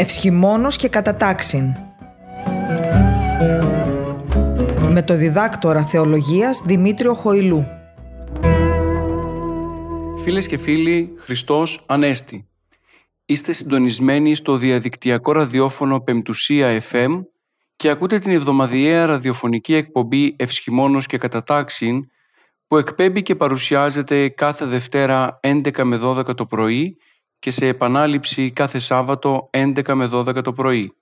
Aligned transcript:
Ευσχημόνος 0.00 0.76
και 0.76 0.88
κατατάξιν. 0.88 1.74
Με 4.88 5.02
το 5.02 5.14
διδάκτορα 5.14 5.84
θεολογίας 5.84 6.62
Δημήτριο 6.64 7.14
Χοηλού. 7.14 7.66
Φίλες 10.22 10.46
και 10.46 10.56
φίλοι, 10.56 11.14
Χριστός 11.18 11.84
Ανέστη. 11.86 12.48
Είστε 13.24 13.52
συντονισμένοι 13.52 14.34
στο 14.34 14.56
διαδικτυακό 14.56 15.32
ραδιόφωνο 15.32 16.00
Πεμπτουσία 16.00 16.82
FM 16.90 17.24
και 17.76 17.88
ακούτε 17.88 18.18
την 18.18 18.32
εβδομαδιαία 18.32 19.06
ραδιοφωνική 19.06 19.74
εκπομπή 19.74 20.36
Ευσχημόνος 20.38 21.06
και 21.06 21.18
Κατατάξιν 21.18 22.10
που 22.66 22.76
εκπέμπει 22.76 23.22
και 23.22 23.34
παρουσιάζεται 23.34 24.28
κάθε 24.28 24.64
Δευτέρα 24.64 25.40
11 25.42 25.82
με 25.82 26.00
12 26.02 26.36
το 26.36 26.46
πρωί 26.46 26.96
και 27.40 27.50
σε 27.50 27.66
επανάληψη 27.66 28.50
κάθε 28.50 28.78
Σάββατο 28.78 29.50
11 29.52 29.94
με 29.94 30.08
12 30.12 30.42
το 30.42 30.52
πρωί. 30.52 30.94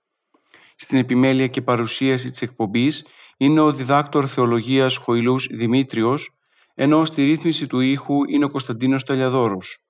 Στην 0.75 0.97
επιμέλεια 0.97 1.47
και 1.47 1.61
παρουσίαση 1.61 2.29
της 2.29 2.41
εκπομπής 2.41 3.05
είναι 3.37 3.59
ο 3.59 3.71
διδάκτορ 3.71 4.25
θεολογίας 4.29 4.97
Χοηλούς 4.97 5.47
Δημήτριος, 5.51 6.31
ενώ 6.75 7.05
στη 7.05 7.23
ρύθμιση 7.23 7.67
του 7.67 7.79
ήχου 7.79 8.29
είναι 8.29 8.45
ο 8.45 8.49
Κωνσταντίνος 8.49 9.03
Ταλιαδόρος. 9.03 9.83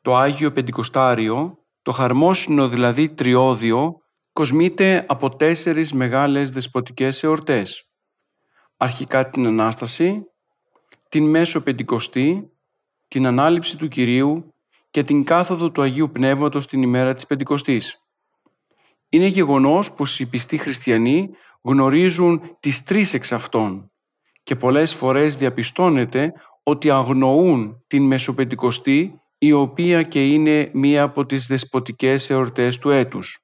Το 0.00 0.16
Άγιο 0.16 0.52
Πεντηκοστάριο, 0.52 1.58
το 1.82 1.92
χαρμόσυνο 1.92 2.68
δηλαδή 2.68 3.08
τριώδιο, 3.08 3.98
κοσμείται 4.32 5.04
από 5.08 5.36
τέσσερις 5.36 5.92
μεγάλες 5.92 6.50
δεσποτικές 6.50 7.22
εορτές. 7.22 7.88
Αρχικά 8.76 9.30
την 9.30 9.46
Ανάσταση, 9.46 10.22
την 11.08 11.24
Μέσο 11.30 11.60
Πεντηκοστή, 11.60 12.52
την 13.08 13.26
Ανάληψη 13.26 13.76
του 13.76 13.88
Κυρίου 13.88 14.52
και 14.90 15.02
την 15.02 15.24
κάθοδο 15.24 15.70
του 15.70 15.82
Αγίου 15.82 16.10
Πνεύματος 16.10 16.66
την 16.66 16.82
ημέρα 16.82 17.14
της 17.14 17.26
Πεντηκοστής. 17.26 18.02
Είναι 19.08 19.26
γεγονός 19.26 19.92
πως 19.92 20.20
οι 20.20 20.26
πιστοί 20.26 20.56
χριστιανοί 20.56 21.30
γνωρίζουν 21.62 22.56
τις 22.60 22.82
τρεις 22.82 23.14
εξ 23.14 23.32
αυτών 23.32 23.90
και 24.42 24.56
πολλές 24.56 24.94
φορές 24.94 25.36
διαπιστώνεται 25.36 26.32
ότι 26.62 26.90
αγνοούν 26.90 27.84
την 27.86 28.06
Μεσοπεντηκοστή 28.06 29.20
η 29.38 29.52
οποία 29.52 30.02
και 30.02 30.26
είναι 30.26 30.70
μία 30.72 31.02
από 31.02 31.26
τις 31.26 31.46
δεσποτικές 31.46 32.30
εορτές 32.30 32.78
του 32.78 32.90
έτους. 32.90 33.42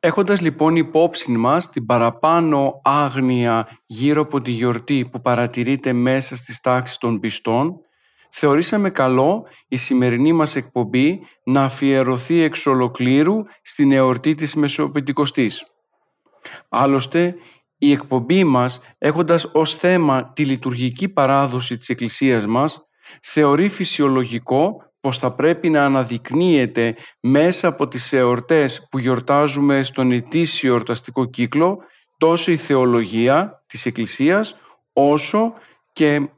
Έχοντας 0.00 0.40
λοιπόν 0.40 0.76
υπόψη 0.76 1.30
μας 1.30 1.70
την 1.70 1.86
παραπάνω 1.86 2.80
άγνοια 2.84 3.68
γύρω 3.86 4.22
από 4.22 4.40
τη 4.42 4.50
γιορτή 4.50 5.08
που 5.12 5.20
παρατηρείται 5.20 5.92
μέσα 5.92 6.36
στις 6.36 6.60
τάξεις 6.60 6.96
των 6.96 7.20
πιστών, 7.20 7.80
θεωρήσαμε 8.30 8.90
καλό 8.90 9.46
η 9.68 9.76
σημερινή 9.76 10.32
μας 10.32 10.56
εκπομπή 10.56 11.20
να 11.44 11.62
αφιερωθεί 11.62 12.40
εξ 12.40 12.66
ολοκλήρου 12.66 13.36
στην 13.62 13.92
εορτή 13.92 14.34
της 14.34 14.54
Μεσοπεντηκοστής. 14.54 15.66
Άλλωστε, 16.68 17.34
η 17.78 17.92
εκπομπή 17.92 18.44
μας, 18.44 18.80
έχοντας 18.98 19.44
ως 19.52 19.74
θέμα 19.74 20.32
τη 20.32 20.44
λειτουργική 20.44 21.08
παράδοση 21.08 21.76
της 21.76 21.88
Εκκλησίας 21.88 22.46
μας, 22.46 22.82
θεωρεί 23.22 23.68
φυσιολογικό 23.68 24.90
πως 25.00 25.18
θα 25.18 25.32
πρέπει 25.32 25.70
να 25.70 25.84
αναδεικνύεται 25.84 26.96
μέσα 27.20 27.68
από 27.68 27.88
τις 27.88 28.12
εορτές 28.12 28.86
που 28.90 28.98
γιορτάζουμε 28.98 29.82
στον 29.82 30.12
ετήσιο 30.12 30.70
εορταστικό 30.72 31.24
κύκλο 31.24 31.78
τόσο 32.18 32.52
η 32.52 32.56
θεολογία 32.56 33.64
της 33.66 33.86
Εκκλησίας 33.86 34.56
όσο 34.92 35.52
και 35.92 36.28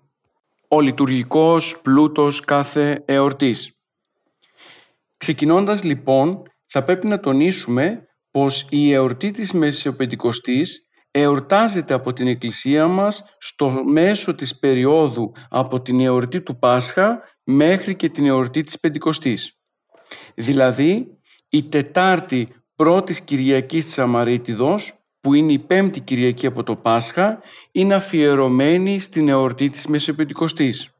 ο 0.75 0.81
λειτουργικός 0.81 1.81
πλούτος 1.83 2.41
κάθε 2.41 3.03
εορτής. 3.05 3.81
Ξεκινώντας 5.17 5.83
λοιπόν, 5.83 6.43
θα 6.67 6.85
πρέπει 6.85 7.07
να 7.07 7.21
τονίσουμε 7.21 8.07
πως 8.31 8.67
η 8.71 8.93
εορτή 8.93 9.31
της 9.31 9.53
Μεσαιοπεντηκοστής 9.53 10.89
εορτάζεται 11.11 11.95
από 11.95 12.13
την 12.13 12.27
Εκκλησία 12.27 12.87
μας 12.87 13.25
στο 13.39 13.71
μέσο 13.71 14.35
της 14.35 14.59
περίοδου 14.59 15.33
από 15.49 15.83
την 15.83 16.01
εορτή 16.01 16.41
του 16.41 16.59
Πάσχα 16.59 17.21
μέχρι 17.45 17.97
και 17.97 18.09
την 18.09 18.27
εορτή 18.27 18.63
της 18.63 18.81
Πεντηκοστής. 18.81 19.59
Δηλαδή, 20.35 21.19
η 21.49 21.69
Τετάρτη 21.69 22.49
πρώτης 22.75 23.21
Κυριακής 23.21 23.85
της 23.85 23.99
Αμαρίτιδος 23.99 25.02
που 25.23 25.35
είναι 25.35 25.53
η 25.53 25.59
πέμπτη 25.59 26.01
Κυριακή 26.01 26.47
από 26.47 26.63
το 26.63 26.75
Πάσχα, 26.75 27.43
είναι 27.73 27.95
αφιερωμένη 27.95 28.99
στην 28.99 29.29
εορτή 29.29 29.69
της 29.69 29.87
Μεσοπεντηκοστής. 29.87 30.91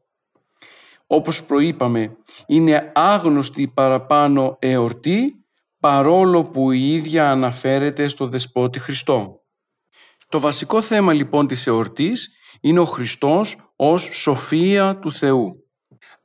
Όπως 1.07 1.43
προείπαμε, 1.43 2.17
είναι 2.45 2.91
άγνωστη 2.95 3.61
η 3.61 3.67
παραπάνω 3.67 4.55
εορτή, 4.59 5.45
παρόλο 5.79 6.43
που 6.43 6.71
η 6.71 6.93
ίδια 6.93 7.31
αναφέρεται 7.31 8.07
στο 8.07 8.27
Δεσπότη 8.27 8.79
Χριστό. 8.79 9.41
Το 10.29 10.39
βασικό 10.39 10.81
θέμα 10.81 11.13
λοιπόν 11.13 11.47
της 11.47 11.67
εορτής 11.67 12.29
είναι 12.61 12.79
ο 12.79 12.85
Χριστός 12.85 13.73
ως 13.75 14.09
σοφία 14.11 14.99
του 14.99 15.11
Θεού. 15.11 15.63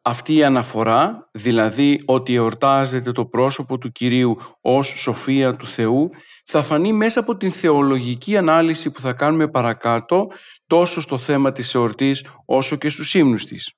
Αυτή 0.03 0.35
η 0.35 0.45
αναφορά, 0.45 1.29
δηλαδή 1.33 2.01
ότι 2.07 2.35
εορτάζεται 2.35 3.13
το 3.13 3.27
πρόσωπο 3.27 3.79
του 3.79 3.93
Κυρίου 3.93 4.37
ως 4.61 4.87
σοφία 4.97 5.57
του 5.57 5.67
Θεού, 5.67 6.11
θα 6.51 6.63
φανεί 6.63 6.93
μέσα 6.93 7.21
από 7.21 7.37
την 7.37 7.53
θεολογική 7.53 8.37
ανάλυση 8.37 8.91
που 8.91 9.01
θα 9.01 9.13
κάνουμε 9.13 9.49
παρακάτω 9.49 10.31
τόσο 10.67 11.01
στο 11.01 11.19
θέμα 11.19 11.53
της 11.53 11.75
εορτής 11.75 12.25
όσο 12.45 12.77
και 12.77 12.89
στους 12.89 13.15
ύμνους 13.15 13.45
της. 13.45 13.73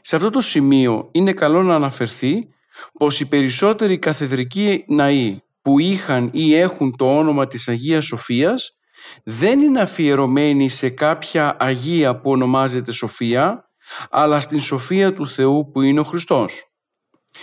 Σε 0.00 0.16
αυτό 0.16 0.30
το 0.30 0.40
σημείο 0.40 1.08
είναι 1.12 1.32
καλό 1.32 1.62
να 1.62 1.74
αναφερθεί 1.74 2.48
πως 2.98 3.20
οι 3.20 3.26
περισσότεροι 3.28 3.98
καθεδρικοί 3.98 4.84
ναοί 4.88 5.40
που 5.62 5.78
είχαν 5.78 6.30
ή 6.32 6.54
έχουν 6.54 6.96
το 6.96 7.16
όνομα 7.16 7.46
της 7.46 7.68
Αγίας 7.68 8.04
Σοφίας 8.04 8.70
δεν 9.24 9.60
είναι 9.60 9.80
αφιερωμένοι 9.80 10.68
σε 10.68 10.90
κάποια 10.90 11.56
Αγία 11.58 12.20
που 12.20 12.30
ονομάζεται 12.30 12.92
Σοφία 12.92 13.70
αλλά 14.10 14.40
στην 14.40 14.60
Σοφία 14.60 15.12
του 15.12 15.28
Θεού 15.28 15.70
που 15.72 15.82
είναι 15.82 16.00
ο 16.00 16.04
Χριστός. 16.04 16.70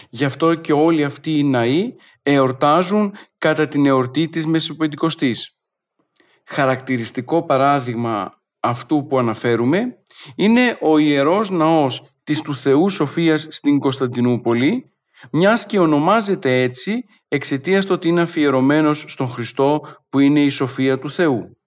Γι' 0.09 0.25
αυτό 0.25 0.55
και 0.55 0.73
όλοι 0.73 1.03
αυτοί 1.03 1.37
οι 1.37 1.43
ναοί 1.43 1.95
εορτάζουν 2.23 3.16
κατά 3.38 3.67
την 3.67 3.85
εορτή 3.85 4.29
της 4.29 4.45
Μεσοπεντηκοστής. 4.45 5.57
Χαρακτηριστικό 6.45 7.45
παράδειγμα 7.45 8.41
αυτού 8.59 9.06
που 9.09 9.17
αναφέρουμε 9.17 9.97
είναι 10.35 10.78
ο 10.81 10.97
Ιερός 10.97 11.50
Ναός 11.50 12.07
της 12.23 12.41
του 12.41 12.56
Θεού 12.56 12.89
Σοφίας 12.89 13.47
στην 13.50 13.79
Κωνσταντινούπολη, 13.79 14.91
μιας 15.31 15.66
και 15.66 15.79
ονομάζεται 15.79 16.62
έτσι 16.62 17.06
εξαιτίας 17.28 17.85
του 17.85 17.91
ότι 17.94 18.07
είναι 18.07 18.22
αφιερωμένος 18.22 19.06
στον 19.07 19.29
Χριστό 19.29 19.81
που 20.09 20.19
είναι 20.19 20.44
η 20.44 20.50
Σοφία 20.50 21.00
του 21.00 21.09
Θεού. 21.09 21.57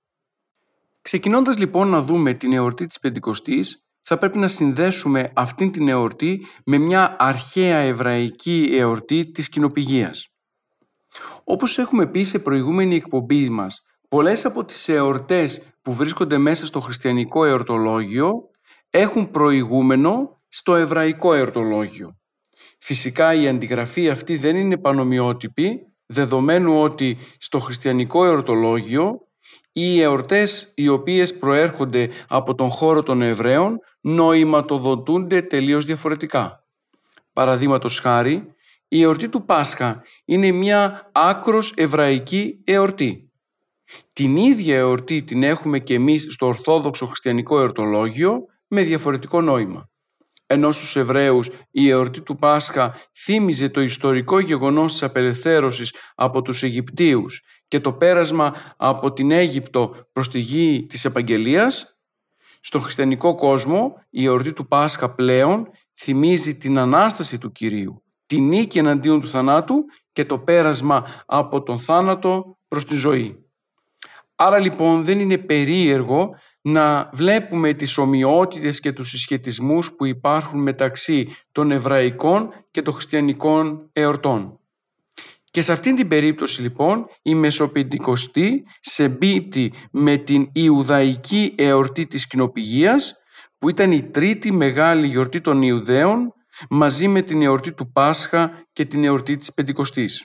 Ξεκινώντας 1.00 1.58
λοιπόν 1.58 1.88
να 1.88 2.00
δούμε 2.00 2.32
την 2.32 2.52
εορτή 2.52 2.86
της 2.86 2.98
Πεντηκοστής, 2.98 3.84
θα 4.02 4.18
πρέπει 4.18 4.38
να 4.38 4.48
συνδέσουμε 4.48 5.30
αυτήν 5.34 5.72
την 5.72 5.88
εορτή 5.88 6.46
με 6.64 6.78
μια 6.78 7.16
αρχαία 7.18 7.76
εβραϊκή 7.76 8.68
εορτή 8.72 9.30
της 9.30 9.48
κοινοπηγίας. 9.48 10.35
Όπως 11.44 11.78
έχουμε 11.78 12.06
πει 12.06 12.22
σε 12.22 12.38
προηγούμενη 12.38 12.94
εκπομπή 12.94 13.48
μας, 13.48 13.82
πολλές 14.08 14.44
από 14.44 14.64
τις 14.64 14.88
εορτές 14.88 15.62
που 15.82 15.92
βρίσκονται 15.92 16.38
μέσα 16.38 16.66
στο 16.66 16.80
χριστιανικό 16.80 17.44
εορτολόγιο 17.44 18.32
έχουν 18.90 19.30
προηγούμενο 19.30 20.40
στο 20.48 20.74
εβραϊκό 20.74 21.34
εορτολόγιο. 21.34 22.16
Φυσικά 22.78 23.34
η 23.34 23.48
αντιγραφή 23.48 24.10
αυτή 24.10 24.36
δεν 24.36 24.56
είναι 24.56 24.76
πανομοιότυπη, 24.76 25.80
δεδομένου 26.06 26.80
ότι 26.80 27.18
στο 27.38 27.58
χριστιανικό 27.58 28.24
εορτολόγιο 28.24 29.26
οι 29.72 30.00
εορτές 30.00 30.72
οι 30.74 30.88
οποίες 30.88 31.38
προέρχονται 31.38 32.10
από 32.28 32.54
τον 32.54 32.70
χώρο 32.70 33.02
των 33.02 33.22
Εβραίων 33.22 33.78
νοηματοδοτούνται 34.00 35.42
τελείως 35.42 35.84
διαφορετικά. 35.84 36.64
Παραδείγματος 37.32 38.00
χάρη, 38.00 38.54
η 38.96 39.02
εορτή 39.02 39.28
του 39.28 39.44
Πάσχα 39.44 40.02
είναι 40.24 40.50
μια 40.50 41.10
άκρος 41.12 41.72
εβραϊκή 41.76 42.60
εορτή. 42.64 43.30
Την 44.12 44.36
ίδια 44.36 44.76
εορτή 44.76 45.22
την 45.22 45.42
έχουμε 45.42 45.78
και 45.78 45.94
εμείς 45.94 46.26
στο 46.30 46.46
Ορθόδοξο 46.46 47.06
Χριστιανικό 47.06 47.58
Εορτολόγιο 47.58 48.44
με 48.66 48.82
διαφορετικό 48.82 49.40
νόημα. 49.40 49.90
Ενώ 50.46 50.70
στους 50.70 50.96
Εβραίους 50.96 51.50
η 51.70 51.88
εορτή 51.88 52.20
του 52.20 52.36
Πάσχα 52.36 52.96
θύμιζε 53.16 53.68
το 53.68 53.80
ιστορικό 53.80 54.38
γεγονός 54.38 54.92
της 54.92 55.02
απελευθέρωσης 55.02 55.94
από 56.14 56.42
τους 56.42 56.62
Αιγυπτίους 56.62 57.42
και 57.68 57.80
το 57.80 57.92
πέρασμα 57.92 58.54
από 58.76 59.12
την 59.12 59.30
Αίγυπτο 59.30 59.94
προς 60.12 60.28
τη 60.28 60.38
γη 60.38 60.86
της 60.88 61.04
Επαγγελίας, 61.04 61.98
στον 62.60 62.80
χριστιανικό 62.80 63.34
κόσμο 63.34 63.94
η 64.10 64.24
εορτή 64.24 64.52
του 64.52 64.66
Πάσχα 64.66 65.14
πλέον 65.14 65.68
θυμίζει 65.98 66.56
την 66.56 66.78
Ανάσταση 66.78 67.38
του 67.38 67.52
Κυρίου, 67.52 68.05
τη 68.26 68.40
νίκη 68.40 68.78
εναντίον 68.78 69.20
του 69.20 69.28
θανάτου 69.28 69.84
και 70.12 70.24
το 70.24 70.38
πέρασμα 70.38 71.06
από 71.26 71.62
τον 71.62 71.78
θάνατο 71.78 72.58
προς 72.68 72.84
τη 72.84 72.94
ζωή. 72.94 73.46
Άρα 74.36 74.58
λοιπόν 74.58 75.04
δεν 75.04 75.20
είναι 75.20 75.38
περίεργο 75.38 76.30
να 76.60 77.10
βλέπουμε 77.12 77.72
τις 77.72 77.98
ομοιότητες 77.98 78.80
και 78.80 78.92
τους 78.92 79.08
συσχετισμούς 79.08 79.92
που 79.96 80.04
υπάρχουν 80.04 80.62
μεταξύ 80.62 81.36
των 81.52 81.70
εβραϊκών 81.70 82.48
και 82.70 82.82
των 82.82 82.94
χριστιανικών 82.94 83.90
εορτών. 83.92 84.60
Και 85.50 85.62
σε 85.62 85.72
αυτήν 85.72 85.94
την 85.94 86.08
περίπτωση 86.08 86.62
λοιπόν 86.62 87.06
η 87.22 87.34
Μεσοπεντηκοστή 87.34 88.64
μπίπτει 89.10 89.72
με 89.90 90.16
την 90.16 90.48
Ιουδαϊκή 90.52 91.54
εορτή 91.56 92.06
της 92.06 92.26
κοινοπηγίας 92.26 93.14
που 93.58 93.68
ήταν 93.68 93.92
η 93.92 94.02
τρίτη 94.02 94.52
μεγάλη 94.52 95.06
γιορτή 95.06 95.40
των 95.40 95.62
Ιουδαίων 95.62 96.32
μαζί 96.70 97.08
με 97.08 97.22
την 97.22 97.42
εορτή 97.42 97.72
του 97.72 97.92
Πάσχα 97.92 98.66
και 98.72 98.84
την 98.84 99.04
εορτή 99.04 99.36
της 99.36 99.52
Πεντηκοστής. 99.52 100.24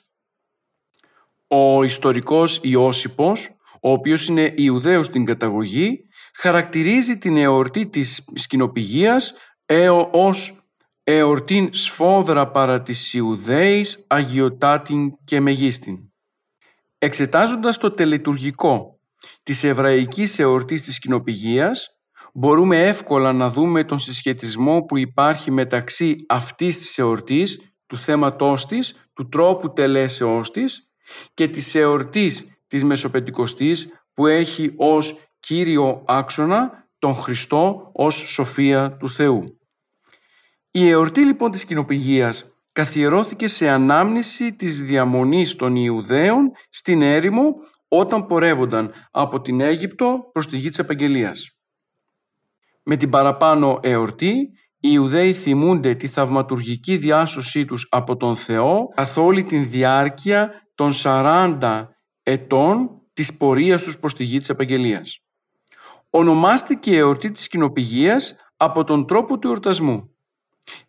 Ο 1.48 1.84
ιστορικός 1.84 2.60
Ιώσυπος, 2.62 3.56
ο 3.82 3.92
οποίος 3.92 4.28
είναι 4.28 4.54
Ιουδαίος 4.58 5.06
στην 5.06 5.26
καταγωγή, 5.26 6.00
χαρακτηρίζει 6.36 7.18
την 7.18 7.38
εορτή 7.38 7.88
της 7.88 8.24
σκηνοπηγίας 8.36 9.34
ως 10.12 10.66
εορτήν 11.04 11.74
σφόδρα 11.74 12.52
παρά 12.52 12.82
της 12.82 13.14
Ιουδαίης, 13.14 14.06
αγιοτάτην 14.08 15.12
και 15.24 15.40
μεγίστην. 15.40 15.98
Εξετάζοντας 16.98 17.78
το 17.78 17.92
τελετουργικό 17.92 19.00
της 19.44 19.64
εβραϊκής 19.64 20.40
εορτής 20.40 20.82
της 20.82 21.00
κοινοπηγίας, 21.00 22.01
μπορούμε 22.34 22.88
εύκολα 22.88 23.34
να 23.34 23.50
δούμε 23.50 23.84
τον 23.84 24.00
συσχετισμό 24.00 24.82
που 24.82 24.98
υπάρχει 24.98 25.52
μεταξύ 25.52 26.16
αυτής 26.30 26.78
της 26.78 26.98
εορτής, 26.98 27.74
του 27.88 27.98
θέματός 27.98 28.66
της, 28.66 29.10
του 29.14 29.30
τρόπου 29.30 29.74
τελέσεώς 29.74 30.52
της 30.52 30.90
και 31.34 31.48
της 31.48 31.76
εορτής 31.76 32.62
της 32.68 32.84
Μεσοπεντηκοστής 32.84 33.88
που 34.14 34.28
έχει 34.28 34.74
ως 34.78 35.20
κύριο 35.40 36.04
άξονα 36.08 36.88
τον 37.00 37.16
Χριστό 37.16 37.92
ως 37.94 38.16
σοφία 38.16 38.98
του 38.98 39.10
Θεού. 39.10 39.60
Η 40.72 40.90
εορτή 40.90 41.22
λοιπόν 41.26 41.52
της 41.52 41.66
κοινοπηγίας 41.66 42.46
καθιερώθηκε 42.72 43.48
σε 43.48 43.70
ανάμνηση 43.70 44.54
της 44.54 44.82
διαμονής 44.82 45.56
των 45.56 45.76
Ιουδαίων 45.76 46.52
στην 46.70 47.02
έρημο 47.02 47.54
όταν 47.88 48.26
πορεύονταν 48.26 48.94
από 49.12 49.42
την 49.42 49.62
Αίγυπτο 49.62 50.30
προς 50.32 50.48
τη 50.48 50.58
γη 50.58 50.70
της 50.70 50.80
Επαγγελίας. 50.80 51.61
Με 52.84 52.96
την 52.96 53.10
παραπάνω 53.10 53.80
εορτή, 53.82 54.50
οι 54.84 54.90
Ιουδαίοι 54.92 55.34
θυμούνται 55.34 55.96
τη 55.96 56.08
θαυματουργική 56.08 56.98
διάσωσή 56.98 57.66
τους 57.66 57.88
από 57.90 58.18
τον 58.18 58.36
Θεό 58.36 58.88
καθ' 58.96 59.18
όλη 59.18 59.44
την 59.44 59.70
διάρκεια 59.70 60.52
των 60.76 60.92
40 60.94 61.88
ετών 62.24 63.02
της 63.14 63.38
πορείας 63.38 63.82
τους 63.84 64.00
προς 64.00 64.14
τη 64.16 64.24
γη 64.24 64.38
της 64.38 64.50
Επαγγελίας. 64.50 65.20
Ονομάστηκε 66.10 66.92
η 66.92 66.98
εορτή 66.98 67.32
της 67.32 67.48
κοινοπηγίας 67.48 68.36
από 68.58 68.84
τον 68.84 69.08
τρόπο 69.08 69.40
του 69.40 69.48
εορτασμού. 69.48 70.16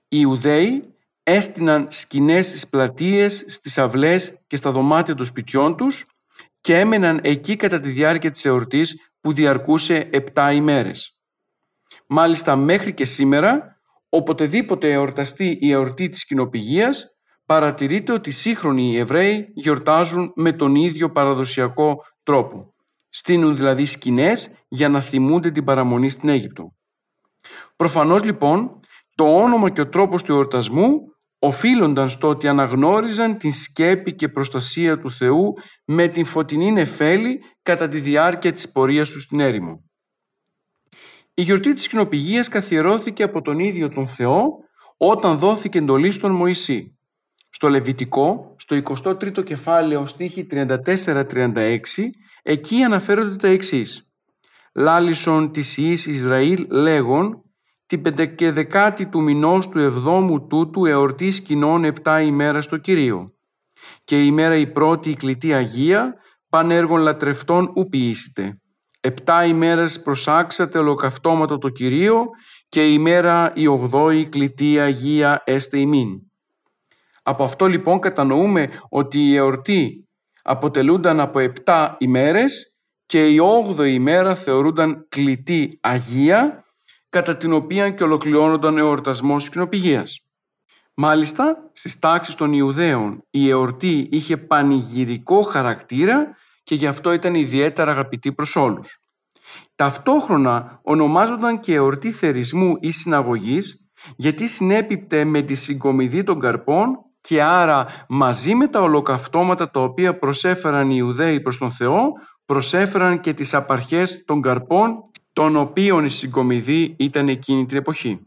Οι 0.09 0.17
Ιουδαίοι 0.21 0.95
έστειναν 1.23 1.87
σκηνές 1.91 2.47
στις 2.47 2.69
πλατείες, 2.69 3.45
στις 3.49 3.79
αυλές 3.79 4.43
και 4.47 4.57
στα 4.57 4.71
δωμάτια 4.71 5.15
των 5.15 5.27
σπιτιών 5.27 5.77
τους 5.77 6.05
και 6.61 6.79
έμεναν 6.79 7.21
εκεί 7.23 7.57
κατά 7.57 7.81
τη 7.81 7.89
διάρκεια 7.89 8.31
της 8.31 8.45
εορτής 8.45 8.97
που 9.21 9.33
διαρκούσε 9.33 10.09
7 10.13 10.51
ημέρες. 10.55 11.12
Μάλιστα 12.15 12.57
μέχρι 12.57 12.95
και 12.95 13.05
σήμερα, 13.05 13.81
οποτεδήποτε 14.09 14.93
εορταστεί 14.93 15.59
η 15.61 15.71
εορτή 15.71 16.09
της 16.09 16.25
κοινοπηγίας, 16.25 17.07
παρατηρείται 17.47 18.13
ότι 18.13 18.29
οι 18.29 18.33
σύγχρονοι 18.33 18.97
Εβραίοι 18.97 19.49
γιορτάζουν 19.55 20.33
με 20.35 20.53
τον 20.53 20.75
ίδιο 20.75 21.11
παραδοσιακό 21.11 22.05
τρόπο. 22.23 22.75
Στείνουν 23.09 23.57
δηλαδή 23.57 23.87
σκηνές 23.87 24.51
για 24.69 24.89
να 24.89 25.01
θυμούνται 25.01 25.51
την 25.51 25.65
παραμονή 25.65 26.09
στην 26.09 26.29
Αίγυπτο. 26.29 26.75
Προφανώς 27.77 28.25
λοιπόν 28.25 28.81
το 29.15 29.25
όνομα 29.25 29.71
και 29.71 29.81
ο 29.81 29.89
τρόπος 29.89 30.23
του 30.23 30.33
εορτασμού 30.33 31.01
οφείλονταν 31.39 32.09
στο 32.09 32.29
ότι 32.29 32.49
αναγνώριζαν 32.49 33.37
την 33.37 33.53
σκέπη 33.53 34.15
και 34.15 34.29
προστασία 34.29 34.99
του 34.99 35.11
Θεού 35.11 35.53
με 35.85 36.09
την 36.09 36.25
φωτεινή 36.25 36.73
νεφέλη 36.73 37.41
κατά 37.63 37.89
τη 37.89 38.01
διάρκεια 38.01 38.53
της 38.53 38.73
πορείας 38.73 39.11
τους 39.11 39.23
στην 39.23 39.41
έρημο. 39.41 39.92
Η 41.35 41.43
γιορτή 41.43 41.75
της 41.75 41.89
κοινοπηγίας 41.89 42.49
καθιερώθηκε 42.49 43.23
από 43.23 43.43
τον 43.43 43.59
ίδιο 43.59 43.89
τον 43.89 44.07
Θεό 44.07 44.59
όταν 44.97 45.39
δόθηκε 45.39 45.79
εντολή 45.79 46.11
στον 46.11 46.31
Μωυσή. 46.31 46.97
Στο 47.51 47.69
Λεβιτικό, 47.69 48.55
στο 48.59 48.77
23ο 48.77 49.45
κεφάλαιο 49.45 50.07
στίχη 50.07 50.47
34-36, 50.51 51.79
εκεί 52.43 52.83
αναφέρονται 52.83 53.37
τα 53.37 53.49
εξής. 53.49 54.07
«Λάλισον 54.75 55.53
της 55.53 55.77
Ιης 55.77 56.07
Ισραήλ 56.07 56.67
λέγον, 56.71 57.43
την 57.87 58.03
πεντεκεδεκάτη 58.03 59.07
του 59.07 59.23
μηνός 59.23 59.69
του 59.69 59.79
εβδόμου 59.79 60.47
τούτου 60.47 60.87
εορτής 60.87 61.41
κοινών 61.41 61.85
επτά 61.85 62.21
ημέρα 62.21 62.61
στο 62.61 62.77
Κυρίο. 62.77 63.35
Και 64.05 64.23
η 64.23 64.25
ημέρα 64.27 64.57
η 64.57 64.67
πρώτη 64.67 65.11
η 65.11 65.15
κλητή 65.15 65.53
Αγία, 65.53 66.15
πανέργων 66.49 67.01
λατρευτών 67.01 67.73
ου 67.77 67.89
ποιήσετε. 67.89 68.62
Επτά 69.05 69.45
ημέρες 69.45 70.03
προσάξατε 70.03 70.79
ολοκαυτώματο 70.79 71.59
το 71.59 71.69
Κυρίο 71.69 72.27
και 72.69 72.89
η 72.89 72.93
ημέρα 72.95 73.53
η 73.55 73.67
ογδόη 73.67 74.29
κλητή 74.29 74.81
Αγία 74.81 75.43
έστε 75.45 75.79
ημίν. 75.79 76.09
Από 77.23 77.45
αυτό 77.45 77.67
λοιπόν 77.67 77.99
κατανοούμε 77.99 78.69
ότι 78.89 79.19
η 79.19 79.37
εορτή 79.37 80.09
αποτελούνταν 80.43 81.21
από 81.21 81.39
επτά 81.39 81.97
ημέρες 81.99 82.77
και 83.07 83.29
η 83.29 83.39
όγδοη 83.39 83.95
ημέρα 83.95 84.35
θεωρούνταν 84.35 85.07
κλητή 85.09 85.79
Αγία 85.81 86.65
κατά 87.09 87.37
την 87.37 87.53
οποία 87.53 87.91
και 87.91 88.03
ολοκληρώνονταν 88.03 88.77
ο 88.77 88.79
εορτασμός 88.79 89.43
της 89.43 89.53
κοινοπηγίας. 89.53 90.27
Μάλιστα, 90.95 91.71
στις 91.73 91.99
τάξεις 91.99 92.35
των 92.35 92.53
Ιουδαίων 92.53 93.25
η 93.31 93.49
εορτή 93.49 94.09
είχε 94.11 94.37
πανηγυρικό 94.37 95.43
χαρακτήρα 95.43 96.37
και 96.63 96.75
γι' 96.75 96.87
αυτό 96.87 97.13
ήταν 97.13 97.35
ιδιαίτερα 97.35 97.91
αγαπητή 97.91 98.33
προς 98.33 98.57
όλους. 98.57 98.99
Ταυτόχρονα 99.75 100.81
ονομάζονταν 100.83 101.61
και 101.61 101.75
εορτή 101.75 102.13
θερισμού 102.13 102.77
ή 102.81 102.91
συναγωγής 102.91 103.77
γιατί 104.17 104.49
συνέπιπτε 104.49 105.25
με 105.25 105.43
τη 105.43 105.55
συγκομιδή 105.55 106.23
των 106.23 106.41
καρπών 106.41 106.97
και 107.21 107.43
άρα 107.43 107.87
μαζί 108.09 108.55
με 108.55 108.69
τα 108.69 108.81
ολοκαυτώματα 108.81 109.71
τα 109.71 109.81
οποία 109.81 110.19
προσέφεραν 110.19 110.91
οι 110.91 110.95
Ιουδαίοι 110.99 111.41
προς 111.41 111.59
τον 111.59 111.71
Θεό 111.71 112.13
προσέφεραν 112.45 113.21
και 113.21 113.33
τις 113.33 113.55
απαρχές 113.55 114.25
των 114.25 114.41
καρπών 114.41 114.97
των 115.33 115.57
οποίων 115.57 116.05
η 116.05 116.09
συγκομιδή 116.09 116.97
ήταν 116.99 117.29
εκείνη 117.29 117.65
την 117.65 117.77
εποχή. 117.77 118.21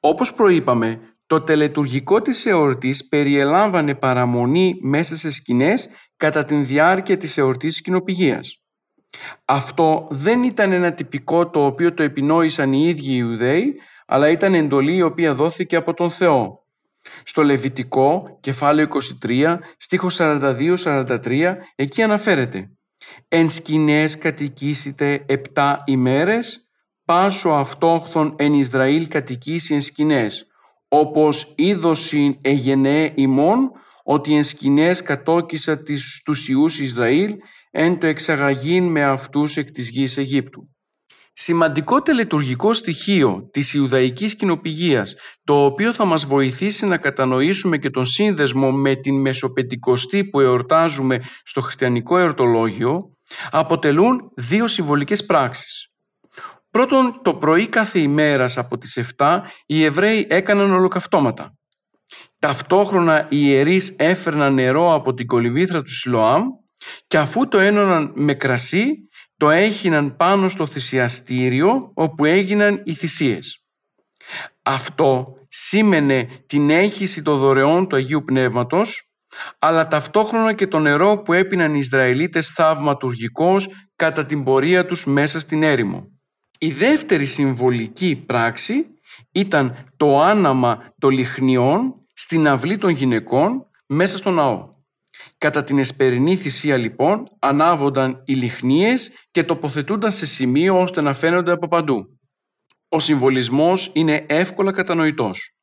Όπως 0.00 0.34
προείπαμε, 0.34 1.00
το 1.26 1.40
τελετουργικό 1.40 2.22
της 2.22 2.46
εορτής 2.46 3.08
περιελάμβανε 3.08 3.94
παραμονή 3.94 4.74
μέσα 4.82 5.16
σε 5.16 5.30
σκηνές 5.30 5.88
κατά 6.18 6.44
την 6.44 6.66
διάρκεια 6.66 7.16
της 7.16 7.38
εορτής 7.38 7.80
κοινοπηγίας. 7.80 8.62
Αυτό 9.44 10.06
δεν 10.10 10.42
ήταν 10.42 10.72
ένα 10.72 10.92
τυπικό 10.92 11.48
το 11.50 11.66
οποίο 11.66 11.94
το 11.94 12.02
επινόησαν 12.02 12.72
οι 12.72 12.84
ίδιοι 12.88 13.12
οι 13.12 13.16
Ιουδαίοι, 13.18 13.80
αλλά 14.06 14.28
ήταν 14.30 14.54
εντολή 14.54 14.94
η 14.94 15.02
οποία 15.02 15.34
δόθηκε 15.34 15.76
από 15.76 15.94
τον 15.94 16.10
Θεό. 16.10 16.66
Στο 17.22 17.42
Λεβιτικό, 17.42 18.38
κεφάλαιο 18.40 18.88
23, 19.24 19.58
στίχος 19.76 20.16
42-43, 20.20 21.56
εκεί 21.74 22.02
αναφέρεται 22.02 22.70
«Εν 23.28 23.48
σκηνές 23.48 24.18
κατοικήσετε 24.18 25.24
επτά 25.26 25.82
ημέρες, 25.86 26.68
πάσο 27.04 27.48
αυτόχθον 27.48 28.34
εν 28.38 28.54
Ισραήλ 28.54 29.08
κατοικήσει 29.08 29.74
εν 29.74 29.80
σκηνές, 29.80 30.46
όπως 30.88 31.52
είδωσιν 31.56 32.38
εγενέ 32.42 33.12
ημών, 33.14 33.72
ότι 34.10 34.34
εν 34.34 34.42
σκηνές 34.42 35.02
κατόκισα 35.02 35.82
τις, 35.82 36.22
τους 36.24 36.48
Ιούς 36.48 36.78
Ισραήλ, 36.78 37.34
εν 37.70 37.98
το 37.98 38.06
εξαγαγήν 38.06 38.84
με 38.84 39.04
αυτούς 39.04 39.56
εκ 39.56 39.70
της 39.70 39.88
γης 39.88 40.16
Αιγύπτου. 40.16 40.68
Σημαντικό 41.32 42.02
τελετουργικό 42.02 42.72
στοιχείο 42.72 43.48
της 43.52 43.74
Ιουδαϊκής 43.74 44.34
κοινοπηγίας, 44.34 45.14
το 45.44 45.64
οποίο 45.64 45.92
θα 45.92 46.04
μας 46.04 46.24
βοηθήσει 46.26 46.86
να 46.86 46.96
κατανοήσουμε 46.96 47.78
και 47.78 47.90
τον 47.90 48.06
σύνδεσμο 48.06 48.72
με 48.72 48.94
την 48.94 49.20
Μεσοπεντηκοστή 49.20 50.24
που 50.24 50.40
εορτάζουμε 50.40 51.22
στο 51.42 51.60
χριστιανικό 51.60 52.18
εορτολόγιο, 52.18 53.12
αποτελούν 53.50 54.32
δύο 54.36 54.66
συμβολικές 54.66 55.24
πράξεις. 55.24 55.88
Πρώτον, 56.70 57.20
το 57.22 57.34
πρωί 57.34 57.66
κάθε 57.66 57.98
ημέρας 57.98 58.58
από 58.58 58.78
τις 58.78 58.96
7 58.96 59.42
οι 59.66 59.84
Εβραίοι 59.84 60.26
έκαναν 60.30 60.72
ολοκαυτώματα. 60.72 61.57
Ταυτόχρονα 62.38 63.26
οι 63.30 63.36
ιερείς 63.40 63.94
έφερναν 63.98 64.54
νερό 64.54 64.94
από 64.94 65.14
την 65.14 65.26
κολυβήθρα 65.26 65.82
του 65.82 65.94
Σιλοάμ 65.94 66.42
και 67.06 67.18
αφού 67.18 67.48
το 67.48 67.58
ένωναν 67.58 68.12
με 68.14 68.34
κρασί 68.34 69.08
το 69.36 69.50
έχιναν 69.50 70.16
πάνω 70.16 70.48
στο 70.48 70.66
θυσιαστήριο 70.66 71.90
όπου 71.94 72.24
έγιναν 72.24 72.82
οι 72.84 72.94
θυσίες. 72.94 73.64
Αυτό 74.62 75.26
σήμαινε 75.48 76.28
την 76.46 76.70
έχηση 76.70 77.22
των 77.22 77.38
δωρεών 77.38 77.88
του 77.88 77.96
Αγίου 77.96 78.24
Πνεύματος 78.24 79.02
αλλά 79.58 79.86
ταυτόχρονα 79.86 80.52
και 80.52 80.66
το 80.66 80.78
νερό 80.78 81.22
που 81.22 81.32
έπιναν 81.32 81.74
οι 81.74 81.78
Ισραηλίτες 81.78 82.48
θαυματουργικώς 82.48 83.68
κατά 83.96 84.26
την 84.26 84.44
πορεία 84.44 84.86
τους 84.86 85.04
μέσα 85.04 85.40
στην 85.40 85.62
έρημο. 85.62 86.06
Η 86.58 86.72
δεύτερη 86.72 87.24
συμβολική 87.26 88.16
πράξη 88.26 88.86
ήταν 89.32 89.84
το 89.96 90.20
άναμα 90.20 90.92
των 90.98 91.10
λιχνιών 91.10 91.94
στην 92.20 92.48
αυλή 92.48 92.76
των 92.76 92.90
γυναικών 92.90 93.66
μέσα 93.86 94.16
στο 94.16 94.30
ναό. 94.30 94.74
Κατά 95.38 95.64
την 95.64 95.78
εσπερινή 95.78 96.36
θυσία 96.36 96.76
λοιπόν 96.76 97.28
ανάβονταν 97.38 98.22
οι 98.24 98.34
λιχνίες 98.34 99.10
και 99.30 99.44
τοποθετούνταν 99.44 100.10
σε 100.10 100.26
σημείο 100.26 100.80
ώστε 100.80 101.00
να 101.00 101.14
φαίνονται 101.14 101.52
από 101.52 101.68
παντού. 101.68 102.18
Ο 102.88 102.98
συμβολισμός 102.98 103.90
είναι 103.92 104.24
εύκολα 104.28 104.72
κατανοητός. 104.72 105.54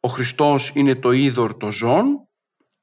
Ο 0.00 0.08
Χριστός 0.08 0.72
είναι 0.74 0.94
το 0.94 1.12
είδωρ 1.12 1.56
των 1.56 1.72
ζώων 1.72 2.28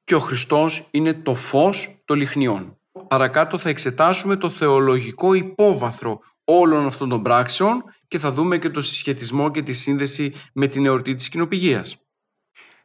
και 0.04 0.14
ο 0.14 0.20
Χριστός 0.20 0.88
είναι 0.90 1.14
το 1.14 1.34
φως 1.34 2.02
των 2.04 2.16
λιχνιών. 2.16 2.78
Παρακάτω 3.08 3.58
θα 3.58 3.68
εξετάσουμε 3.68 4.36
το 4.36 4.48
θεολογικό 4.48 5.34
υπόβαθρο 5.34 6.20
όλων 6.44 6.86
αυτών 6.86 7.08
των 7.08 7.22
πράξεων 7.22 7.84
και 8.08 8.18
θα 8.18 8.32
δούμε 8.32 8.58
και 8.58 8.70
το 8.70 8.80
συσχετισμό 8.80 9.50
και 9.50 9.62
τη 9.62 9.72
σύνδεση 9.72 10.32
με 10.52 10.66
την 10.66 10.86
εορτή 10.86 11.14
της 11.14 11.28
κοινοπηγίας. 11.28 11.98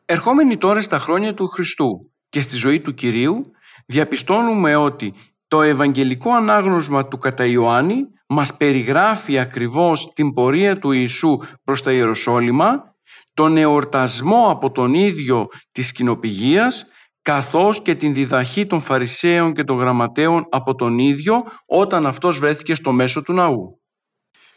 Ερχόμενοι 0.08 0.58
τώρα 0.58 0.82
στα 0.82 1.00
χρόνια 1.00 1.34
του 1.34 1.48
Χριστού 1.48 2.12
και 2.30 2.42
στη 2.42 2.56
ζωή 2.56 2.82
του 2.82 2.94
Κυρίου, 2.94 3.52
διαπιστώνουμε 3.86 4.76
ότι 4.76 5.14
το 5.48 5.62
Ευαγγελικό 5.62 6.32
ανάγνωσμα 6.32 7.08
του 7.08 7.18
κατά 7.18 7.46
Ιωάννη 7.46 8.04
μας 8.28 8.58
περιγράφει 8.58 9.40
ακριβώς 9.40 10.14
την 10.14 10.34
πορεία 10.34 10.80
του 10.80 10.92
Ιησού 10.92 11.38
προς 11.64 11.82
τα 11.82 11.92
Ιεροσόλυμα, 11.92 12.96
τον 13.34 13.58
εορτασμό 13.58 14.50
από 14.50 14.72
τον 14.72 14.94
ίδιο 14.94 15.48
της 15.72 15.92
κοινοπηγίας, 15.92 16.86
καθώς 17.22 17.82
και 17.82 17.96
την 17.96 18.14
διδαχή 18.14 18.66
των 18.66 18.82
Φαρισαίων 18.82 19.54
και 19.54 19.64
των 19.64 19.78
Γραμματέων 19.78 20.46
από 20.50 20.76
τον 20.76 21.00
ίδιο 21.00 21.44
όταν 21.66 22.06
αυτός 22.06 22.40
βρέθηκε 22.40 22.76
στο 22.76 22.92
μέσο 22.92 23.22
του 23.22 23.34
ναού. 23.34 23.82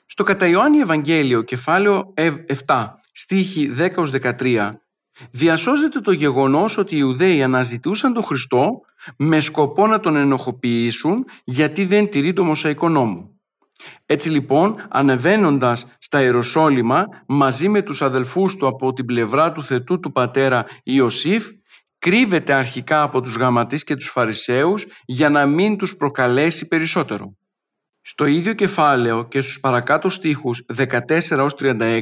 Στο 0.06 0.22
κατά 0.24 0.46
Ιωάννη 0.46 0.78
Ευαγγέλιο, 0.78 1.42
κεφάλαιο 1.42 2.14
7, 2.66 2.86
στίχη 3.12 3.72
10-13, 3.76 4.70
διασώζεται 5.30 6.00
το 6.00 6.12
γεγονός 6.12 6.78
ότι 6.78 6.94
οι 6.94 6.98
Ιουδαίοι 7.00 7.42
αναζητούσαν 7.42 8.12
τον 8.12 8.22
Χριστό 8.22 8.68
με 9.16 9.40
σκοπό 9.40 9.86
να 9.86 10.00
τον 10.00 10.16
ενοχοποιήσουν 10.16 11.24
γιατί 11.44 11.84
δεν 11.84 12.08
τηρεί 12.08 12.32
το 12.32 12.44
Μωσαϊκό 12.44 12.88
νόμο. 12.88 13.32
Έτσι 14.06 14.28
λοιπόν, 14.28 14.86
ανεβαίνοντας 14.88 15.96
στα 15.98 16.22
Ιεροσόλυμα 16.22 17.06
μαζί 17.26 17.68
με 17.68 17.82
τους 17.82 18.02
αδελφούς 18.02 18.56
του 18.56 18.66
από 18.66 18.92
την 18.92 19.04
πλευρά 19.04 19.52
του 19.52 19.64
θετού 19.64 20.00
του 20.00 20.12
πατέρα 20.12 20.66
Ιωσήφ, 20.82 21.46
κρύβεται 21.98 22.52
αρχικά 22.52 23.02
από 23.02 23.20
τους 23.20 23.34
γραμματείς 23.34 23.84
και 23.84 23.96
τους 23.96 24.08
φαρισαίους 24.10 24.86
για 25.04 25.28
να 25.28 25.46
μην 25.46 25.76
τους 25.76 25.96
προκαλέσει 25.96 26.68
περισσότερο. 26.68 27.36
Στο 28.00 28.24
ίδιο 28.26 28.52
κεφάλαιο 28.52 29.28
και 29.28 29.40
στους 29.40 29.60
παρακάτω 29.60 30.08
στίχους 30.08 30.66
14-36 30.76 32.00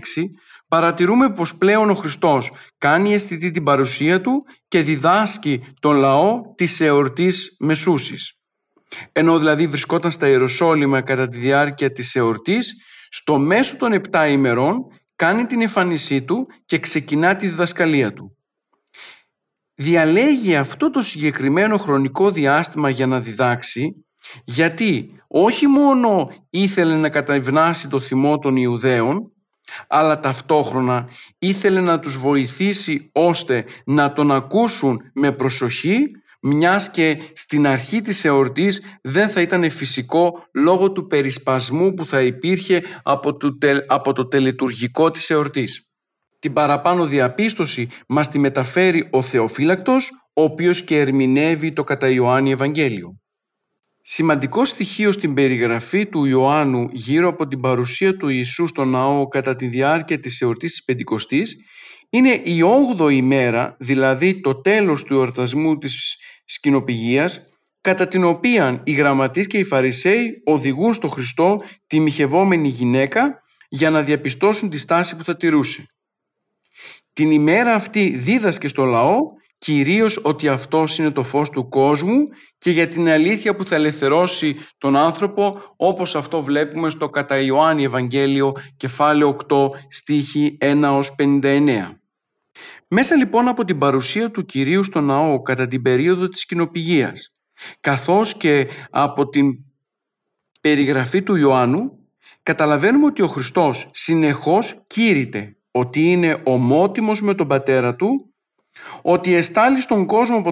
παρατηρούμε 0.69 1.33
πως 1.33 1.57
πλέον 1.57 1.91
ο 1.91 1.95
Χριστός 1.95 2.51
κάνει 2.79 3.15
αισθητή 3.15 3.51
την 3.51 3.65
παρουσία 3.65 4.21
του 4.21 4.45
και 4.69 4.83
διδάσκει 4.83 5.63
τον 5.81 5.97
λαό 5.97 6.41
της 6.55 6.81
εορτής 6.81 7.57
Μεσούσης. 7.59 8.33
Ενώ 9.13 9.39
δηλαδή 9.39 9.67
βρισκόταν 9.67 10.11
στα 10.11 10.29
Ιεροσόλυμα 10.29 11.01
κατά 11.01 11.29
τη 11.29 11.39
διάρκεια 11.39 11.93
της 11.93 12.15
εορτής, 12.15 12.75
στο 13.09 13.39
μέσο 13.39 13.77
των 13.77 13.93
επτά 13.93 14.29
ημερών 14.29 14.87
κάνει 15.17 15.47
την 15.47 15.61
εμφάνισή 15.61 16.23
του 16.23 16.47
και 16.65 16.79
ξεκινά 16.79 17.37
τη 17.37 17.49
διδασκαλία 17.49 18.13
του. 18.13 18.37
Διαλέγει 19.75 20.57
αυτό 20.57 20.91
το 20.91 21.03
συγκεκριμένο 21.03 21.77
χρονικό 21.77 22.31
διάστημα 22.31 22.91
για 22.91 23.07
να 23.07 23.21
διδάξει, 23.21 24.07
γιατί 24.45 25.21
όχι 25.29 25.67
μόνο 25.67 26.29
ήθελε 26.51 26.97
να 26.97 27.09
καταευνάσει 27.09 27.89
το 27.89 28.01
θυμό 28.01 28.39
των 28.39 28.57
Ιουδαίων, 28.57 29.36
αλλά 29.89 30.21
ταυτόχρονα 30.21 31.09
ήθελε 31.39 31.81
να 31.81 31.99
τους 31.99 32.19
βοηθήσει 32.19 33.11
ώστε 33.13 33.65
να 33.85 34.13
τον 34.13 34.33
ακούσουν 34.33 35.01
με 35.15 35.33
προσοχή 35.33 36.07
μιας 36.41 36.91
και 36.91 37.19
στην 37.33 37.67
αρχή 37.67 38.03
της 38.03 38.25
εορτής 38.25 38.83
δεν 39.03 39.29
θα 39.29 39.41
ήταν 39.41 39.71
φυσικό 39.71 40.47
λόγω 40.55 40.93
του 40.93 41.07
περισπασμού 41.07 41.95
που 41.95 42.07
θα 42.07 42.23
υπήρχε 42.23 42.83
από 43.03 43.37
το, 43.37 43.57
από 43.87 44.13
το 44.13 44.27
τελετουργικό 44.27 45.11
της 45.11 45.31
εορτής. 45.31 45.91
Την 46.39 46.53
παραπάνω 46.53 47.07
διαπίστωση 47.07 47.89
μας 48.09 48.29
τη 48.29 48.39
μεταφέρει 48.39 49.09
ο 49.11 49.23
Θεοφύλακτος, 49.23 50.11
ο 50.33 50.43
οποίος 50.43 50.83
και 50.83 51.01
ερμηνεύει 51.01 51.73
το 51.73 51.85
κατά 51.85 52.09
Ιωάννη 52.09 52.51
Ευαγγέλιο. 52.51 53.21
Σημαντικό 54.09 54.65
στοιχείο 54.65 55.13
στην 55.13 55.35
περιγραφή 55.35 56.07
του 56.07 56.25
Ιωάννου 56.25 56.89
γύρω 56.93 57.29
από 57.29 57.47
την 57.47 57.61
παρουσία 57.61 58.17
του 58.17 58.29
Ιησού 58.29 58.67
στο 58.67 58.85
ναό 58.85 59.29
κατά 59.29 59.57
τη 59.57 59.67
διάρκεια 59.67 60.21
της 60.21 60.41
εορτής 60.41 60.71
της 60.71 60.85
Πεντηκοστής 60.85 61.57
είναι 62.11 62.31
η 62.31 62.61
8η 62.99 63.21
μέρα, 63.21 63.77
δηλαδή 63.79 64.41
το 64.41 64.61
τέλος 64.61 65.05
του 65.05 65.15
εορτασμού 65.15 65.79
της 65.79 66.17
σκηνοπηγίας, 66.45 67.41
κατά 67.81 68.09
την 68.09 68.25
οποία 68.25 68.83
οι 68.85 68.93
γραμματείς 68.93 69.47
και 69.47 69.59
οι 69.59 69.65
Φαρισαίοι 69.65 70.43
οδηγούν 70.45 70.95
στο 70.95 71.09
Χριστό 71.09 71.63
τη 71.87 72.01
μοιχευόμενη 72.01 72.69
γυναίκα 72.69 73.43
για 73.69 73.91
να 73.91 74.03
διαπιστώσουν 74.03 74.71
τη 74.71 74.77
στάση 74.77 75.17
που 75.17 75.25
θα 75.25 75.37
τηρούσε. 75.37 75.87
Την 77.13 77.31
ημέρα 77.31 77.75
αυτή 77.75 78.17
δίδασκε 78.17 78.69
στο 78.69 78.85
λαό 78.85 79.19
κυρίως 79.59 80.21
ότι 80.23 80.49
αυτός 80.49 80.99
είναι 80.99 81.11
το 81.11 81.23
φως 81.23 81.51
του 81.51 81.69
κόσμου 81.69 82.29
και 82.59 82.71
για 82.71 82.89
την 82.89 83.09
αλήθεια 83.09 83.55
που 83.55 83.65
θα 83.65 83.75
ελευθερώσει 83.75 84.57
τον 84.79 84.97
άνθρωπο 84.97 85.61
όπως 85.77 86.17
αυτό 86.17 86.43
βλέπουμε 86.43 86.89
στο 86.89 87.09
κατά 87.09 87.41
Ιωάννη 87.41 87.85
Ευαγγέλιο 87.85 88.53
κεφάλαιο 88.77 89.37
8 89.49 89.69
στίχη 89.89 90.59
1 90.61 91.01
59. 91.19 91.97
Μέσα 92.89 93.17
λοιπόν 93.17 93.49
από 93.49 93.65
την 93.65 93.79
παρουσία 93.79 94.31
του 94.31 94.45
Κυρίου 94.45 94.83
στο 94.83 95.01
ναό 95.01 95.43
κατά 95.43 95.69
την 95.69 95.83
περίοδο 95.83 96.29
της 96.29 96.47
κοινοπηγίας 96.47 97.33
καθώς 97.81 98.37
και 98.37 98.69
από 98.91 99.29
την 99.29 99.65
περιγραφή 100.61 101.23
του 101.23 101.37
Ιωάννου 101.37 101.91
καταλαβαίνουμε 102.43 103.07
ότι 103.07 103.23
ο 103.23 103.27
Χριστός 103.27 103.91
συνεχώς 103.93 104.85
κήρυται 104.87 105.57
ότι 105.71 106.11
είναι 106.11 106.43
ομότιμος 106.45 107.23
με 107.23 107.35
τον 107.35 107.49
πατέρα 107.49 107.95
του 107.95 108.35
ότι 109.03 109.35
εστάλει 109.35 109.81
στον 109.81 110.07
κόσμο 110.07 110.43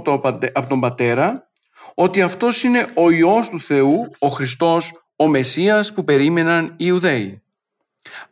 από 0.52 0.68
τον 0.68 0.80
Πατέρα, 0.80 1.50
ότι 1.94 2.22
αυτός 2.22 2.62
είναι 2.62 2.86
ο 2.94 3.10
Υιός 3.10 3.48
του 3.48 3.60
Θεού, 3.60 4.10
ο 4.18 4.28
Χριστός, 4.28 4.92
ο 5.16 5.28
Μεσσίας 5.28 5.92
που 5.92 6.04
περίμεναν 6.04 6.64
οι 6.64 6.74
Ιουδαίοι. 6.76 7.42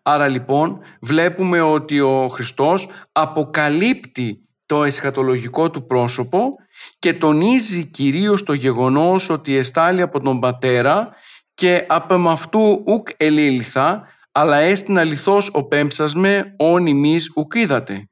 Άρα 0.03 0.29
λοιπόν 0.29 0.81
βλέπουμε 1.01 1.61
ότι 1.61 2.01
ο 2.01 2.29
Χριστός 2.29 2.89
αποκαλύπτει 3.13 4.49
το 4.67 4.85
εσχατολογικό 4.85 5.71
του 5.71 5.87
πρόσωπο 5.87 6.57
και 6.99 7.15
τονίζει 7.15 7.85
κυρίως 7.85 8.43
το 8.43 8.53
γεγονός 8.53 9.31
ότι 9.31 9.57
εστάλει 9.57 10.01
από 10.01 10.21
τον 10.21 10.41
Πατέρα 10.41 11.09
και 11.55 11.85
από 11.89 12.15
αυτού 12.29 12.83
ουκ 12.87 13.09
ελήλθα, 13.17 14.09
αλλά 14.33 14.57
έστειν 14.57 14.99
αληθώς 14.99 15.51
ο 15.53 15.65
πέμψασμε 15.65 16.55
όν 16.59 16.87
ημείς 16.87 17.33
ουκ 17.37 17.55
είδατε 17.55 18.07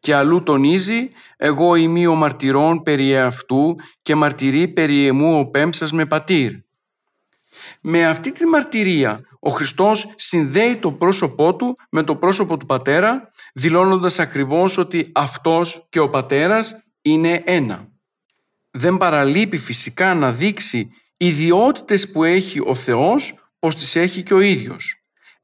και 0.00 0.14
αλλού 0.14 0.42
τονίζει 0.42 1.10
«Εγώ 1.36 1.74
είμαι 1.74 2.06
ο 2.06 2.14
μαρτυρών 2.14 2.82
περί 2.82 3.18
αυτού 3.18 3.76
και 4.02 4.14
μαρτυρεί 4.14 4.68
περί 4.68 5.06
εμού 5.06 5.38
ο 5.38 5.46
πέμψας 5.46 5.92
με 5.92 6.06
πατήρ». 6.06 6.52
Με 7.80 8.06
αυτή 8.06 8.32
τη 8.32 8.46
μαρτυρία 8.46 9.20
ο 9.40 9.50
Χριστός 9.50 10.12
συνδέει 10.16 10.76
το 10.76 10.92
πρόσωπό 10.92 11.56
του 11.56 11.76
με 11.90 12.02
το 12.02 12.16
πρόσωπο 12.16 12.56
του 12.56 12.66
Πατέρα 12.66 13.30
δηλώνοντας 13.54 14.18
ακριβώς 14.18 14.78
ότι 14.78 15.10
αυτός 15.14 15.86
και 15.88 16.00
ο 16.00 16.08
Πατέρας 16.08 16.74
είναι 17.02 17.42
ένα. 17.44 17.88
Δεν 18.70 18.96
παραλείπει 18.96 19.56
φυσικά 19.58 20.14
να 20.14 20.32
δείξει 20.32 20.90
ιδιότητες 21.16 22.10
που 22.10 22.24
έχει 22.24 22.60
ο 22.64 22.74
Θεός 22.74 23.34
πως 23.58 23.74
τις 23.74 23.96
έχει 23.96 24.22
και 24.22 24.34
ο 24.34 24.40
ίδιος. 24.40 24.96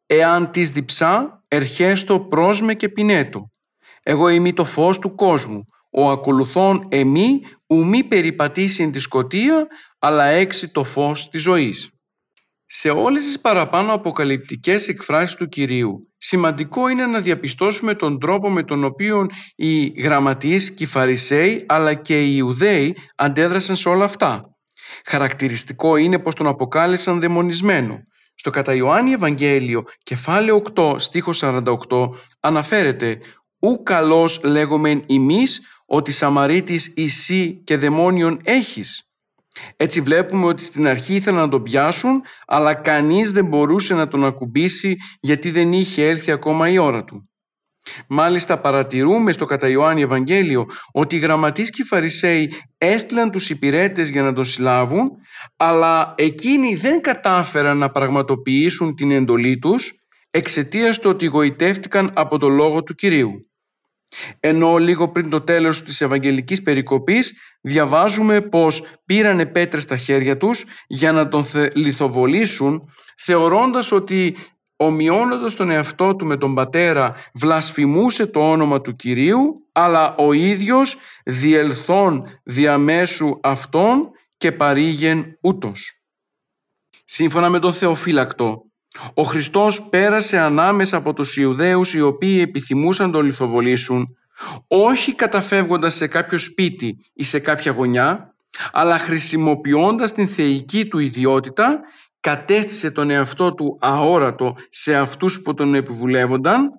Εάν 0.07 0.51
τις 0.51 0.71
διψά 0.71 1.45
ερχέστο 1.49 2.21
πρόσμε 2.21 2.75
και 2.75 2.89
πινέτο 2.89 3.50
εγώ 4.11 4.29
είμαι 4.29 4.53
το 4.53 4.65
φως 4.65 4.99
του 4.99 5.15
κόσμου. 5.15 5.65
Ο 5.91 6.11
ακολουθών 6.11 6.87
εμεί 6.89 7.41
ου 7.67 7.87
μη 7.87 8.05
περιπατήσει 8.05 8.91
τη 8.91 8.99
σκοτία, 8.99 9.67
αλλά 9.99 10.25
έξι 10.25 10.69
το 10.69 10.85
φως 10.85 11.29
της 11.31 11.43
ζωής. 11.43 11.91
Σε 12.67 12.91
όλες 12.91 13.25
τις 13.25 13.41
παραπάνω 13.41 13.93
αποκαλυπτικές 13.93 14.89
εκφράσεις 14.89 15.35
του 15.35 15.49
Κυρίου, 15.49 16.13
σημαντικό 16.17 16.89
είναι 16.89 17.07
να 17.07 17.21
διαπιστώσουμε 17.21 17.95
τον 17.95 18.19
τρόπο 18.19 18.51
με 18.51 18.63
τον 18.63 18.85
οποίο 18.85 19.27
οι 19.57 19.87
γραμματείς 19.87 20.75
και 20.75 20.85
οι 20.85 20.87
Φαρισαίοι, 20.87 21.65
αλλά 21.69 21.95
και 21.95 22.25
οι 22.25 22.33
Ιουδαίοι 22.37 22.97
αντέδρασαν 23.17 23.77
σε 23.77 23.89
όλα 23.89 24.05
αυτά. 24.05 24.43
Χαρακτηριστικό 25.05 25.97
είναι 25.97 26.19
πως 26.19 26.35
τον 26.35 26.47
αποκάλεσαν 26.47 27.21
δαιμονισμένο. 27.21 27.99
Στο 28.35 28.51
κατά 28.51 28.75
Ιωάννη 28.75 29.13
Ευαγγέλιο, 29.13 29.83
κεφάλαιο 30.03 30.63
8, 30.75 30.95
στίχος 30.99 31.43
48, 31.43 32.09
αναφέρεται 32.41 33.21
ου 33.61 33.83
καλός 33.83 34.41
λέγομεν 34.45 35.03
ημείς 35.07 35.61
ότι 35.87 36.13
Σαμαρίτης 36.13 36.93
εσύ 36.97 37.63
και 37.65 37.77
δαιμόνιον 37.77 38.41
έχεις. 38.43 39.05
Έτσι 39.77 40.01
βλέπουμε 40.01 40.47
ότι 40.47 40.63
στην 40.63 40.87
αρχή 40.87 41.15
ήθελαν 41.15 41.41
να 41.41 41.49
τον 41.49 41.63
πιάσουν, 41.63 42.23
αλλά 42.47 42.75
κανείς 42.75 43.33
δεν 43.33 43.45
μπορούσε 43.45 43.95
να 43.95 44.09
τον 44.09 44.25
ακουμπήσει 44.25 44.97
γιατί 45.21 45.51
δεν 45.51 45.73
είχε 45.73 46.09
έλθει 46.09 46.31
ακόμα 46.31 46.69
η 46.69 46.79
ώρα 46.79 47.05
του. 47.05 47.31
Μάλιστα 48.09 48.61
παρατηρούμε 48.61 49.33
στο 49.33 49.45
κατά 49.45 49.69
Ιωάννη 49.69 50.03
Ευαγγέλιο 50.03 50.67
ότι 50.93 51.17
οι 51.17 51.19
γραμματείς 51.19 51.71
και 51.71 51.83
οι 51.83 51.85
Φαρισαίοι 51.85 52.53
έστειλαν 52.79 53.31
τους 53.31 53.51
υπηρέτες 53.51 54.09
για 54.09 54.23
να 54.23 54.33
τον 54.33 54.45
συλλάβουν 54.45 55.11
αλλά 55.57 56.15
εκείνοι 56.17 56.75
δεν 56.75 57.01
κατάφεραν 57.01 57.79
να 57.79 57.91
πραγματοποιήσουν 57.91 58.95
την 58.95 59.11
εντολή 59.11 59.59
τους 59.59 59.93
εξαιτίας 60.31 60.99
του 60.99 61.11
ότι 61.11 61.27
γοητεύτηκαν 61.27 62.11
από 62.15 62.39
το 62.39 62.49
λόγο 62.49 62.83
του 62.83 62.95
Κυρίου. 62.95 63.50
Ενώ 64.41 64.77
λίγο 64.77 65.09
πριν 65.09 65.31
το 65.31 65.41
τέλος 65.41 65.83
της 65.83 66.01
Ευαγγελικής 66.01 66.63
Περικοπής 66.63 67.33
διαβάζουμε 67.61 68.41
πως 68.41 68.83
πήρανε 69.05 69.47
πέτρες 69.47 69.83
στα 69.83 69.97
χέρια 69.97 70.37
τους 70.37 70.65
για 70.87 71.13
να 71.13 71.29
τον 71.29 71.45
λιθοβολήσουν 71.75 72.91
θεωρώντας 73.17 73.93
ότι 73.93 74.37
ομοιώνοντας 74.77 75.55
τον 75.55 75.71
εαυτό 75.71 76.17
του 76.17 76.27
με 76.27 76.37
τον 76.37 76.55
πατέρα 76.55 77.15
βλασφημούσε 77.35 78.27
το 78.27 78.51
όνομα 78.51 78.81
του 78.81 78.97
Κυρίου 78.97 79.53
αλλά 79.73 80.15
ο 80.17 80.33
ίδιος 80.33 80.97
διελθόν 81.25 82.41
διαμέσου 82.45 83.39
αυτών 83.43 84.11
και 84.37 84.53
παρήγεν 84.53 85.39
ούτως. 85.41 86.03
Σύμφωνα 87.05 87.49
με 87.49 87.59
τον 87.59 87.73
Θεοφύλακτο, 87.73 88.70
ο 89.15 89.23
Χριστός 89.23 89.83
πέρασε 89.83 90.39
ανάμεσα 90.39 90.97
από 90.97 91.13
τους 91.13 91.37
Ιουδαίους 91.37 91.95
οι 91.95 92.01
οποίοι 92.01 92.39
επιθυμούσαν 92.43 93.11
τον 93.11 93.25
λιθοβολήσουν 93.25 94.17
όχι 94.69 95.15
καταφεύγοντας 95.15 95.95
σε 95.95 96.07
κάποιο 96.07 96.39
σπίτι 96.39 96.97
ή 97.15 97.25
σε 97.25 97.39
κάποια 97.39 97.73
γωνιά 97.73 98.35
αλλά 98.73 98.99
χρησιμοποιώντας 98.99 100.13
την 100.13 100.29
θεϊκή 100.29 100.87
του 100.87 100.99
ιδιότητα 100.99 101.81
κατέστησε 102.21 102.91
τον 102.91 103.11
εαυτό 103.11 103.55
του 103.55 103.79
αόρατο 103.81 104.57
σε 104.69 104.97
αυτούς 104.97 105.41
που 105.43 105.55
τον 105.55 105.75
επιβουλεύονταν 105.75 106.71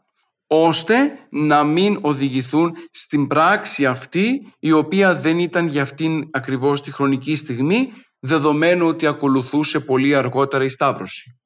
ώστε 0.48 1.12
να 1.30 1.64
μην 1.64 1.98
οδηγηθούν 2.02 2.74
στην 2.92 3.28
πράξη 3.28 3.86
αυτή 3.86 4.54
η 4.60 4.72
οποία 4.72 5.16
δεν 5.16 5.40
ήταν 5.40 5.68
για 5.68 5.82
αυτήν 5.82 6.28
ακριβώς 6.32 6.82
τη 6.82 6.92
χρονική 6.92 7.36
στιγμή 7.36 7.94
δεδομένου 8.20 8.88
ότι 8.88 9.08
ακολουθούσε 9.08 9.80
πολύ 9.80 10.16
αργότερα 10.16 10.64
η 10.64 10.70
Σταύρωση. 10.70 11.41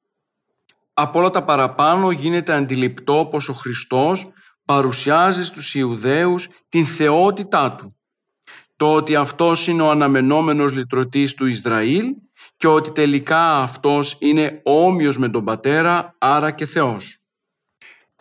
Από 0.98 1.18
όλα 1.18 1.30
τα 1.30 1.44
παραπάνω 1.44 2.10
γίνεται 2.10 2.52
αντιληπτό 2.52 3.28
πως 3.30 3.48
ο 3.48 3.52
Χριστός 3.52 4.32
παρουσιάζει 4.64 5.44
στους 5.44 5.74
Ιουδαίους 5.74 6.48
την 6.68 6.86
θεότητά 6.86 7.72
του. 7.72 7.96
Το 8.76 8.94
ότι 8.94 9.14
αυτός 9.14 9.66
είναι 9.66 9.82
ο 9.82 9.90
αναμενόμενος 9.90 10.72
λυτρωτής 10.72 11.34
του 11.34 11.46
Ισραήλ 11.46 12.04
και 12.56 12.66
ότι 12.66 12.90
τελικά 12.90 13.56
αυτός 13.58 14.16
είναι 14.18 14.60
όμοιος 14.64 15.18
με 15.18 15.28
τον 15.28 15.44
Πατέρα, 15.44 16.14
άρα 16.18 16.50
και 16.50 16.66
Θεός. 16.66 17.18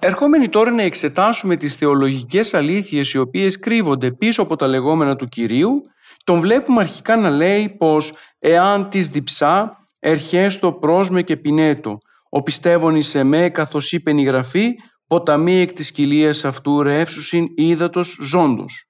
Ερχόμενοι 0.01 0.49
τώρα 0.49 0.71
να 0.71 0.81
εξετάσουμε 0.81 1.55
τις 1.55 1.75
θεολογικές 1.75 2.53
αλήθειες 2.53 3.13
οι 3.13 3.17
οποίες 3.17 3.59
κρύβονται 3.59 4.11
πίσω 4.11 4.41
από 4.41 4.55
τα 4.55 4.67
λεγόμενα 4.67 5.15
του 5.15 5.27
Κυρίου, 5.27 5.81
τον 6.23 6.39
βλέπουμε 6.39 6.81
αρχικά 6.81 7.15
να 7.15 7.29
λέει 7.29 7.69
πως 7.69 8.13
«εάν 8.39 8.89
της 8.89 9.09
διψά, 9.09 9.83
ερχέστο 9.99 10.73
πρόσμε 10.73 11.21
και 11.21 11.37
πινέτο, 11.37 11.97
ο 12.35 12.43
πιστεύων 12.43 12.95
εις 12.95 13.15
εμέ 13.15 13.49
καθώς 13.49 13.91
είπε 13.91 14.11
η 14.11 14.23
Γραφή, 14.23 14.75
ποταμί 15.07 15.59
εκ 15.59 15.73
της 15.73 15.91
κοιλίας 15.91 16.45
αυτού 16.45 16.83
ρεύσουσιν 16.83 17.47
ύδατος 17.55 18.17
ζώντος». 18.21 18.89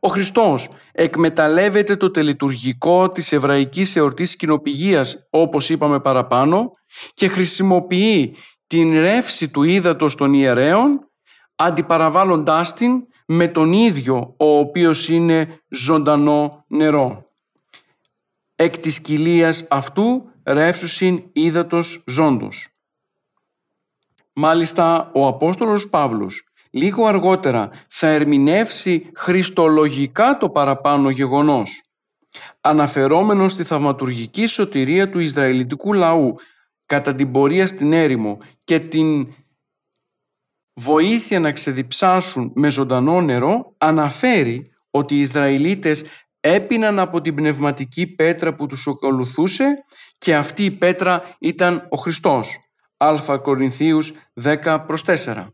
Ο 0.00 0.08
Χριστός 0.08 0.68
εκμεταλλεύεται 0.92 1.96
το 1.96 2.10
τελετουργικό 2.10 3.10
της 3.10 3.32
εβραϊκής 3.32 3.96
εορτής 3.96 4.36
κοινοπηγίας 4.36 5.26
όπως 5.30 5.70
είπαμε 5.70 6.00
παραπάνω 6.00 6.70
και 7.14 7.28
χρησιμοποιεί 7.28 8.36
την 8.66 9.00
ρεύση 9.00 9.50
του 9.50 9.62
ύδατος 9.62 10.14
των 10.14 10.34
ιερέων 10.34 11.10
αντιπαραβάλλοντάς 11.54 12.74
την 12.74 13.06
με 13.26 13.48
τον 13.48 13.72
ίδιο 13.72 14.34
ο 14.38 14.58
οποίος 14.58 15.08
είναι 15.08 15.60
ζωντανό 15.68 16.64
νερό. 16.68 17.26
Εκ 18.56 18.78
της 18.78 19.00
κοιλίας 19.00 19.66
αυτού 19.70 20.31
ρεύσουσιν 20.44 21.22
ύδατος 21.32 22.04
ζώντος. 22.06 22.68
Μάλιστα 24.32 25.10
ο 25.14 25.26
Απόστολος 25.26 25.88
Παύλος 25.88 26.46
λίγο 26.70 27.06
αργότερα 27.06 27.70
θα 27.88 28.06
ερμηνεύσει 28.06 29.10
χριστολογικά 29.14 30.36
το 30.38 30.50
παραπάνω 30.50 31.10
γεγονός 31.10 31.82
αναφερόμενος 32.60 33.52
στη 33.52 33.64
θαυματουργική 33.64 34.46
σωτηρία 34.46 35.10
του 35.10 35.18
Ισραηλιτικού 35.18 35.92
λαού 35.92 36.34
κατά 36.86 37.14
την 37.14 37.32
πορεία 37.32 37.66
στην 37.66 37.92
έρημο 37.92 38.38
και 38.64 38.80
την 38.80 39.34
βοήθεια 40.74 41.40
να 41.40 41.52
ξεδιψάσουν 41.52 42.52
με 42.54 42.70
ζωντανό 42.70 43.20
νερό 43.20 43.74
αναφέρει 43.78 44.72
ότι 44.90 45.14
οι 45.14 45.20
Ισραηλίτες 45.20 46.04
έπιναν 46.44 46.98
από 46.98 47.20
την 47.20 47.34
πνευματική 47.34 48.06
πέτρα 48.06 48.54
που 48.54 48.66
τους 48.66 48.86
ακολουθούσε 48.86 49.74
και 50.18 50.36
αυτή 50.36 50.64
η 50.64 50.70
πέτρα 50.70 51.22
ήταν 51.38 51.86
ο 51.90 51.96
Χριστός. 51.96 52.48
Α 52.96 53.38
Κορινθίους 53.42 54.12
10 54.42 54.84
προς 54.86 55.04
4. 55.06 55.46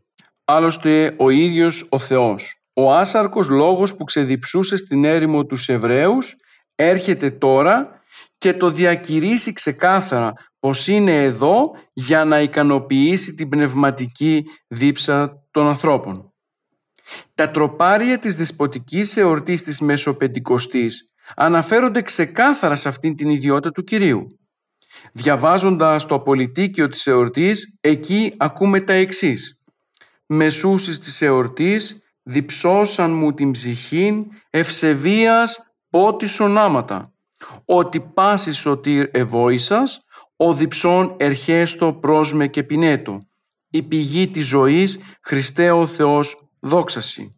Άλλωστε 0.45 1.15
ο 1.17 1.29
ίδιος 1.29 1.87
ο 1.89 1.99
Θεός. 1.99 2.61
Ο 2.73 2.93
άσαρκος 2.93 3.49
λόγος 3.49 3.95
που 3.95 4.03
ξεδιψούσε 4.03 4.77
στην 4.77 5.05
έρημο 5.05 5.45
τους 5.45 5.69
Εβραίους 5.69 6.35
έρχεται 6.75 7.31
τώρα 7.31 8.01
και 8.37 8.53
το 8.53 8.69
διακηρύσει 8.69 9.53
ξεκάθαρα 9.53 10.33
πως 10.59 10.87
είναι 10.87 11.23
εδώ 11.23 11.71
για 11.93 12.25
να 12.25 12.41
ικανοποιήσει 12.41 13.33
την 13.33 13.49
πνευματική 13.49 14.45
δίψα 14.67 15.43
των 15.51 15.67
ανθρώπων. 15.67 16.33
Τα 17.35 17.49
τροπάρια 17.51 18.19
της 18.19 18.35
δεσποτικής 18.35 19.17
εορτής 19.17 19.63
της 19.63 19.79
Μεσοπεντηκοστής 19.79 21.13
αναφέρονται 21.35 22.01
ξεκάθαρα 22.01 22.75
σε 22.75 22.89
αυτήν 22.89 23.15
την 23.15 23.29
ιδιότητα 23.29 23.71
του 23.71 23.83
Κυρίου. 23.83 24.27
Διαβάζοντας 25.13 26.05
το 26.05 26.15
απολυτίκιο 26.15 26.87
της 26.87 27.07
εορτής, 27.07 27.77
εκεί 27.81 28.33
ακούμε 28.37 28.81
τα 28.81 28.93
εξής 28.93 29.59
μεσούσης 30.29 30.99
της 30.99 31.21
εορτής, 31.21 32.01
διψώσαν 32.23 33.11
μου 33.11 33.33
την 33.33 33.51
ψυχήν, 33.51 34.25
ευσεβίας 34.49 35.59
πότις 35.89 36.39
ονάματα. 36.39 37.13
Ότι 37.65 37.99
πάσης 37.99 38.57
σωτήρ 38.57 39.09
ευόησας, 39.11 39.99
ο 40.35 40.53
διψών 40.53 41.15
ερχέστο 41.17 41.93
πρόσμε 41.93 42.47
και 42.47 42.63
πινέτο. 42.63 43.19
Η 43.69 43.83
πηγή 43.83 44.27
της 44.27 44.45
ζωής, 44.45 44.99
Χριστέ 45.21 45.71
ο 45.71 45.85
Θεός, 45.85 46.48
δόξαση. 46.61 47.33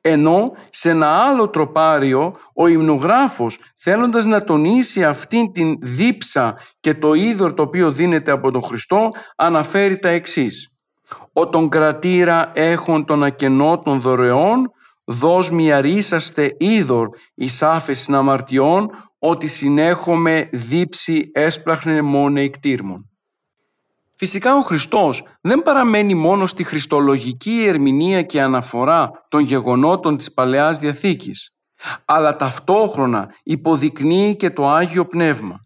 Ενώ 0.00 0.52
σε 0.70 0.90
ένα 0.90 1.06
άλλο 1.06 1.48
τροπάριο 1.48 2.36
ο 2.54 2.66
υμνογράφος 2.66 3.58
θέλοντας 3.76 4.24
να 4.24 4.44
τονίσει 4.44 5.04
αυτήν 5.04 5.52
την 5.52 5.78
δίψα 5.80 6.58
και 6.80 6.94
το 6.94 7.14
είδωρ 7.14 7.54
το 7.54 7.62
οποίο 7.62 7.92
δίνεται 7.92 8.30
από 8.30 8.50
τον 8.50 8.62
Χριστό 8.62 9.10
αναφέρει 9.36 9.98
τα 9.98 10.08
εξής 10.08 10.74
ο 11.32 11.48
τον 11.48 11.68
κρατήρα 11.68 12.50
έχων 12.54 13.04
των 13.04 13.24
ακενώτων 13.24 14.00
δωρεών, 14.00 14.70
δώσ' 15.04 15.50
μη 15.50 15.72
αρίσαστε 15.72 16.56
είδωρ 16.58 17.08
εις 17.34 17.62
άφεσιν 17.62 18.14
αμαρτιών, 18.14 18.90
ότι 19.18 19.46
συνέχομαι 19.46 20.48
δίψη 20.52 21.30
έσπλαχνε 21.34 22.02
μόνο 22.02 22.40
εκτήρμων. 22.40 23.08
Φυσικά 24.16 24.56
ο 24.56 24.60
Χριστός 24.60 25.22
δεν 25.40 25.62
παραμένει 25.62 26.14
μόνο 26.14 26.46
στη 26.46 26.64
χριστολογική 26.64 27.64
ερμηνεία 27.66 28.22
και 28.22 28.42
αναφορά 28.42 29.10
των 29.28 29.40
γεγονότων 29.40 30.16
της 30.16 30.32
Παλαιάς 30.32 30.78
Διαθήκης, 30.78 31.50
αλλά 32.04 32.36
ταυτόχρονα 32.36 33.34
υποδεικνύει 33.42 34.36
και 34.36 34.50
το 34.50 34.68
Άγιο 34.68 35.06
Πνεύμα. 35.06 35.60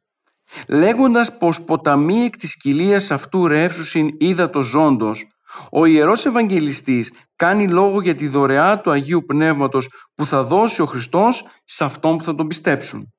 Λέγοντας 0.68 1.38
πως 1.38 1.62
ποταμί 1.62 2.20
εκ 2.20 2.36
της 2.36 2.56
κοιλίας 2.56 3.10
αυτού 3.10 3.46
ρεύσουσιν 3.46 4.08
το 4.50 4.60
ζώντος, 4.60 5.26
ο 5.70 5.84
Ιερός 5.84 6.26
Ευαγγελιστής 6.26 7.12
κάνει 7.36 7.68
λόγο 7.68 8.00
για 8.00 8.14
τη 8.14 8.28
δωρεά 8.28 8.80
του 8.80 8.90
Αγίου 8.90 9.24
Πνεύματος 9.24 9.88
που 10.14 10.26
θα 10.26 10.44
δώσει 10.44 10.82
ο 10.82 10.86
Χριστός 10.86 11.44
σε 11.64 11.84
αυτόν 11.84 12.16
που 12.16 12.24
θα 12.24 12.34
τον 12.34 12.46
πιστέψουν. 12.46 13.12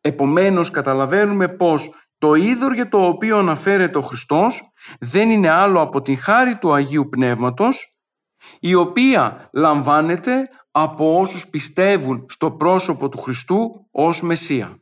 Επομένως 0.00 0.70
καταλαβαίνουμε 0.70 1.48
πως 1.48 1.94
το 2.18 2.34
είδωρ 2.34 2.72
για 2.72 2.88
το 2.88 3.06
οποίο 3.06 3.38
αναφέρεται 3.38 3.98
ο 3.98 4.02
Χριστός 4.02 4.72
δεν 5.00 5.30
είναι 5.30 5.48
άλλο 5.48 5.80
από 5.80 6.02
την 6.02 6.18
χάρη 6.18 6.56
του 6.58 6.72
Αγίου 6.72 7.08
Πνεύματος 7.08 7.96
η 8.60 8.74
οποία 8.74 9.50
λαμβάνεται 9.52 10.42
από 10.70 11.18
όσους 11.18 11.48
πιστεύουν 11.48 12.26
στο 12.28 12.50
πρόσωπο 12.50 13.08
του 13.08 13.18
Χριστού 13.18 13.70
ως 13.90 14.22
Μεσσία. 14.22 14.80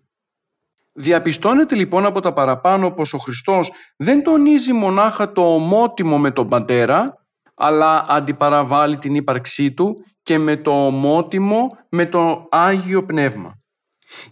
Διαπιστώνεται 0.92 1.75
λοιπόν 1.75 2.07
από 2.07 2.20
τα 2.20 2.33
παραπάνω 2.33 2.90
πως 2.90 3.12
ο 3.12 3.18
Χριστός 3.18 3.73
δεν 3.97 4.23
τονίζει 4.23 4.73
μονάχα 4.73 5.33
το 5.33 5.55
ομότιμο 5.55 6.18
με 6.18 6.31
τον 6.31 6.49
Πατέρα, 6.49 7.14
αλλά 7.55 8.05
αντιπαραβάλλει 8.09 8.99
την 8.99 9.14
ύπαρξή 9.14 9.75
Του 9.75 10.05
και 10.23 10.38
με 10.38 10.57
το 10.57 10.87
ομότιμο 10.87 11.68
με 11.88 12.07
το 12.07 12.47
Άγιο 12.51 13.05
Πνεύμα. 13.05 13.59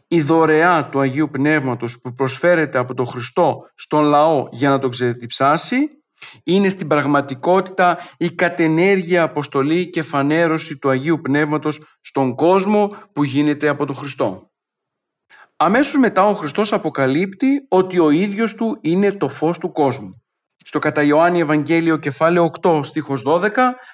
Η 0.09 0.21
δωρεά 0.21 0.89
του 0.89 1.01
Αγίου 1.01 1.29
Πνεύματος 1.31 2.01
που 2.01 2.13
προσφέρεται 2.13 2.79
από 2.79 2.95
τον 2.95 3.07
Χριστό 3.07 3.59
στον 3.75 4.05
λαό 4.05 4.49
για 4.51 4.71
να 4.71 4.79
τον 4.79 4.91
ξεδιψάσει 4.91 5.77
Είναι 6.45 6.69
στην 6.69 6.87
πραγματικότητα 6.87 7.99
η 8.17 8.31
κατενέργεια 8.31 9.23
αποστολή 9.23 9.91
και 9.91 10.03
φανέρωση 10.03 10.79
του 10.79 10.89
Αγίου 10.89 11.21
Πνεύματος 11.21 11.99
στον 12.01 12.35
κόσμο 12.35 12.97
που 13.13 13.25
γίνεται 13.25 13.69
από 13.69 13.87
τον 13.87 13.97
Χριστό. 13.97 14.51
Αμέσως 15.57 15.99
μετά 15.99 16.27
ο 16.27 16.35
Χριστός 16.35 16.73
αποκαλύπτει 16.73 17.61
ότι 17.69 17.99
ο 17.99 18.11
ίδιος 18.11 18.55
του 18.55 18.79
είναι 18.81 19.13
το 19.13 19.29
φως 19.29 19.59
του 19.59 19.73
κόσμου. 19.73 20.23
Στο 20.65 20.79
κατά 20.79 21.03
Ιωάννη 21.03 21.41
Ευαγγέλιο 21.41 21.97
κεφάλαιο 21.97 22.51
8 22.63 22.81
στίχος 22.85 23.23
12 23.27 23.51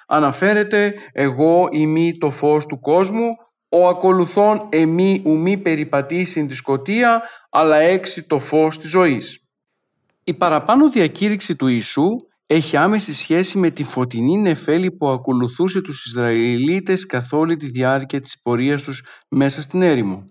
αναφέρεται 0.07 0.93
«Εγώ 1.11 1.67
είμαι 1.71 2.17
το 2.19 2.31
φως 2.31 2.65
του 2.65 2.79
κόσμου, 2.79 3.29
ο 3.69 3.87
ακολουθών 3.87 4.67
εμεί 4.69 5.21
ουμή 5.25 5.57
περιπατήσει 5.57 6.45
τη 6.45 6.53
σκοτία, 6.53 7.21
αλλά 7.49 7.77
έξι 7.77 8.23
το 8.23 8.39
φως 8.39 8.79
της 8.79 8.89
ζωής». 8.89 9.43
Η 10.23 10.33
παραπάνω 10.33 10.89
διακήρυξη 10.89 11.55
του 11.55 11.67
Ιησού 11.67 12.07
έχει 12.47 12.77
άμεση 12.77 13.13
σχέση 13.13 13.57
με 13.57 13.69
τη 13.69 13.83
φωτεινή 13.83 14.37
νεφέλη 14.37 14.91
που 14.91 15.07
ακολουθούσε 15.07 15.81
τους 15.81 16.05
Ισραηλίτες 16.05 17.05
καθ' 17.05 17.33
όλη 17.33 17.57
τη 17.57 17.69
διάρκεια 17.69 18.21
της 18.21 18.41
πορείας 18.41 18.81
τους 18.81 19.05
μέσα 19.29 19.61
στην 19.61 19.81
έρημο. 19.81 20.25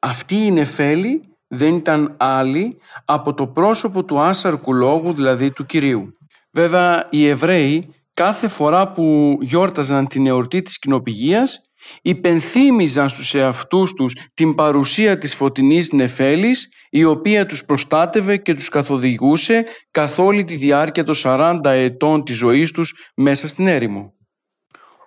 Αυτή 0.00 0.34
η 0.34 0.50
νεφέλη 0.50 1.22
δεν 1.48 1.74
ήταν 1.74 2.14
άλλη 2.16 2.80
από 3.04 3.34
το 3.34 3.46
πρόσωπο 3.46 4.04
του 4.04 4.20
άσαρκου 4.20 4.74
λόγου, 4.74 5.12
δηλαδή 5.12 5.50
του 5.50 5.66
Κυρίου. 5.66 6.16
Βέβαια, 6.52 7.06
οι 7.10 7.26
Εβραίοι 7.26 7.94
κάθε 8.14 8.48
φορά 8.48 8.92
που 8.92 9.38
γιόρταζαν 9.40 10.06
την 10.06 10.26
εορτή 10.26 10.62
της 10.62 10.78
κοινοπηγίας 10.78 11.60
υπενθύμιζαν 12.02 13.08
στους 13.08 13.34
εαυτούς 13.34 13.92
τους 13.92 14.16
την 14.34 14.54
παρουσία 14.54 15.18
της 15.18 15.34
φωτεινής 15.34 15.92
νεφέλης 15.92 16.68
η 16.90 17.04
οποία 17.04 17.46
τους 17.46 17.64
προστάτευε 17.64 18.36
και 18.36 18.54
τους 18.54 18.68
καθοδηγούσε 18.68 19.64
καθ' 19.90 20.18
όλη 20.18 20.44
τη 20.44 20.56
διάρκεια 20.56 21.04
των 21.04 21.14
40 21.22 21.58
ετών 21.64 22.24
της 22.24 22.36
ζωής 22.36 22.70
τους 22.70 22.94
μέσα 23.16 23.48
στην 23.48 23.66
έρημο. 23.66 24.12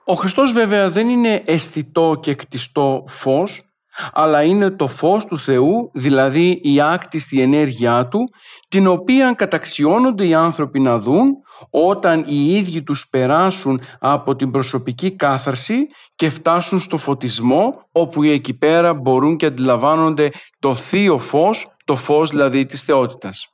Ο 0.06 0.14
Χριστός 0.14 0.52
βέβαια 0.52 0.90
δεν 0.90 1.10
είναι 1.10 1.42
αισθητό 1.46 2.20
και 2.22 2.36
κτιστό 2.36 3.04
φως 3.08 3.71
αλλά 4.14 4.44
είναι 4.44 4.70
το 4.70 4.88
φως 4.88 5.26
του 5.26 5.40
Θεού, 5.40 5.92
δηλαδή 5.94 6.60
η 6.64 6.82
άκτιστη 6.82 7.42
ενέργειά 7.42 8.08
Του, 8.08 8.20
την 8.68 8.88
οποία 8.88 9.34
καταξιώνονται 9.34 10.28
οι 10.28 10.34
άνθρωποι 10.34 10.80
να 10.80 11.00
δουν 11.00 11.36
όταν 11.70 12.24
οι 12.28 12.56
ίδιοι 12.56 12.84
τους 12.84 13.08
περάσουν 13.10 13.82
από 14.00 14.36
την 14.36 14.52
προσωπική 14.52 15.16
κάθαρση 15.16 15.88
και 16.16 16.30
φτάσουν 16.30 16.80
στο 16.80 16.98
φωτισμό, 16.98 17.84
όπου 17.92 18.24
εκεί 18.24 18.58
πέρα 18.58 18.94
μπορούν 18.94 19.36
και 19.36 19.46
αντιλαμβάνονται 19.46 20.30
το 20.60 20.76
θείο 20.76 21.18
φως, 21.18 21.76
το 21.86 21.96
φως 21.96 22.30
δηλαδή 22.30 22.66
της 22.66 22.82
θεότητας. 22.82 23.48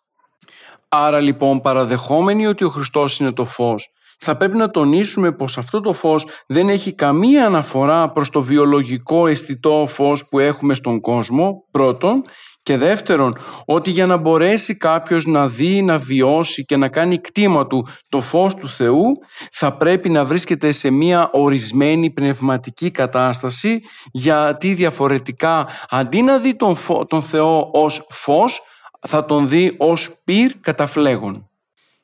Άρα 0.89 1.19
λοιπόν 1.19 1.61
παραδεχόμενοι 1.61 2.47
ότι 2.47 2.63
ο 2.63 2.69
Χριστός 2.69 3.19
είναι 3.19 3.31
το 3.31 3.45
φως 3.45 3.91
θα 4.17 4.37
πρέπει 4.37 4.57
να 4.57 4.69
τονίσουμε 4.69 5.31
πως 5.31 5.57
αυτό 5.57 5.81
το 5.81 5.93
φως 5.93 6.25
δεν 6.47 6.69
έχει 6.69 6.93
καμία 6.93 7.45
αναφορά 7.45 8.11
προς 8.11 8.29
το 8.29 8.41
βιολογικό 8.41 9.27
αισθητό 9.27 9.85
φως 9.87 10.27
που 10.27 10.39
έχουμε 10.39 10.73
στον 10.73 11.01
κόσμο, 11.01 11.65
πρώτον, 11.71 12.21
και 12.67 12.77
δεύτερον, 12.77 13.37
ότι 13.65 13.91
για 13.91 14.05
να 14.05 14.17
μπορέσει 14.17 14.77
κάποιος 14.77 15.25
να 15.25 15.47
δει, 15.47 15.81
να 15.81 15.97
βιώσει 15.97 16.63
και 16.63 16.77
να 16.77 16.87
κάνει 16.89 17.17
κτήμα 17.17 17.67
του 17.67 17.87
το 18.09 18.21
φως 18.21 18.55
του 18.55 18.69
Θεού, 18.69 19.05
θα 19.51 19.73
πρέπει 19.73 20.09
να 20.09 20.25
βρίσκεται 20.25 20.71
σε 20.71 20.89
μια 20.89 21.29
ορισμένη 21.31 22.11
πνευματική 22.11 22.91
κατάσταση, 22.91 23.81
γιατί 24.11 24.73
διαφορετικά 24.73 25.67
αντί 25.89 26.21
να 26.21 26.37
δει 26.37 26.55
τον, 26.55 26.77
τον 27.07 27.21
Θεό 27.21 27.69
ως 27.73 28.07
φως, 28.09 28.61
θα 29.07 29.25
τον 29.25 29.47
δει 29.47 29.75
ως 29.77 30.21
πυρ 30.23 30.51
καταφλέγων. 30.61 31.46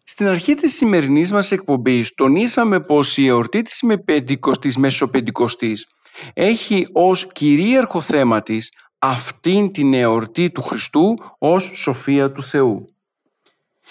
Στην 0.04 0.28
αρχή 0.28 0.54
της 0.54 0.76
σημερινής 0.76 1.32
μας 1.32 1.52
εκπομπής 1.52 2.14
τονίσαμε 2.14 2.80
πως 2.80 3.18
η 3.18 3.28
εορτή 3.28 3.62
της 3.62 3.84
Πεντηκοστής 4.06 4.78
Μεσοπεντηκοστής 4.78 5.88
έχει 6.34 6.88
ως 6.92 7.28
κυρίαρχο 7.28 8.02
θέμα 8.02 8.42
της 8.42 8.72
αυτήν 9.00 9.72
την 9.72 9.94
εορτή 9.94 10.52
του 10.52 10.62
Χριστού 10.62 11.16
ως 11.38 11.72
σοφία 11.74 12.32
του 12.32 12.44
Θεού. 12.44 12.86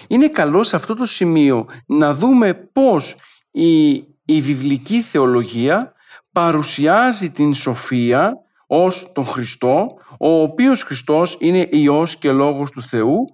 Είναι 0.08 0.28
καλό 0.28 0.62
σε 0.62 0.76
αυτό 0.76 0.94
το 0.94 1.04
σημείο 1.04 1.66
να 1.86 2.14
δούμε 2.14 2.54
πώς 2.54 3.16
η, 3.50 3.90
η 4.24 4.40
βιβλική 4.40 5.02
θεολογία 5.02 5.92
παρουσιάζει 6.32 7.30
την 7.30 7.54
σοφία 7.54 8.32
ως 8.66 9.12
τον 9.12 9.26
Χριστό, 9.26 9.86
ο 10.18 10.42
οποίος 10.42 10.82
Χριστός 10.82 11.36
είναι 11.40 11.68
Υιός 11.70 12.16
και 12.16 12.32
Λόγος 12.32 12.70
του 12.70 12.82
Θεού, 12.82 13.24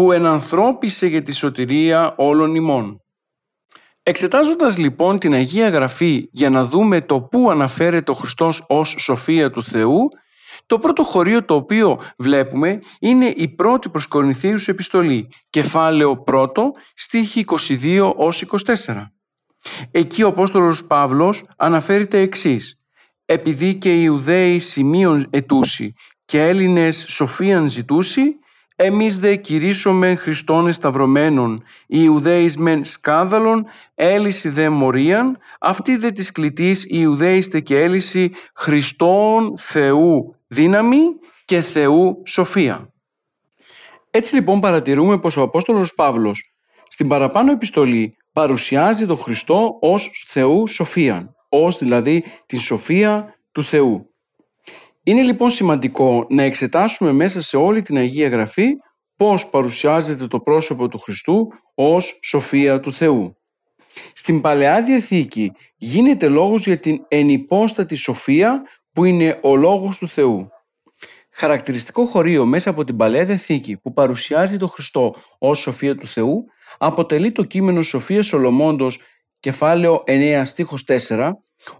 που 0.00 0.12
ενανθρώπισε 0.12 1.06
για 1.06 1.22
τη 1.22 1.32
σωτηρία 1.32 2.14
όλων 2.16 2.54
ημών. 2.54 3.02
Εξετάζοντας 4.02 4.78
λοιπόν 4.78 5.18
την 5.18 5.32
Αγία 5.32 5.68
Γραφή 5.68 6.28
για 6.32 6.50
να 6.50 6.64
δούμε 6.64 7.00
το 7.00 7.20
πού 7.20 7.50
αναφέρεται 7.50 8.10
ο 8.10 8.14
Χριστός 8.14 8.64
ως 8.68 8.94
σοφία 8.98 9.50
του 9.50 9.64
Θεού, 9.64 10.08
το 10.66 10.78
πρώτο 10.78 11.02
χωρίο 11.02 11.44
το 11.44 11.54
οποίο 11.54 12.00
βλέπουμε 12.18 12.78
είναι 13.00 13.26
η 13.26 13.48
πρώτη 13.48 13.88
προς 13.88 14.06
Κορινθίους 14.06 14.68
επιστολή, 14.68 15.28
κεφάλαιο 15.50 16.24
1, 16.26 16.46
στίχη 16.94 17.44
22 17.46 18.12
ως 18.16 18.44
24. 18.66 19.10
Εκεί 19.90 20.22
ο 20.22 20.28
Απόστολος 20.28 20.84
Παύλος 20.84 21.44
αναφέρει 21.56 22.06
τα 22.06 22.16
εξής 22.16 22.82
«Επειδή 23.24 23.74
και 23.74 23.94
οι 23.94 24.00
Ιουδαίοι 24.04 24.58
σημείων 24.58 25.26
ετούσι 25.30 25.92
και 26.24 26.46
Έλληνες 26.46 27.04
σοφίαν 27.08 27.70
ζητούσι, 27.70 28.22
εμείς 28.82 29.18
δε 29.18 29.36
κηρύσσομεν 29.36 30.16
Χριστόν 30.16 30.66
εσταυρωμένων, 30.66 31.62
οι 31.86 31.98
Ιουδαίοι 32.00 32.54
μεν 32.58 32.84
σκάνδαλον, 32.84 33.66
έλυση 33.94 34.48
δε 34.48 34.68
μορίαν, 34.68 35.38
αυτή 35.60 35.96
δε 35.96 36.10
της 36.10 36.32
κλητής 36.32 36.84
οι 36.84 36.88
Ιουδαίοι 36.90 37.62
και 37.62 37.80
έλυση 37.80 38.32
Χριστόν 38.54 39.58
Θεού 39.58 40.36
δύναμη 40.46 41.00
και 41.44 41.60
Θεού 41.60 42.22
σοφία. 42.26 42.92
Έτσι 44.10 44.34
λοιπόν 44.34 44.60
παρατηρούμε 44.60 45.18
πως 45.18 45.36
ο 45.36 45.42
Απόστολος 45.42 45.94
Παύλος 45.94 46.54
στην 46.88 47.08
παραπάνω 47.08 47.52
επιστολή 47.52 48.16
παρουσιάζει 48.32 49.06
τον 49.06 49.18
Χριστό 49.18 49.78
ως 49.80 50.24
Θεού 50.26 50.66
σοφία, 50.66 51.34
ως 51.48 51.78
δηλαδή 51.78 52.24
την 52.46 52.60
σοφία 52.60 53.34
του 53.52 53.64
Θεού. 53.64 54.09
Είναι 55.02 55.22
λοιπόν 55.22 55.50
σημαντικό 55.50 56.26
να 56.28 56.42
εξετάσουμε 56.42 57.12
μέσα 57.12 57.40
σε 57.40 57.56
όλη 57.56 57.82
την 57.82 57.96
Αγία 57.96 58.28
Γραφή 58.28 58.72
πώς 59.16 59.48
παρουσιάζεται 59.48 60.26
το 60.26 60.40
πρόσωπο 60.40 60.88
του 60.88 60.98
Χριστού 60.98 61.52
ως 61.74 62.18
σοφία 62.22 62.80
του 62.80 62.92
Θεού. 62.92 63.34
Στην 64.12 64.40
Παλαιά 64.40 64.82
Διαθήκη 64.82 65.52
γίνεται 65.76 66.28
λόγος 66.28 66.66
για 66.66 66.78
την 66.78 67.04
ενυπόστατη 67.08 67.94
σοφία 67.94 68.62
που 68.92 69.04
είναι 69.04 69.38
ο 69.42 69.56
λόγος 69.56 69.98
του 69.98 70.08
Θεού. 70.08 70.48
Χαρακτηριστικό 71.32 72.06
χωρίο 72.06 72.44
μέσα 72.44 72.70
από 72.70 72.84
την 72.84 72.96
Παλαιά 72.96 73.24
Διαθήκη 73.24 73.76
που 73.76 73.92
παρουσιάζει 73.92 74.58
τον 74.58 74.68
Χριστό 74.68 75.14
ως 75.38 75.58
σοφία 75.58 75.96
του 75.96 76.06
Θεού 76.06 76.44
αποτελεί 76.78 77.32
το 77.32 77.44
κείμενο 77.44 77.82
Σοφίας 77.82 78.26
Σολομώντος 78.26 79.00
κεφάλαιο 79.40 80.02
9 80.06 80.42
στίχος 80.44 80.84
4 80.88 81.30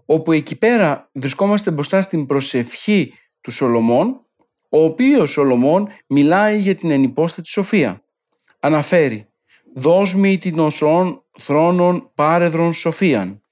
όπου 0.06 0.32
εκεί 0.32 0.58
πέρα 0.58 1.10
βρισκόμαστε 1.12 1.70
μπροστά 1.70 2.02
στην 2.02 2.26
προσευχή 2.26 3.14
του 3.40 3.50
Σολομών, 3.50 4.26
ο 4.68 4.84
οποίος 4.84 5.30
Σολομών 5.30 5.88
μιλάει 6.06 6.58
για 6.58 6.74
την 6.74 6.90
ενυπόστατη 6.90 7.48
σοφία. 7.48 8.02
Αναφέρει 8.60 9.28
«Δώσ' 9.74 10.14
μη 10.14 10.38
την 10.38 10.58
οσόν 10.58 11.24
θρόνων 11.38 12.10
πάρεδρον 12.14 12.72
σοφίαν». 12.72 13.42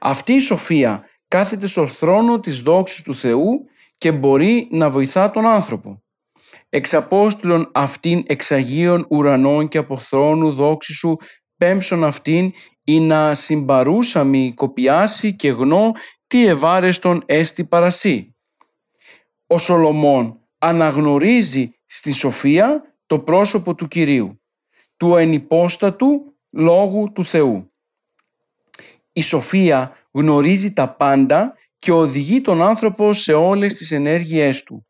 Αυτή 0.00 0.32
η 0.32 0.40
σοφία 0.40 1.04
κάθεται 1.28 1.66
στο 1.66 1.86
θρόνο 1.86 2.40
της 2.40 2.60
δόξης 2.60 3.02
του 3.02 3.14
Θεού 3.14 3.64
και 3.98 4.12
μπορεί 4.12 4.68
να 4.70 4.90
βοηθά 4.90 5.30
τον 5.30 5.46
άνθρωπο. 5.46 6.02
Εξαπόστηλον 6.68 7.70
αυτήν 7.74 8.24
εξαγίων 8.26 9.06
ουρανών 9.10 9.68
και 9.68 9.78
από 9.78 9.96
θρόνου 9.96 10.52
δόξης 10.52 10.96
σου 10.96 11.16
πέμψον 11.58 12.04
αυτήν 12.04 12.52
ή 12.84 13.00
να 13.00 13.34
συμπαρούσαμι 13.34 14.52
κοπιάσει 14.54 15.36
και 15.36 15.48
γνώ 15.48 15.92
τι 16.26 16.46
ευάρεστον 16.46 17.22
έστι 17.26 17.64
παρασύ. 17.64 18.36
Ο 19.46 19.58
Σολομών 19.58 20.40
αναγνωρίζει 20.58 21.72
στη 21.86 22.12
σοφία 22.12 22.96
το 23.06 23.18
πρόσωπο 23.18 23.74
του 23.74 23.88
Κυρίου, 23.88 24.40
του 24.96 25.16
ενυπόστατου 25.16 26.36
λόγου 26.50 27.12
του 27.12 27.24
Θεού. 27.24 27.72
Η 29.12 29.20
σοφία 29.20 29.96
γνωρίζει 30.10 30.72
τα 30.72 30.88
πάντα 30.94 31.54
και 31.78 31.92
οδηγεί 31.92 32.40
τον 32.40 32.62
άνθρωπο 32.62 33.12
σε 33.12 33.32
όλες 33.32 33.74
τις 33.74 33.92
ενέργειές 33.92 34.62
του. 34.62 34.87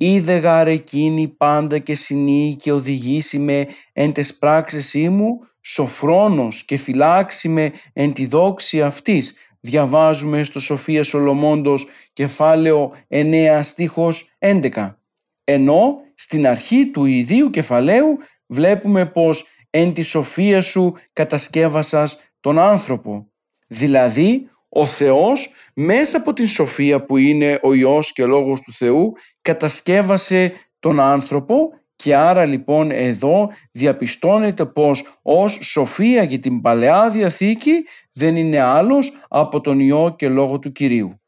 Είδε 0.00 0.36
γάρε 0.36 0.70
εκείνη 0.70 1.28
πάντα 1.28 1.78
και 1.78 1.94
συνή 1.94 2.56
και 2.60 2.72
οδηγήσει 2.72 3.38
με 3.38 3.66
εν 3.92 4.12
τες 4.12 4.34
πράξεις 4.34 5.08
μου 5.08 5.40
σοφρόνος 5.60 6.64
και 6.64 6.76
φυλάξει 6.76 7.48
με 7.48 7.72
εν 7.92 8.12
τη 8.12 8.26
δόξη 8.26 8.82
αυτής. 8.82 9.34
Διαβάζουμε 9.60 10.42
στο 10.42 10.60
Σοφία 10.60 11.02
Σολομώντος 11.02 11.86
κεφάλαιο 12.12 12.92
9 13.08 13.60
στίχος 13.62 14.30
11. 14.38 14.98
Ενώ 15.44 15.96
στην 16.14 16.46
αρχή 16.46 16.90
του 16.90 17.04
ιδίου 17.04 17.50
κεφαλαίου 17.50 18.18
βλέπουμε 18.46 19.06
πως 19.06 19.46
εν 19.70 19.92
τη 19.92 20.02
σοφία 20.02 20.60
σου 20.60 20.94
κατασκεύασας 21.12 22.20
τον 22.40 22.58
άνθρωπο. 22.58 23.30
Δηλαδή, 23.66 24.48
ο 24.78 24.86
Θεός 24.86 25.52
μέσα 25.74 26.16
από 26.16 26.32
την 26.32 26.46
σοφία 26.46 27.04
που 27.04 27.16
είναι 27.16 27.58
ο 27.62 27.72
Υιός 27.72 28.12
και 28.12 28.24
Λόγος 28.24 28.60
του 28.60 28.72
Θεού 28.72 29.12
κατασκεύασε 29.42 30.52
τον 30.78 31.00
άνθρωπο 31.00 31.72
και 31.96 32.16
άρα 32.16 32.44
λοιπόν 32.44 32.90
εδώ 32.90 33.48
διαπιστώνεται 33.72 34.66
πως 34.66 35.18
ως 35.22 35.58
σοφία 35.62 36.22
για 36.22 36.38
την 36.38 36.60
Παλαιά 36.60 37.10
Διαθήκη 37.10 37.72
δεν 38.12 38.36
είναι 38.36 38.60
άλλος 38.60 39.12
από 39.28 39.60
τον 39.60 39.80
Υιό 39.80 40.14
και 40.18 40.28
Λόγο 40.28 40.58
του 40.58 40.72
Κυρίου. 40.72 41.20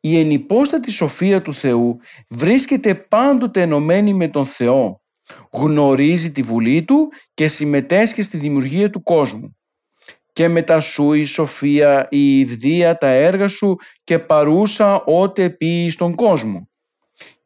Η 0.00 0.18
ενυπόστατη 0.20 0.90
σοφία 0.90 1.42
του 1.42 1.54
Θεού 1.54 1.98
βρίσκεται 2.28 2.94
πάντοτε 2.94 3.62
ενωμένη 3.62 4.12
με 4.12 4.28
τον 4.28 4.46
Θεό. 4.46 5.00
Γνωρίζει 5.52 6.32
τη 6.32 6.42
βουλή 6.42 6.82
Του 6.82 7.08
και 7.34 7.48
συμμετέσχει 7.48 8.22
στη 8.22 8.36
δημιουργία 8.36 8.90
του 8.90 9.02
κόσμου. 9.02 9.56
Και 10.36 10.48
μετά 10.48 10.80
σου 10.80 11.12
η 11.12 11.24
σοφία, 11.24 12.06
η 12.10 12.38
ιδδία, 12.38 12.96
τα 12.96 13.08
έργα 13.08 13.48
σου 13.48 13.76
και 14.04 14.18
παρούσα 14.18 15.04
ό,τι 15.04 15.42
επί 15.42 15.90
στον 15.90 16.14
κόσμο. 16.14 16.68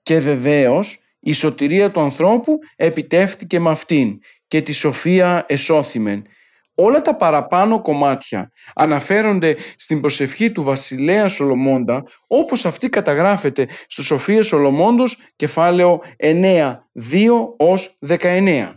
Και 0.02 0.18
βεβαίως 0.18 0.98
η 1.20 1.32
σωτηρία 1.32 1.90
του 1.90 2.00
ανθρώπου 2.00 2.58
επιτεύχθηκε 2.76 3.60
με 3.60 3.70
αυτήν 3.70 4.18
και 4.46 4.60
τη 4.62 4.72
σοφία 4.72 5.44
εσώθημεν. 5.48 6.26
Όλα 6.74 7.02
τα 7.02 7.16
παραπάνω 7.16 7.80
κομμάτια 7.80 8.52
αναφέρονται 8.74 9.56
στην 9.76 10.00
προσευχή 10.00 10.52
του 10.52 10.62
βασιλέα 10.62 11.28
Σολομώντα 11.28 12.04
όπως 12.26 12.66
αυτή 12.66 12.88
καταγράφεται 12.88 13.68
στο 13.86 14.02
Σοφία 14.02 14.42
Σολομώντος 14.42 15.18
κεφάλαιο 15.36 16.00
9, 16.18 16.76
2 17.12 17.28
ως 17.56 17.98
19. 18.08 18.74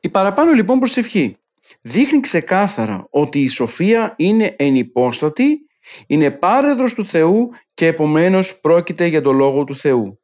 Η 0.00 0.08
παραπάνω 0.08 0.52
λοιπόν 0.52 0.78
προσευχή 0.78 1.36
δείχνει 1.80 2.20
ξεκάθαρα 2.20 3.06
ότι 3.10 3.40
η 3.40 3.46
σοφία 3.46 4.14
είναι 4.16 4.54
ενυπόστατη, 4.58 5.58
είναι 6.06 6.30
πάρεδρος 6.30 6.94
του 6.94 7.06
Θεού 7.06 7.50
και 7.74 7.86
επομένως 7.86 8.60
πρόκειται 8.60 9.06
για 9.06 9.20
το 9.20 9.32
Λόγο 9.32 9.64
του 9.64 9.76
Θεού. 9.76 10.20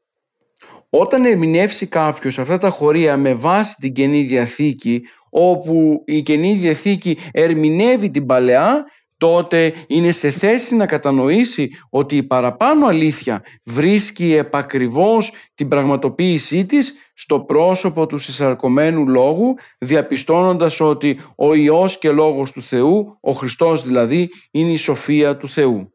Όταν 0.91 1.25
ερμηνεύσει 1.25 1.87
κάποιος 1.87 2.39
αυτά 2.39 2.59
τα 2.59 2.71
χωρία 2.71 3.17
με 3.17 3.35
βάση 3.35 3.75
την 3.81 3.93
Καινή 3.93 4.23
Διαθήκη, 4.23 5.03
όπου 5.31 6.03
η 6.07 6.23
Καινή 6.23 6.55
Διαθήκη 6.55 7.19
ερμηνεύει 7.33 8.11
την 8.11 8.27
Παλαιά, 8.27 8.85
τότε 9.23 9.73
είναι 9.87 10.13
σε 10.13 10.31
θέση 10.31 10.77
να 10.77 10.87
κατανοήσει 10.87 11.71
ότι 11.91 12.17
η 12.17 12.23
παραπάνω 12.23 12.87
αλήθεια 12.87 13.43
βρίσκει 13.65 14.33
επακριβώς 14.33 15.33
την 15.55 15.69
πραγματοποίησή 15.69 16.67
της 16.67 16.95
στο 17.15 17.41
πρόσωπο 17.41 18.07
του 18.07 18.19
συσσαρκωμένου 18.19 19.09
λόγου, 19.09 19.55
διαπιστώνοντας 19.79 20.81
ότι 20.81 21.21
ο 21.37 21.55
Υιός 21.55 21.99
και 21.99 22.11
Λόγος 22.11 22.53
του 22.53 22.63
Θεού, 22.63 23.19
ο 23.21 23.33
Χριστός 23.33 23.83
δηλαδή, 23.83 24.29
είναι 24.51 24.71
η 24.71 24.77
σοφία 24.77 25.37
του 25.37 25.49
Θεού. 25.49 25.93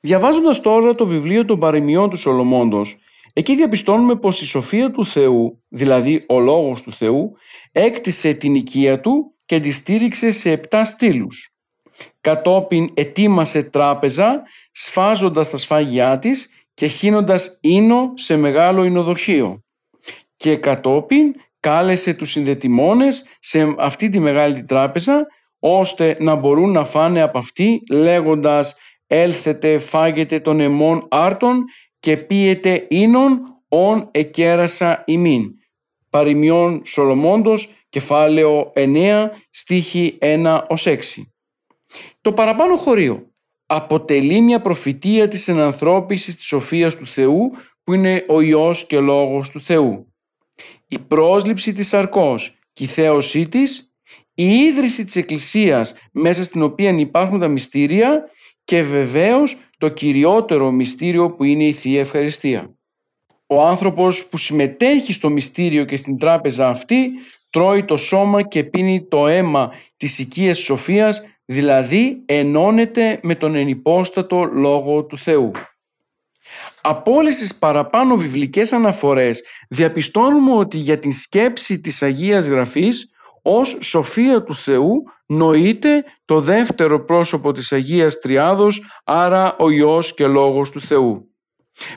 Διαβάζοντας 0.00 0.60
τώρα 0.60 0.94
το 0.94 1.06
βιβλίο 1.06 1.44
των 1.44 1.58
παροιμιών 1.58 2.10
του 2.10 2.16
Σολομώντος, 2.16 2.98
Εκεί 3.32 3.56
διαπιστώνουμε 3.56 4.16
πως 4.16 4.40
η 4.40 4.46
σοφία 4.46 4.90
του 4.90 5.06
Θεού, 5.06 5.62
δηλαδή 5.68 6.24
ο 6.28 6.38
Λόγος 6.38 6.82
του 6.82 6.92
Θεού, 6.92 7.36
έκτισε 7.72 8.32
την 8.32 8.54
οικία 8.54 9.00
του 9.00 9.34
και 9.46 9.60
τη 9.60 9.70
στήριξε 9.70 10.30
σε 10.30 10.50
επτά 10.50 10.84
στήλους. 10.84 11.57
Κατόπιν 12.20 12.90
ετοίμασε 12.94 13.62
τράπεζα, 13.62 14.42
σφάζοντας 14.70 15.50
τα 15.50 15.56
σφάγιά 15.56 16.18
της 16.18 16.48
και 16.74 16.86
χύνοντας 16.86 17.58
ίνο 17.60 18.12
σε 18.14 18.36
μεγάλο 18.36 18.84
ινοδοχείο. 18.84 19.62
Και 20.36 20.56
κατόπιν 20.56 21.34
κάλεσε 21.60 22.14
τους 22.14 22.30
συνδετημόνες 22.30 23.24
σε 23.38 23.74
αυτή 23.78 24.08
τη 24.08 24.18
μεγάλη 24.18 24.64
τράπεζα, 24.64 25.26
ώστε 25.58 26.16
να 26.18 26.34
μπορούν 26.34 26.70
να 26.70 26.84
φάνε 26.84 27.20
από 27.20 27.38
αυτή 27.38 27.80
λέγοντας 27.90 28.76
«Έλθετε 29.06 29.78
φάγετε 29.78 30.40
των 30.40 30.60
αιμών 30.60 31.06
άρτων 31.10 31.64
και 31.98 32.16
πίετε 32.16 32.86
ίνον 32.88 33.40
ον 33.68 34.08
εκέρασα 34.10 35.02
ημίν. 35.06 35.50
Παριμιών 36.10 36.82
Σολομώντος, 36.84 37.74
κεφάλαιο 37.88 38.72
9, 38.74 39.30
στίχη 39.50 40.18
1 40.20 40.62
ως 40.68 40.86
6. 40.86 40.96
Το 42.20 42.32
παραπάνω 42.32 42.76
χωρίο 42.76 43.32
αποτελεί 43.66 44.40
μια 44.40 44.60
προφητεία 44.60 45.28
της 45.28 45.48
ενανθρώπισης 45.48 46.36
της 46.36 46.46
σοφίας 46.46 46.96
του 46.96 47.06
Θεού 47.06 47.50
που 47.84 47.94
είναι 47.94 48.24
ο 48.28 48.40
Υιός 48.40 48.86
και 48.86 48.98
Λόγος 48.98 49.50
του 49.50 49.60
Θεού. 49.60 50.12
Η 50.88 50.98
πρόσληψη 50.98 51.72
της 51.72 51.94
αρκός 51.94 52.58
και 52.72 52.84
η 52.84 52.86
θέωσή 52.86 53.48
της, 53.48 53.92
η 54.34 54.44
ίδρυση 54.44 55.04
της 55.04 55.16
Εκκλησίας 55.16 55.94
μέσα 56.12 56.44
στην 56.44 56.62
οποία 56.62 56.90
υπάρχουν 56.90 57.40
τα 57.40 57.48
μυστήρια 57.48 58.30
και 58.64 58.82
βεβαίως 58.82 59.56
το 59.78 59.88
κυριότερο 59.88 60.70
μυστήριο 60.70 61.30
που 61.30 61.44
είναι 61.44 61.64
η 61.64 61.72
Θεία 61.72 62.00
Ευχαριστία. 62.00 62.74
Ο 63.46 63.62
άνθρωπος 63.62 64.26
που 64.26 64.36
συμμετέχει 64.36 65.12
στο 65.12 65.30
μυστήριο 65.30 65.84
και 65.84 65.96
στην 65.96 66.18
τράπεζα 66.18 66.68
αυτή 66.68 67.10
τρώει 67.50 67.84
το 67.84 67.96
σώμα 67.96 68.42
και 68.42 68.64
πίνει 68.64 69.02
το 69.02 69.26
αίμα 69.26 69.72
της 69.96 70.18
οικίας 70.18 70.58
σοφίας, 70.58 71.22
δηλαδή 71.50 72.22
ενώνεται 72.26 73.20
με 73.22 73.34
τον 73.34 73.54
ενυπόστατο 73.54 74.44
Λόγο 74.44 75.04
του 75.04 75.18
Θεού. 75.18 75.50
Από 76.80 77.12
όλες 77.12 77.36
τις 77.36 77.54
παραπάνω 77.54 78.16
βιβλικές 78.16 78.72
αναφορές 78.72 79.42
διαπιστώνουμε 79.68 80.52
ότι 80.52 80.76
για 80.76 80.98
την 80.98 81.12
σκέψη 81.12 81.80
της 81.80 82.02
Αγίας 82.02 82.46
Γραφής 82.46 83.10
ως 83.42 83.78
σοφία 83.80 84.42
του 84.42 84.54
Θεού 84.54 85.02
νοείται 85.26 86.04
το 86.24 86.40
δεύτερο 86.40 87.04
πρόσωπο 87.04 87.52
της 87.52 87.72
Αγίας 87.72 88.18
Τριάδος, 88.18 88.82
άρα 89.04 89.56
ο 89.58 89.70
Υιός 89.70 90.14
και 90.14 90.26
Λόγος 90.26 90.70
του 90.70 90.80
Θεού. 90.80 91.27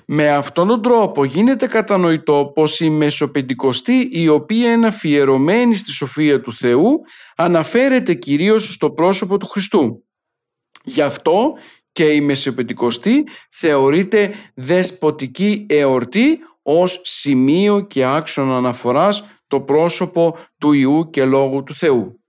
Με 0.06 0.30
αυτόν 0.30 0.68
τον 0.68 0.82
τρόπο 0.82 1.24
γίνεται 1.24 1.68
κατανοητό 1.68 2.52
πως 2.54 2.80
η 2.80 2.90
Μεσοπεντηκοστή 2.90 4.10
η 4.12 4.28
οποία 4.28 4.72
είναι 4.72 4.88
αφιερωμένη 4.88 5.76
στη 5.76 5.92
σοφία 5.92 6.42
του 6.42 6.54
Θεού 6.54 7.00
αναφέρεται 7.36 8.14
κυρίως 8.14 8.74
στο 8.74 8.92
πρόσωπο 8.92 9.38
του 9.38 9.48
Χριστού. 9.48 10.06
Γι' 10.84 11.02
αυτό 11.02 11.54
και 11.92 12.04
η 12.04 12.22
Μεσοπεντηκοστή 12.22 13.28
θεωρείται 13.50 14.34
δεσποτική 14.56 15.66
εορτή 15.70 16.40
ως 16.62 17.02
σημείο 17.04 17.82
και 17.82 18.06
άξονα 18.06 18.58
αναφοράς 18.58 19.24
το 19.48 19.62
πρόσωπο 19.62 20.38
του 20.58 20.72
Ιού 20.72 21.10
και 21.10 21.26
Λόγου 21.26 21.64
του 21.64 21.76
Θεού. 21.76 22.21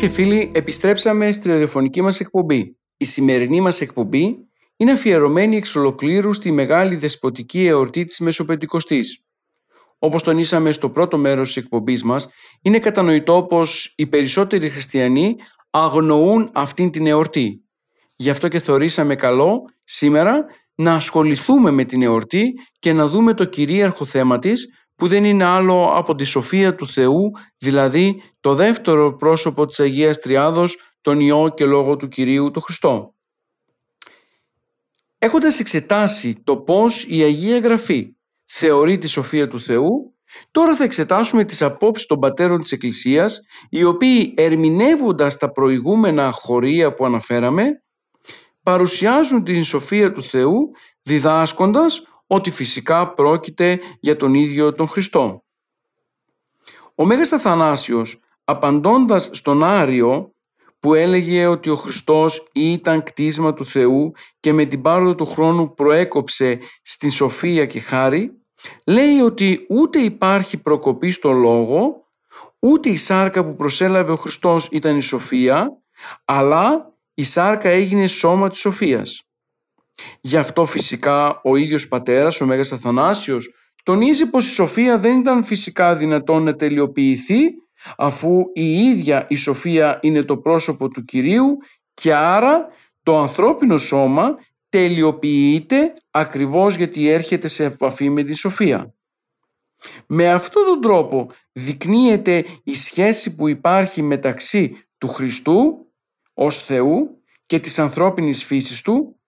Και 0.00 0.08
φίλοι, 0.08 0.50
επιστρέψαμε 0.54 1.32
στη 1.32 1.48
ραδιοφωνική 1.48 2.02
μας 2.02 2.20
εκπομπή. 2.20 2.76
Η 2.96 3.04
σημερινή 3.04 3.60
μας 3.60 3.80
εκπομπή 3.80 4.36
είναι 4.76 4.90
αφιερωμένη 4.90 5.56
εξ 5.56 5.76
ολοκλήρου 5.76 6.32
στη 6.32 6.52
μεγάλη 6.52 6.96
δεσποτική 6.96 7.66
εορτή 7.66 8.04
της 8.04 8.18
Μεσοπεντηκοστής. 8.18 9.24
Όπως 9.98 10.22
τονίσαμε 10.22 10.70
στο 10.70 10.90
πρώτο 10.90 11.18
μέρος 11.18 11.46
της 11.46 11.56
εκπομπής 11.62 12.02
μας, 12.02 12.28
είναι 12.62 12.78
κατανοητό 12.78 13.46
πως 13.48 13.92
οι 13.96 14.06
περισσότεροι 14.06 14.68
χριστιανοί 14.68 15.36
αγνοούν 15.70 16.50
αυτήν 16.52 16.90
την 16.90 17.06
εορτή. 17.06 17.64
Γι' 18.16 18.30
αυτό 18.30 18.48
και 18.48 18.58
θεωρήσαμε 18.58 19.14
καλό 19.14 19.64
σήμερα 19.84 20.44
να 20.74 20.94
ασχοληθούμε 20.94 21.70
με 21.70 21.84
την 21.84 22.02
εορτή 22.02 22.52
και 22.78 22.92
να 22.92 23.06
δούμε 23.06 23.34
το 23.34 23.44
κυρίαρχο 23.44 24.04
θέμα 24.04 24.38
της 24.38 24.68
που 25.00 25.08
δεν 25.08 25.24
είναι 25.24 25.44
άλλο 25.44 25.92
από 25.94 26.14
τη 26.14 26.24
σοφία 26.24 26.74
του 26.74 26.86
Θεού, 26.86 27.30
δηλαδή 27.56 28.22
το 28.40 28.54
δεύτερο 28.54 29.16
πρόσωπο 29.16 29.66
της 29.66 29.80
Αγίας 29.80 30.18
Τριάδος, 30.18 30.76
τον 31.00 31.20
Υιό 31.20 31.52
και 31.56 31.64
Λόγο 31.64 31.96
του 31.96 32.08
Κυρίου 32.08 32.50
το 32.50 32.60
Χριστό. 32.60 33.14
Έχοντας 35.18 35.58
εξετάσει 35.58 36.42
το 36.44 36.56
πώς 36.56 37.04
η 37.08 37.22
Αγία 37.22 37.58
Γραφή 37.58 38.16
θεωρεί 38.44 38.98
τη 38.98 39.06
σοφία 39.06 39.48
του 39.48 39.60
Θεού, 39.60 40.14
τώρα 40.50 40.76
θα 40.76 40.84
εξετάσουμε 40.84 41.44
τις 41.44 41.62
απόψεις 41.62 42.06
των 42.06 42.18
πατέρων 42.18 42.60
της 42.60 42.72
Εκκλησίας, 42.72 43.40
οι 43.70 43.84
οποίοι 43.84 44.34
ερμηνεύοντας 44.36 45.36
τα 45.36 45.52
προηγούμενα 45.52 46.30
χωρία 46.30 46.94
που 46.94 47.04
αναφέραμε, 47.04 47.82
παρουσιάζουν 48.62 49.44
την 49.44 49.64
σοφία 49.64 50.12
του 50.12 50.22
Θεού 50.22 50.70
διδάσκοντας 51.02 52.02
ότι 52.32 52.50
φυσικά 52.50 53.14
πρόκειται 53.14 53.80
για 54.00 54.16
τον 54.16 54.34
ίδιο 54.34 54.72
τον 54.72 54.88
Χριστό. 54.88 55.44
Ο 56.94 57.04
Μέγας 57.04 57.32
Αθανάσιος, 57.32 58.20
απαντώντας 58.44 59.30
στον 59.32 59.64
Άριο 59.64 60.34
που 60.80 60.94
έλεγε 60.94 61.46
ότι 61.46 61.70
ο 61.70 61.74
Χριστός 61.74 62.48
ήταν 62.54 63.02
κτίσμα 63.02 63.54
του 63.54 63.66
Θεού 63.66 64.12
και 64.40 64.52
με 64.52 64.64
την 64.64 64.80
πάροδο 64.80 65.14
του 65.14 65.26
χρόνου 65.26 65.74
προέκοψε 65.74 66.58
στην 66.82 67.10
σοφία 67.10 67.66
και 67.66 67.80
χάρη, 67.80 68.32
λέει 68.86 69.20
ότι 69.20 69.66
ούτε 69.68 69.98
υπάρχει 69.98 70.56
προκοπή 70.56 71.10
στο 71.10 71.32
λόγο, 71.32 72.06
ούτε 72.58 72.88
η 72.88 72.96
σάρκα 72.96 73.44
που 73.44 73.54
προσέλαβε 73.54 74.12
ο 74.12 74.16
Χριστός 74.16 74.68
ήταν 74.70 74.96
η 74.96 75.02
σοφία, 75.02 75.68
αλλά 76.24 76.94
η 77.14 77.22
σάρκα 77.22 77.68
έγινε 77.68 78.06
σώμα 78.06 78.48
της 78.48 78.58
σοφίας. 78.58 79.29
Γι' 80.20 80.36
αυτό 80.36 80.64
φυσικά 80.64 81.40
ο 81.44 81.56
ίδιος 81.56 81.88
πατέρας, 81.88 82.40
ο 82.40 82.46
Μέγας 82.46 82.72
Αθανάσιος, 82.72 83.54
τονίζει 83.82 84.26
πως 84.26 84.46
η 84.46 84.50
σοφία 84.50 84.98
δεν 84.98 85.18
ήταν 85.18 85.44
φυσικά 85.44 85.96
δυνατόν 85.96 86.42
να 86.42 86.54
τελειοποιηθεί 86.54 87.40
αφού 87.96 88.42
η 88.52 88.84
ίδια 88.84 89.26
η 89.28 89.34
σοφία 89.34 89.98
είναι 90.02 90.22
το 90.22 90.38
πρόσωπο 90.38 90.88
του 90.88 91.04
Κυρίου 91.04 91.56
και 91.94 92.14
άρα 92.14 92.66
το 93.02 93.18
ανθρώπινο 93.18 93.76
σώμα 93.76 94.38
τελειοποιείται 94.68 95.92
ακριβώς 96.10 96.74
γιατί 96.74 97.08
έρχεται 97.08 97.48
σε 97.48 97.64
επαφή 97.64 98.10
με 98.10 98.22
τη 98.22 98.34
σοφία. 98.34 98.94
Με 100.06 100.30
αυτόν 100.30 100.64
τον 100.64 100.80
τρόπο 100.80 101.30
δεικνύεται 101.52 102.44
η 102.64 102.74
σχέση 102.74 103.34
που 103.34 103.48
υπάρχει 103.48 104.02
μεταξύ 104.02 104.84
του 104.98 105.08
Χριστού 105.08 105.86
ως 106.34 106.62
Θεού 106.62 107.22
και 107.46 107.58
της 107.58 107.78
ανθρώπινης 107.78 108.44
φύσης 108.44 108.82
του 108.82 109.19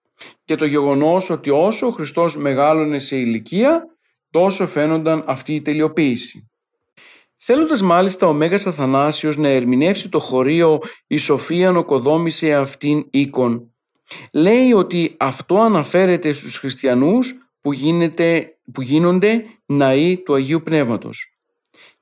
και 0.45 0.55
το 0.55 0.65
γεγονός 0.65 1.29
ότι 1.29 1.49
όσο 1.49 1.87
ο 1.87 1.89
Χριστός 1.89 2.37
μεγάλωνε 2.37 2.99
σε 2.99 3.17
ηλικία 3.17 3.83
τόσο 4.29 4.67
φαίνονταν 4.67 5.23
αυτή 5.27 5.55
η 5.55 5.61
τελειοποίηση. 5.61 6.47
Θέλοντας 7.37 7.81
μάλιστα 7.81 8.27
ο 8.27 8.33
Μέγας 8.33 8.67
Αθανάσιος 8.67 9.37
να 9.37 9.47
ερμηνεύσει 9.47 10.09
το 10.09 10.19
χωρίο 10.19 10.79
«Η 11.07 11.17
Σοφία 11.17 11.71
νοκοδόμησε 11.71 12.53
αυτήν 12.53 13.05
οίκον», 13.09 13.73
λέει 14.33 14.73
ότι 14.73 15.15
αυτό 15.19 15.59
αναφέρεται 15.59 16.31
στους 16.31 16.57
χριστιανούς 16.57 17.33
που, 17.61 17.73
γίνεται, 17.73 18.57
που 18.73 18.81
γίνονται 18.81 19.43
ναοί 19.65 20.17
του 20.17 20.33
Αγίου 20.33 20.61
Πνεύματος. 20.61 21.37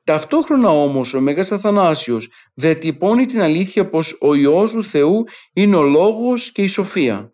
Ταυτόχρονα 0.04 0.70
όμως 0.70 1.14
ο 1.14 1.20
Μέγας 1.22 1.52
Αθανάσιος 1.52 2.30
διατυπώνει 2.54 3.26
την 3.26 3.42
αλήθεια 3.42 3.90
πως 3.90 4.18
ο 4.22 4.34
Υιός 4.34 4.72
του 4.72 4.84
Θεού 4.84 5.24
είναι 5.54 5.76
ο 5.76 5.84
Λόγος 5.84 6.52
και 6.52 6.62
η 6.62 6.68
Σοφία. 6.68 7.34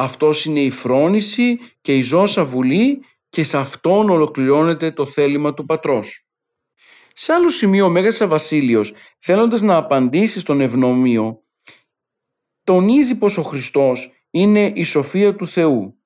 Αυτός 0.00 0.44
είναι 0.44 0.60
η 0.60 0.70
φρόνηση 0.70 1.58
και 1.80 1.96
η 1.96 2.00
ζώσα 2.00 2.44
βουλή 2.44 3.04
και 3.28 3.42
σε 3.42 3.56
αυτόν 3.56 4.10
ολοκληρώνεται 4.10 4.90
το 4.90 5.06
θέλημα 5.06 5.54
του 5.54 5.64
πατρός. 5.64 6.26
Σε 7.12 7.32
άλλο 7.32 7.48
σημείο 7.48 7.84
ο 7.84 7.88
Μέγας 7.88 8.26
Βασίλειος 8.26 8.92
θέλοντας 9.18 9.60
να 9.60 9.76
απαντήσει 9.76 10.40
στον 10.40 10.60
ευνομίο 10.60 11.42
τονίζει 12.64 13.18
πως 13.18 13.38
ο 13.38 13.42
Χριστός 13.42 14.12
είναι 14.30 14.72
η 14.74 14.82
σοφία 14.82 15.34
του 15.34 15.46
Θεού. 15.46 15.98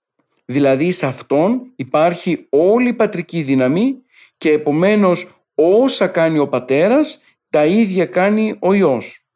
Δηλαδή 0.45 0.91
σε 0.91 1.07
Αυτόν 1.07 1.73
υπάρχει 1.77 2.47
όλη 2.51 2.89
η 2.89 2.95
πατρική 2.95 3.43
δύναμη 3.43 3.97
και 4.39 4.51
επομένως 4.51 5.45
όσα 5.55 6.07
κάνει 6.07 6.39
ο 6.39 6.49
Πατέρας 6.49 7.21
τα 7.51 7.67
ίδια 7.67 8.07
κάνει 8.07 8.57
ο 8.61 8.73
Υιός. 8.73 9.27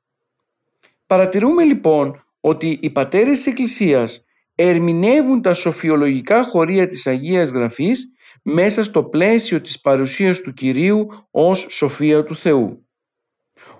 Παρατηρούμε 1.06 1.64
λοιπόν 1.64 2.24
ότι 2.40 2.78
οι 2.82 2.90
πατέρες 2.90 3.36
της 3.36 3.46
Εκκλησίας 3.46 4.20
ερμηνεύουν 4.56 5.42
τα 5.42 5.54
σοφιολογικά 5.54 6.42
χωρία 6.42 6.86
της 6.86 7.06
Αγίας 7.06 7.50
Γραφής 7.50 8.12
μέσα 8.42 8.84
στο 8.84 9.04
πλαίσιο 9.04 9.60
της 9.60 9.80
παρουσίας 9.80 10.40
του 10.40 10.52
Κυρίου 10.52 11.06
ως 11.30 11.66
σοφία 11.70 12.24
του 12.24 12.36
Θεού. 12.36 12.86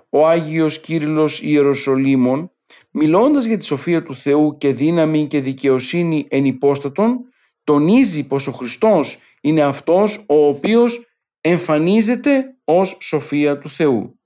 Ο 0.09 0.27
Άγιος 0.27 0.79
Κύριλλος 0.79 1.41
Ιεροσολύμων, 1.41 2.51
μιλώντας 2.91 3.45
για 3.45 3.57
τη 3.57 3.65
σοφία 3.65 4.03
του 4.03 4.15
Θεού 4.15 4.57
και 4.57 4.73
δύναμη 4.73 5.27
και 5.27 5.41
δικαιοσύνη 5.41 6.25
εν 6.29 6.45
υπόστατον, 6.45 7.17
τονίζει 7.63 8.27
πως 8.27 8.47
ο 8.47 8.51
Χριστός 8.51 9.17
είναι 9.41 9.61
αυτός 9.61 10.25
ο 10.27 10.47
οποίος 10.47 11.05
εμφανίζεται 11.41 12.43
ως 12.63 12.97
σοφία 13.01 13.57
του 13.57 13.69
Θεού. 13.69 14.19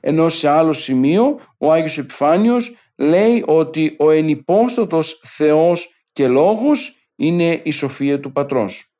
Ενώ 0.00 0.28
σε 0.28 0.48
άλλο 0.48 0.72
σημείο 0.72 1.40
ο 1.58 1.72
Άγιος 1.72 1.98
Επιφάνιος 1.98 2.76
λέει 2.98 3.44
ότι 3.46 3.96
ο 3.98 4.10
ενυπόστατος 4.10 5.20
Θεός 5.24 5.88
και 6.12 6.28
Λόγος 6.28 7.10
είναι 7.16 7.60
η 7.64 7.70
σοφία 7.70 8.20
του 8.20 8.32
Πατρός. 8.32 8.92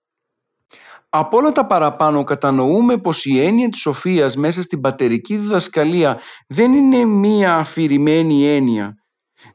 Από 1.08 1.36
όλα 1.36 1.52
τα 1.52 1.66
παραπάνω 1.66 2.24
κατανοούμε 2.24 2.98
πως 2.98 3.24
η 3.24 3.40
έννοια 3.40 3.68
της 3.68 3.80
σοφίας 3.80 4.36
μέσα 4.36 4.62
στην 4.62 4.80
πατερική 4.80 5.36
διδασκαλία 5.36 6.20
δεν 6.46 6.72
είναι 6.72 7.04
μία 7.04 7.54
αφηρημένη 7.56 8.46
έννοια, 8.46 8.94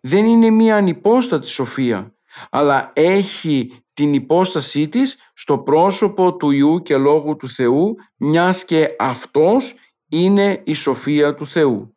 δεν 0.01 0.25
είναι 0.25 0.49
μία 0.49 0.75
ανυπόστατη 0.75 1.47
σοφία, 1.47 2.15
αλλά 2.49 2.91
έχει 2.93 3.83
την 3.93 4.13
υπόστασή 4.13 4.89
της 4.89 5.17
στο 5.33 5.57
πρόσωπο 5.59 6.35
του 6.35 6.51
Ιού 6.51 6.81
και 6.81 6.97
Λόγου 6.97 7.35
του 7.35 7.49
Θεού, 7.49 7.95
μιας 8.17 8.65
και 8.65 8.95
Αυτός 8.99 9.75
είναι 10.09 10.61
η 10.65 10.73
σοφία 10.73 11.35
του 11.35 11.47
Θεού. 11.47 11.92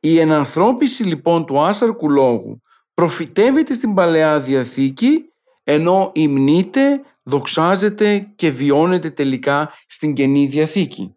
Η 0.00 0.18
ενανθρώπιση 0.18 1.02
λοιπόν 1.02 1.46
του 1.46 1.60
άσαρκου 1.60 2.10
λόγου 2.10 2.60
προφητεύεται 2.94 3.72
στην 3.72 3.94
Παλαιά 3.94 4.40
Διαθήκη 4.40 5.24
ενώ 5.64 6.10
υμνείται, 6.14 7.02
δοξάζεται 7.22 8.32
και 8.36 8.50
βιώνεται 8.50 9.10
τελικά 9.10 9.72
στην 9.86 10.14
Καινή 10.14 10.46
Διαθήκη. 10.46 11.14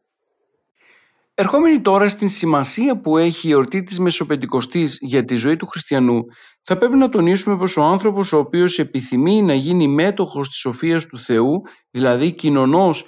Ερχόμενοι 1.36 1.82
τώρα 1.82 2.10
στην 2.10 2.30
σημασία 2.30 3.02
που 3.02 3.18
έχει 3.18 3.48
η 3.48 3.52
εορτή 3.52 3.84
της 3.84 4.00
Μεσοπεντηκοστής 4.00 4.98
για 5.02 5.26
τη 5.26 5.36
ζωή 5.36 5.56
του 5.56 5.68
χριστιανού, 5.68 6.24
θα 6.62 6.78
πρέπει 6.78 6.96
να 6.96 7.10
τονίσουμε 7.10 7.58
πως 7.58 7.78
ο 7.78 7.82
άνθρωπος 7.82 8.34
ο 8.34 8.38
οποίος 8.38 8.80
επιθυμεί 8.80 9.42
να 9.42 9.54
γίνει 9.54 9.88
μέτοχος 9.88 10.50
της 10.50 10.58
σοφίας 10.58 11.06
του 11.06 11.20
Θεού, 11.20 11.62
δηλαδή 11.92 12.32
κοινωνός 12.32 13.06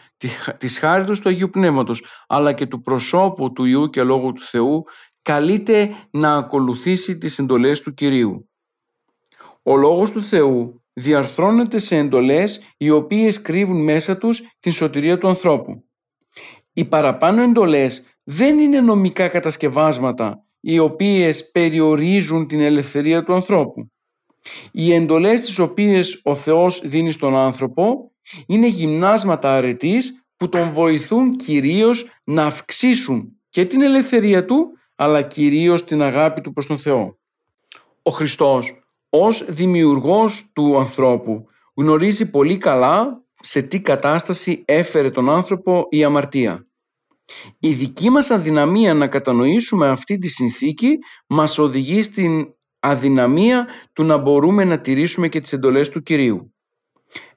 της 0.58 0.80
χάριτος 0.80 1.20
του 1.20 1.30
Αγίου 1.30 1.50
Πνεύματος, 1.50 2.06
αλλά 2.28 2.54
και 2.54 2.66
του 2.66 2.82
προσώπου 2.82 3.52
του 3.52 3.66
Ιού 3.66 3.90
και 3.90 4.04
Λόγου 4.04 4.34
του 4.34 4.44
Θεού, 4.44 4.84
καλείται 5.26 5.96
να 6.12 6.34
ακολουθήσει 6.34 7.18
τις 7.18 7.40
εντολές 7.40 7.82
του 7.82 7.94
Κυρίου. 7.94 8.50
Ο 9.64 9.76
Λόγος 9.76 10.12
του 10.12 10.24
Θεού 10.24 10.84
διαρθρώνεται 10.94 11.78
σε 11.78 11.98
εντολές 11.98 12.62
οι 12.78 12.90
οποίες 12.90 13.42
κρύβουν 13.42 13.84
μέσα 13.84 14.18
τους 14.18 14.42
την 14.60 14.72
σωτηρία 14.72 15.18
του 15.18 15.28
ανθρώπου. 15.28 15.84
Οι 16.74 16.86
παραπάνω 16.86 17.42
εντολές 17.42 18.04
δεν 18.24 18.60
είναι 18.60 18.82
νομικά 18.82 19.28
κατασκευάσματα 19.28 20.46
οι 20.60 20.80
οποίες 20.80 21.52
περιορίζουν 21.52 22.48
την 22.48 22.60
ελευθερία 22.60 23.24
του 23.24 23.34
ανθρώπου. 23.34 23.92
Οι 24.72 24.94
εντολές 24.94 25.42
τις 25.42 25.60
οποίες 25.60 26.20
ο 26.24 26.36
Θεός 26.36 26.82
δίνει 26.84 27.12
στον 27.12 27.36
άνθρωπο 27.36 28.12
είναι 28.48 28.68
γυμνάσματα 28.68 29.56
αρετής 29.56 30.26
που 30.38 30.50
τον 30.50 30.70
βοηθούν 30.70 31.30
κυρίως 31.30 32.06
να 32.24 32.46
αυξήσουν 32.46 33.40
και 33.50 33.66
την 33.66 33.82
ελευθερία 33.82 34.46
του 34.46 34.75
αλλά 34.96 35.22
κυρίως 35.22 35.84
την 35.84 36.02
αγάπη 36.02 36.42
του 36.42 36.54
προς 36.54 36.66
τον 36.66 36.78
Θεό. 36.78 37.18
Ο 38.02 38.12
Χριστός 38.12 38.80
ως 39.10 39.46
δημιουργός 39.48 40.50
του 40.54 40.78
ανθρώπου 40.78 41.46
γνωρίζει 41.76 42.30
πολύ 42.30 42.58
καλά 42.58 43.24
σε 43.42 43.62
τι 43.62 43.82
κατάσταση 43.82 44.64
έφερε 44.66 45.10
τον 45.10 45.30
άνθρωπο 45.30 45.86
η 45.90 46.04
αμαρτία. 46.04 46.68
Η 47.60 47.74
δική 47.74 48.10
μας 48.10 48.32
αδυναμία 48.32 48.94
να 48.94 49.08
κατανοήσουμε 49.08 49.88
αυτή 49.88 50.18
τη 50.18 50.28
συνθήκη 50.28 50.98
μας 51.28 51.58
οδηγεί 51.58 52.02
στην 52.02 52.54
αδυναμία 52.80 53.68
του 53.94 54.04
να 54.04 54.18
μπορούμε 54.18 54.64
να 54.64 54.80
τηρήσουμε 54.80 55.28
και 55.28 55.40
τις 55.40 55.54
εντολές 55.54 55.90
του 55.90 56.02
Κυρίου. 56.02 56.54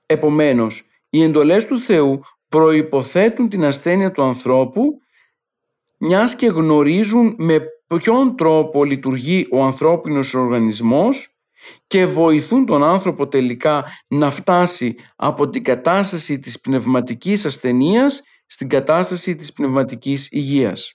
Επομένως, 0.06 0.82
οι 1.10 1.22
εντολές 1.22 1.66
του 1.66 1.80
Θεού 1.80 2.20
προϋποθέτουν 2.48 3.48
την 3.48 3.64
ασθένεια 3.64 4.10
του 4.10 4.22
ανθρώπου 4.22 5.00
μιας 5.98 6.36
και 6.36 6.46
γνωρίζουν 6.46 7.34
με 7.38 7.60
ποιον 7.98 8.36
τρόπο 8.36 8.84
λειτουργεί 8.84 9.46
ο 9.50 9.64
ανθρώπινος 9.64 10.34
οργανισμός 10.34 11.38
και 11.86 12.06
βοηθούν 12.06 12.66
τον 12.66 12.84
άνθρωπο 12.84 13.28
τελικά 13.28 13.84
να 14.08 14.30
φτάσει 14.30 14.96
από 15.16 15.48
την 15.48 15.64
κατάσταση 15.64 16.38
της 16.38 16.60
πνευματικής 16.60 17.44
ασθενείας 17.44 18.22
στην 18.46 18.68
κατάσταση 18.68 19.36
της 19.36 19.52
πνευματικής 19.52 20.28
υγείας. 20.30 20.92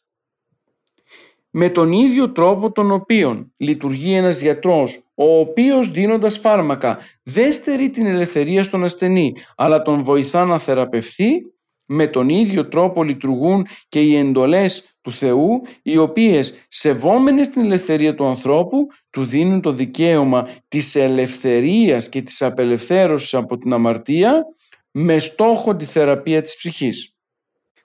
Με 1.49 1.69
τον 1.69 1.91
ίδιο 1.91 2.31
τρόπο 2.31 2.71
τον 2.71 2.91
οποίον 2.91 3.53
λειτουργεί 3.57 4.13
ένας 4.13 4.41
γιατρός, 4.41 5.03
ο 5.15 5.39
οποίος 5.39 5.91
δίνοντας 5.91 6.37
φάρμακα 6.37 6.99
δεν 7.23 7.51
στερεί 7.51 7.89
την 7.89 8.05
ελευθερία 8.05 8.63
στον 8.63 8.83
ασθενή, 8.83 9.35
αλλά 9.55 9.81
τον 9.81 10.03
βοηθά 10.03 10.45
να 10.45 10.59
θεραπευθεί, 10.59 11.31
με 11.85 12.07
τον 12.07 12.29
ίδιο 12.29 12.67
τρόπο 12.67 13.03
λειτουργούν 13.03 13.67
και 13.89 14.01
οι 14.01 14.15
εντολές 14.15 14.92
του 15.03 15.11
Θεού, 15.11 15.61
οι 15.81 15.97
οποίες 15.97 16.53
σεβόμενες 16.67 17.49
την 17.49 17.61
ελευθερία 17.61 18.15
του 18.15 18.25
ανθρώπου, 18.25 18.87
του 19.09 19.23
δίνουν 19.23 19.61
το 19.61 19.71
δικαίωμα 19.71 20.47
της 20.67 20.95
ελευθερίας 20.95 22.09
και 22.09 22.21
της 22.21 22.41
απελευθέρωσης 22.41 23.33
από 23.33 23.57
την 23.57 23.73
αμαρτία, 23.73 24.43
με 24.91 25.19
στόχο 25.19 25.75
τη 25.75 25.85
θεραπεία 25.85 26.41
της 26.41 26.55
ψυχής. 26.55 27.15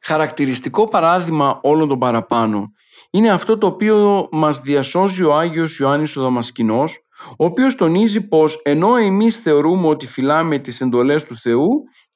Χαρακτηριστικό 0.01 0.89
παράδειγμα 0.89 1.61
όλων 1.63 1.89
των 1.89 1.99
παραπάνω 1.99 2.73
είναι 3.11 3.31
αυτό 3.31 3.59
το 3.59 3.67
οποίο 3.67 4.29
μας 4.33 4.61
διασώζει 4.61 5.23
ο 5.23 5.37
Άγιος 5.37 5.79
Ιωάννης 5.79 6.17
ο 6.17 6.23
Δαμασκηνός, 6.23 6.99
ο 7.31 7.45
οποίος 7.45 7.75
τονίζει 7.75 8.29
πως 8.29 8.61
ενώ 8.65 8.97
εμείς 8.97 9.37
θεωρούμε 9.37 9.87
ότι 9.87 10.07
φυλάμε 10.07 10.59
τις 10.59 10.81
εντολές 10.81 11.25
του 11.25 11.37
Θεού, 11.37 11.69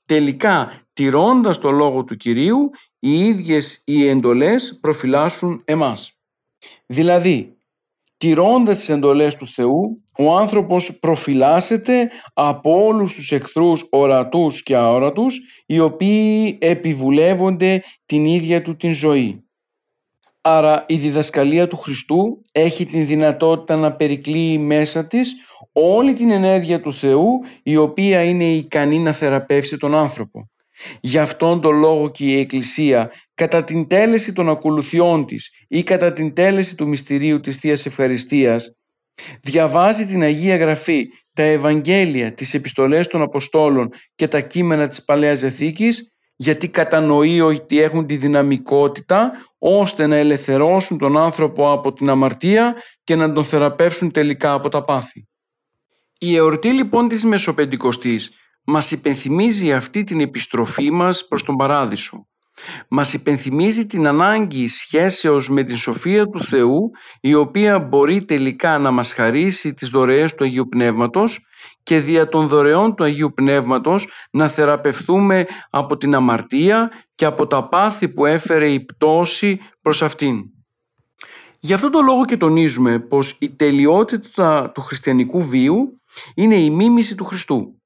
τελικά 0.06 0.72
τηρώντας 0.92 1.58
το 1.58 1.70
λόγο 1.70 2.04
του 2.04 2.16
Κυρίου, 2.16 2.70
οι 3.04 3.26
ίδιες 3.26 3.82
οι 3.84 4.08
εντολές 4.08 4.78
προφυλάσσουν 4.80 5.62
εμάς. 5.64 6.18
Δηλαδή, 6.86 7.56
τηρώντας 8.16 8.78
τις 8.78 8.88
εντολές 8.88 9.36
του 9.36 9.48
Θεού, 9.48 10.02
ο 10.18 10.36
άνθρωπος 10.36 10.98
προφυλάσσεται 10.98 12.10
από 12.34 12.84
όλους 12.84 13.14
τους 13.14 13.32
εχθρούς 13.32 13.86
ορατούς 13.90 14.62
και 14.62 14.76
αόρατους, 14.76 15.40
οι 15.66 15.78
οποίοι 15.78 16.58
επιβουλεύονται 16.60 17.82
την 18.06 18.24
ίδια 18.24 18.62
του 18.62 18.76
την 18.76 18.92
ζωή. 18.92 19.44
Άρα 20.40 20.84
η 20.88 20.96
διδασκαλία 20.96 21.68
του 21.68 21.76
Χριστού 21.76 22.42
έχει 22.52 22.86
την 22.86 23.06
δυνατότητα 23.06 23.76
να 23.76 23.92
περικλείει 23.92 24.58
μέσα 24.60 25.06
της 25.06 25.34
όλη 25.72 26.12
την 26.12 26.30
ενέργεια 26.30 26.80
του 26.80 26.94
Θεού 26.94 27.40
η 27.62 27.76
οποία 27.76 28.24
είναι 28.24 28.44
ικανή 28.44 28.98
να 28.98 29.12
θεραπεύσει 29.12 29.76
τον 29.76 29.94
άνθρωπο. 29.94 30.51
Γι' 31.00 31.18
αυτόν 31.18 31.60
τον 31.60 31.78
λόγο 31.78 32.10
και 32.10 32.24
η 32.24 32.38
Εκκλησία 32.38 33.10
κατά 33.34 33.64
την 33.64 33.86
τέλεση 33.86 34.32
των 34.32 34.48
ακολουθιών 34.48 35.26
της 35.26 35.50
ή 35.68 35.82
κατά 35.82 36.12
την 36.12 36.34
τέλεση 36.34 36.74
του 36.74 36.88
μυστηρίου 36.88 37.40
της 37.40 37.56
Θείας 37.56 37.86
Ευχαριστίας 37.86 38.72
διαβάζει 39.42 40.06
την 40.06 40.22
Αγία 40.22 40.56
Γραφή, 40.56 41.08
τα 41.32 41.42
Ευαγγέλια, 41.42 42.34
τις 42.34 42.54
επιστολές 42.54 43.06
των 43.06 43.22
Αποστόλων 43.22 43.88
και 44.14 44.28
τα 44.28 44.40
κείμενα 44.40 44.88
της 44.88 45.04
Παλαιάς 45.04 45.40
Διαθήκης 45.40 46.12
γιατί 46.36 46.68
κατανοεί 46.68 47.40
ότι 47.40 47.80
έχουν 47.80 48.06
τη 48.06 48.16
δυναμικότητα 48.16 49.32
ώστε 49.58 50.06
να 50.06 50.16
ελευθερώσουν 50.16 50.98
τον 50.98 51.18
άνθρωπο 51.18 51.72
από 51.72 51.92
την 51.92 52.08
αμαρτία 52.08 52.74
και 53.04 53.16
να 53.16 53.32
τον 53.32 53.44
θεραπεύσουν 53.44 54.10
τελικά 54.10 54.52
από 54.52 54.68
τα 54.68 54.84
πάθη. 54.84 55.26
Η 56.18 56.36
εορτή 56.36 56.68
λοιπόν 56.68 57.08
της 57.08 57.24
Μεσοπεντηκοστής 57.24 58.30
μας 58.64 58.90
υπενθυμίζει 58.90 59.72
αυτή 59.72 60.04
την 60.04 60.20
επιστροφή 60.20 60.90
μας 60.90 61.26
προς 61.28 61.42
τον 61.42 61.56
Παράδεισο. 61.56 62.26
Μας 62.88 63.12
υπενθυμίζει 63.12 63.86
την 63.86 64.06
ανάγκη 64.06 64.68
σχέσεως 64.68 65.48
με 65.48 65.62
την 65.62 65.76
σοφία 65.76 66.26
του 66.28 66.44
Θεού 66.44 66.90
η 67.20 67.34
οποία 67.34 67.78
μπορεί 67.78 68.24
τελικά 68.24 68.78
να 68.78 68.90
μας 68.90 69.12
χαρίσει 69.12 69.74
τις 69.74 69.88
δωρεές 69.88 70.34
του 70.34 70.44
Αγίου 70.44 70.68
Πνεύματος 70.68 71.46
και 71.82 71.98
δια 71.98 72.28
των 72.28 72.48
δωρεών 72.48 72.94
του 72.94 73.04
Αγίου 73.04 73.32
Πνεύματος 73.34 74.08
να 74.30 74.48
θεραπευθούμε 74.48 75.46
από 75.70 75.96
την 75.96 76.14
αμαρτία 76.14 76.90
και 77.14 77.24
από 77.24 77.46
τα 77.46 77.68
πάθη 77.68 78.08
που 78.08 78.26
έφερε 78.26 78.72
η 78.72 78.84
πτώση 78.84 79.60
προς 79.82 80.02
αυτήν. 80.02 80.40
Γι' 81.60 81.72
αυτό 81.72 81.90
το 81.90 82.00
λόγο 82.00 82.24
και 82.24 82.36
τονίζουμε 82.36 83.00
πως 83.00 83.36
η 83.40 83.50
τελειότητα 83.50 84.70
του 84.74 84.80
χριστιανικού 84.80 85.42
βίου 85.42 85.94
είναι 86.34 86.54
η 86.54 86.70
μίμηση 86.70 87.14
του 87.14 87.24
Χριστού. 87.24 87.81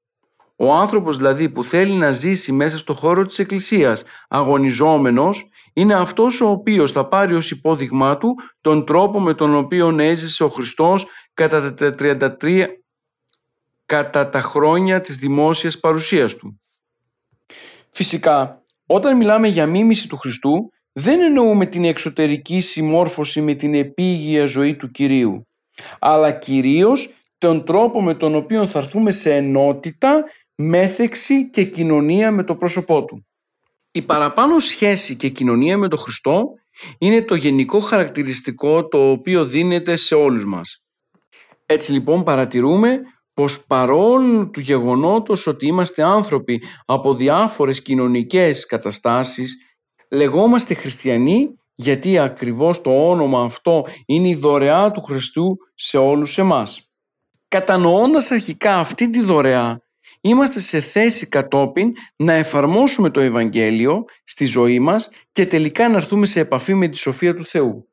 Ο 0.59 0.73
άνθρωπος 0.73 1.17
δηλαδή 1.17 1.49
που 1.49 1.63
θέλει 1.63 1.93
να 1.93 2.11
ζήσει 2.11 2.51
μέσα 2.51 2.77
στο 2.77 2.93
χώρο 2.93 3.25
της 3.25 3.39
Εκκλησίας 3.39 4.03
αγωνιζόμενος 4.27 5.49
είναι 5.73 5.93
αυτός 5.93 6.41
ο 6.41 6.49
οποίος 6.49 6.91
θα 6.91 7.07
πάρει 7.07 7.33
ως 7.33 7.51
υπόδειγμά 7.51 8.17
του 8.17 8.35
τον 8.61 8.85
τρόπο 8.85 9.19
με 9.19 9.33
τον 9.33 9.55
οποίο 9.55 9.95
έζησε 9.99 10.43
ο 10.43 10.49
Χριστός 10.49 11.05
κατά 11.33 11.73
τα 11.73 11.95
33 12.41 12.65
κατά 13.85 14.29
τα 14.29 14.39
χρόνια 14.39 15.01
της 15.01 15.17
δημόσιας 15.17 15.79
παρουσίας 15.79 16.35
του. 16.35 16.61
Φυσικά, 17.89 18.63
όταν 18.85 19.17
μιλάμε 19.17 19.47
για 19.47 19.67
μίμηση 19.67 20.07
του 20.07 20.17
Χριστού, 20.17 20.71
δεν 20.91 21.21
εννοούμε 21.21 21.65
την 21.65 21.85
εξωτερική 21.85 22.59
συμμόρφωση 22.59 23.41
με 23.41 23.53
την 23.53 23.73
επίγεια 23.73 24.45
ζωή 24.45 24.75
του 24.75 24.91
Κυρίου, 24.91 25.47
αλλά 25.99 26.31
κυρίως 26.31 27.09
τον 27.37 27.65
τρόπο 27.65 28.01
με 28.01 28.13
τον 28.13 28.35
οποίο 28.35 28.67
θα 28.67 28.79
έρθουμε 28.79 29.11
σε 29.11 29.35
ενότητα, 29.35 30.23
μέθεξη 30.57 31.49
και 31.49 31.63
κοινωνία 31.63 32.31
με 32.31 32.43
το 32.43 32.55
πρόσωπό 32.55 33.05
Του. 33.05 33.27
Η 33.91 34.01
παραπάνω 34.01 34.59
σχέση 34.59 35.15
και 35.15 35.29
κοινωνία 35.29 35.77
με 35.77 35.87
τον 35.87 35.99
Χριστό 35.99 36.43
είναι 36.97 37.21
το 37.21 37.35
γενικό 37.35 37.79
χαρακτηριστικό 37.79 38.87
το 38.87 39.11
οποίο 39.11 39.45
δίνεται 39.45 39.95
σε 39.95 40.15
όλους 40.15 40.45
μας. 40.45 40.83
Έτσι 41.65 41.91
λοιπόν 41.91 42.23
παρατηρούμε 42.23 43.01
πως 43.33 43.65
παρόλο 43.65 44.49
του 44.49 44.59
γεγονότος 44.59 45.47
ότι 45.47 45.67
είμαστε 45.67 46.03
άνθρωποι 46.03 46.63
από 46.85 47.13
διάφορες 47.13 47.81
κοινωνικές 47.81 48.65
καταστάσεις, 48.65 49.55
λεγόμαστε 50.11 50.73
χριστιανοί 50.73 51.49
γιατί 51.75 52.17
ακριβώς 52.17 52.81
το 52.81 53.09
όνομα 53.09 53.43
αυτό 53.43 53.85
είναι 54.05 54.27
η 54.27 54.35
δωρεά 54.35 54.91
του 54.91 55.01
Χριστού 55.01 55.57
σε 55.75 55.97
όλους 55.97 56.37
εμάς. 56.37 56.91
Κατανοώντας 57.47 58.31
αρχικά 58.31 58.75
αυτή 58.75 59.09
τη 59.09 59.21
δωρεά, 59.21 59.81
είμαστε 60.27 60.59
σε 60.59 60.81
θέση 60.81 61.27
κατόπιν 61.27 61.91
να 62.15 62.33
εφαρμόσουμε 62.33 63.09
το 63.09 63.19
Ευαγγέλιο 63.19 64.05
στη 64.23 64.45
ζωή 64.45 64.79
μας 64.79 65.09
και 65.31 65.45
τελικά 65.45 65.89
να 65.89 65.95
έρθουμε 65.95 66.25
σε 66.25 66.39
επαφή 66.39 66.73
με 66.73 66.87
τη 66.87 66.97
σοφία 66.97 67.35
του 67.35 67.45
Θεού. 67.45 67.87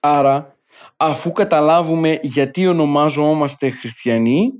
Άρα, 0.00 0.56
αφού 0.96 1.32
καταλάβουμε 1.32 2.18
γιατί 2.22 2.66
ονομάζομαστε 2.66 3.70
χριστιανοί, 3.70 4.52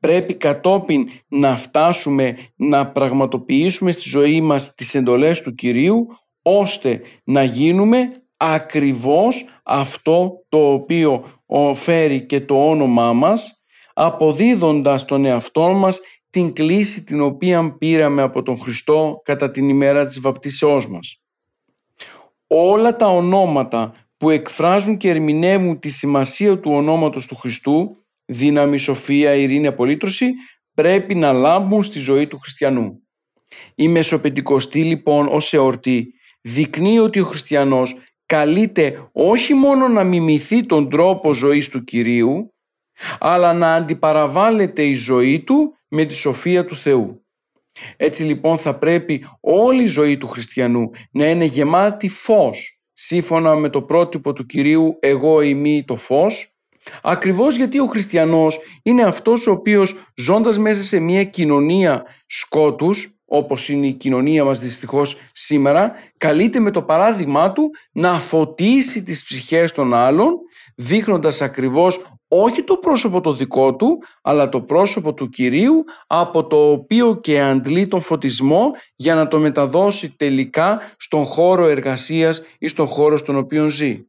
πρέπει 0.00 0.34
κατόπιν 0.34 1.08
να 1.28 1.56
φτάσουμε 1.56 2.36
να 2.56 2.92
πραγματοποιήσουμε 2.92 3.92
στη 3.92 4.08
ζωή 4.08 4.40
μας 4.40 4.74
τις 4.74 4.94
εντολές 4.94 5.42
του 5.42 5.54
Κυρίου, 5.54 6.06
ώστε 6.42 7.00
να 7.24 7.44
γίνουμε 7.44 8.08
ακριβώς 8.36 9.44
αυτό 9.62 10.44
το 10.48 10.72
οποίο 10.72 11.24
φέρει 11.74 12.26
και 12.26 12.40
το 12.40 12.70
όνομά 12.70 13.12
μας, 13.12 13.59
αποδίδοντας 14.02 15.04
τον 15.04 15.24
εαυτό 15.24 15.72
μας 15.72 16.00
την 16.30 16.52
κλίση 16.52 17.04
την 17.04 17.20
οποία 17.20 17.76
πήραμε 17.78 18.22
από 18.22 18.42
τον 18.42 18.58
Χριστό 18.58 19.20
κατά 19.24 19.50
την 19.50 19.68
ημέρα 19.68 20.06
της 20.06 20.20
βαπτίσεώς 20.20 20.88
μας. 20.88 21.20
Όλα 22.46 22.96
τα 22.96 23.06
ονόματα 23.06 23.94
που 24.16 24.30
εκφράζουν 24.30 24.96
και 24.96 25.08
ερμηνεύουν 25.08 25.78
τη 25.78 25.88
σημασία 25.88 26.58
του 26.58 26.70
ονόματος 26.72 27.26
του 27.26 27.36
Χριστού, 27.36 27.96
δύναμη, 28.24 28.76
σοφία, 28.76 29.34
ειρήνη, 29.34 29.66
απολύτρωση, 29.66 30.32
πρέπει 30.74 31.14
να 31.14 31.32
λάμπουν 31.32 31.82
στη 31.82 31.98
ζωή 31.98 32.26
του 32.26 32.38
χριστιανού. 32.38 33.02
Η 33.74 33.88
Μεσοπεντηκοστή 33.88 34.84
λοιπόν 34.84 35.28
ως 35.30 35.52
εορτή 35.52 36.14
δεικνύει 36.40 36.98
ότι 36.98 37.20
ο 37.20 37.24
χριστιανός 37.24 37.96
καλείται 38.26 39.08
όχι 39.12 39.54
μόνο 39.54 39.88
να 39.88 40.04
μιμηθεί 40.04 40.66
τον 40.66 40.90
τρόπο 40.90 41.32
ζωής 41.32 41.68
του 41.68 41.84
Κυρίου, 41.84 42.52
αλλά 43.18 43.52
να 43.52 43.74
αντιπαραβάλλεται 43.74 44.82
η 44.82 44.94
ζωή 44.94 45.40
του 45.40 45.74
με 45.88 46.04
τη 46.04 46.14
σοφία 46.14 46.64
του 46.64 46.76
Θεού. 46.76 47.24
Έτσι 47.96 48.22
λοιπόν 48.22 48.58
θα 48.58 48.74
πρέπει 48.74 49.24
όλη 49.40 49.82
η 49.82 49.86
ζωή 49.86 50.16
του 50.16 50.28
χριστιανού 50.28 50.90
να 51.12 51.26
είναι 51.26 51.44
γεμάτη 51.44 52.08
φως, 52.08 52.80
σύμφωνα 52.92 53.54
με 53.54 53.68
το 53.68 53.82
πρότυπο 53.82 54.32
του 54.32 54.46
Κυρίου 54.46 54.96
«Εγώ 55.00 55.40
ημί 55.40 55.84
το 55.86 55.96
φως», 55.96 56.54
ακριβώς 57.02 57.56
γιατί 57.56 57.78
ο 57.78 57.86
χριστιανός 57.86 58.58
είναι 58.82 59.02
αυτός 59.02 59.46
ο 59.46 59.50
οποίος 59.50 59.94
ζώντας 60.16 60.58
μέσα 60.58 60.82
σε 60.82 60.98
μια 60.98 61.24
κοινωνία 61.24 62.04
σκότους, 62.26 63.14
όπως 63.24 63.68
είναι 63.68 63.86
η 63.86 63.92
κοινωνία 63.92 64.44
μας 64.44 64.58
δυστυχώς 64.58 65.16
σήμερα, 65.32 65.92
καλείται 66.16 66.60
με 66.60 66.70
το 66.70 66.82
παράδειγμά 66.82 67.52
του 67.52 67.70
να 67.92 68.20
φωτίσει 68.20 69.02
τις 69.02 69.24
ψυχές 69.24 69.72
των 69.72 69.94
άλλων, 69.94 70.38
δείχνοντας 70.76 71.42
ακριβώς 71.42 72.18
όχι 72.32 72.62
το 72.62 72.76
πρόσωπο 72.76 73.20
το 73.20 73.32
δικό 73.32 73.76
του, 73.76 73.98
αλλά 74.22 74.48
το 74.48 74.60
πρόσωπο 74.60 75.14
του 75.14 75.28
Κυρίου, 75.28 75.84
από 76.06 76.46
το 76.46 76.70
οποίο 76.70 77.18
και 77.20 77.40
αντλεί 77.40 77.86
τον 77.86 78.00
φωτισμό 78.00 78.70
για 78.96 79.14
να 79.14 79.28
το 79.28 79.38
μεταδώσει 79.38 80.10
τελικά 80.16 80.80
στον 80.96 81.24
χώρο 81.24 81.66
εργασίας 81.66 82.42
ή 82.58 82.68
στον 82.68 82.86
χώρο 82.86 83.16
στον 83.16 83.36
οποίο 83.36 83.68
ζει. 83.68 84.04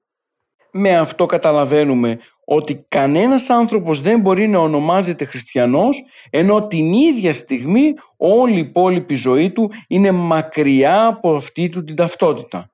Με 0.71 0.97
αυτό 0.97 1.25
καταλαβαίνουμε 1.25 2.19
ότι 2.45 2.85
κανένας 2.87 3.49
άνθρωπος 3.49 4.01
δεν 4.01 4.19
μπορεί 4.19 4.47
να 4.47 4.59
ονομάζεται 4.59 5.25
χριστιανός 5.25 6.03
ενώ 6.29 6.67
την 6.67 6.93
ίδια 6.93 7.33
στιγμή 7.33 7.93
όλη 8.17 8.55
η 8.55 8.59
υπόλοιπη 8.59 9.13
ζωή 9.13 9.51
του 9.51 9.71
είναι 9.87 10.11
μακριά 10.11 11.05
από 11.05 11.35
αυτή 11.35 11.69
του 11.69 11.83
την 11.83 11.95
ταυτότητα. 11.95 12.71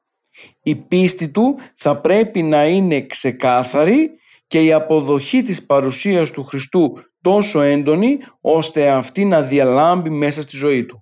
Η 0.63 0.75
πίστη 0.75 1.29
του 1.29 1.55
θα 1.75 1.97
πρέπει 1.97 2.41
να 2.41 2.67
είναι 2.67 3.01
ξεκάθαρη 3.01 4.11
και 4.47 4.63
η 4.63 4.73
αποδοχή 4.73 5.41
της 5.41 5.65
παρουσίας 5.65 6.31
του 6.31 6.43
Χριστού 6.43 6.93
τόσο 7.21 7.61
έντονη 7.61 8.17
ώστε 8.41 8.89
αυτή 8.89 9.25
να 9.25 9.41
διαλάμπει 9.41 10.09
μέσα 10.09 10.41
στη 10.41 10.57
ζωή 10.57 10.85
του. 10.85 11.01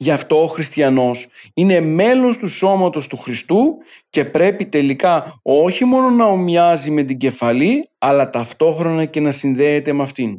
Γι' 0.00 0.10
αυτό 0.10 0.42
ο 0.42 0.46
χριστιανός 0.46 1.28
είναι 1.54 1.80
μέλος 1.80 2.38
του 2.38 2.48
σώματος 2.48 3.06
του 3.06 3.16
Χριστού 3.16 3.76
και 4.10 4.24
πρέπει 4.24 4.66
τελικά 4.66 5.40
όχι 5.42 5.84
μόνο 5.84 6.10
να 6.10 6.24
ομοιάζει 6.24 6.90
με 6.90 7.02
την 7.02 7.18
κεφαλή 7.18 7.88
αλλά 7.98 8.30
ταυτόχρονα 8.30 9.04
και 9.04 9.20
να 9.20 9.30
συνδέεται 9.30 9.92
με 9.92 10.02
αυτήν. 10.02 10.38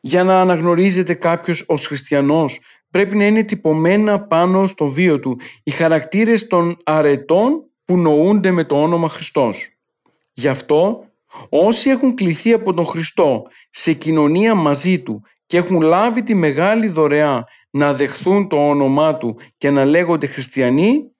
Για 0.00 0.24
να 0.24 0.40
αναγνωρίζεται 0.40 1.14
κάποιος 1.14 1.64
ως 1.66 1.86
χριστιανός 1.86 2.60
πρέπει 2.90 3.16
να 3.16 3.26
είναι 3.26 3.42
τυπωμένα 3.42 4.20
πάνω 4.20 4.66
στο 4.66 4.86
βίο 4.86 5.20
του 5.20 5.38
οι 5.62 5.70
χαρακτήρες 5.70 6.46
των 6.46 6.76
αρετών 6.84 7.70
που 7.84 7.96
νοούνται 7.96 8.50
με 8.50 8.64
το 8.64 8.82
όνομα 8.82 9.08
Χριστός. 9.08 9.68
Γι' 10.32 10.48
αυτό 10.48 11.04
όσοι 11.48 11.90
έχουν 11.90 12.14
κληθεί 12.14 12.52
από 12.52 12.74
τον 12.74 12.86
Χριστό 12.86 13.42
σε 13.70 13.92
κοινωνία 13.92 14.54
μαζί 14.54 15.02
Του 15.02 15.22
και 15.46 15.56
έχουν 15.56 15.80
λάβει 15.80 16.22
τη 16.22 16.34
μεγάλη 16.34 16.88
δωρεά 16.88 17.44
να 17.70 17.92
δεχθούν 17.92 18.48
το 18.48 18.68
όνομά 18.68 19.16
Του 19.16 19.38
και 19.58 19.70
να 19.70 19.84
λέγονται 19.84 20.26
χριστιανοί, 20.26 21.10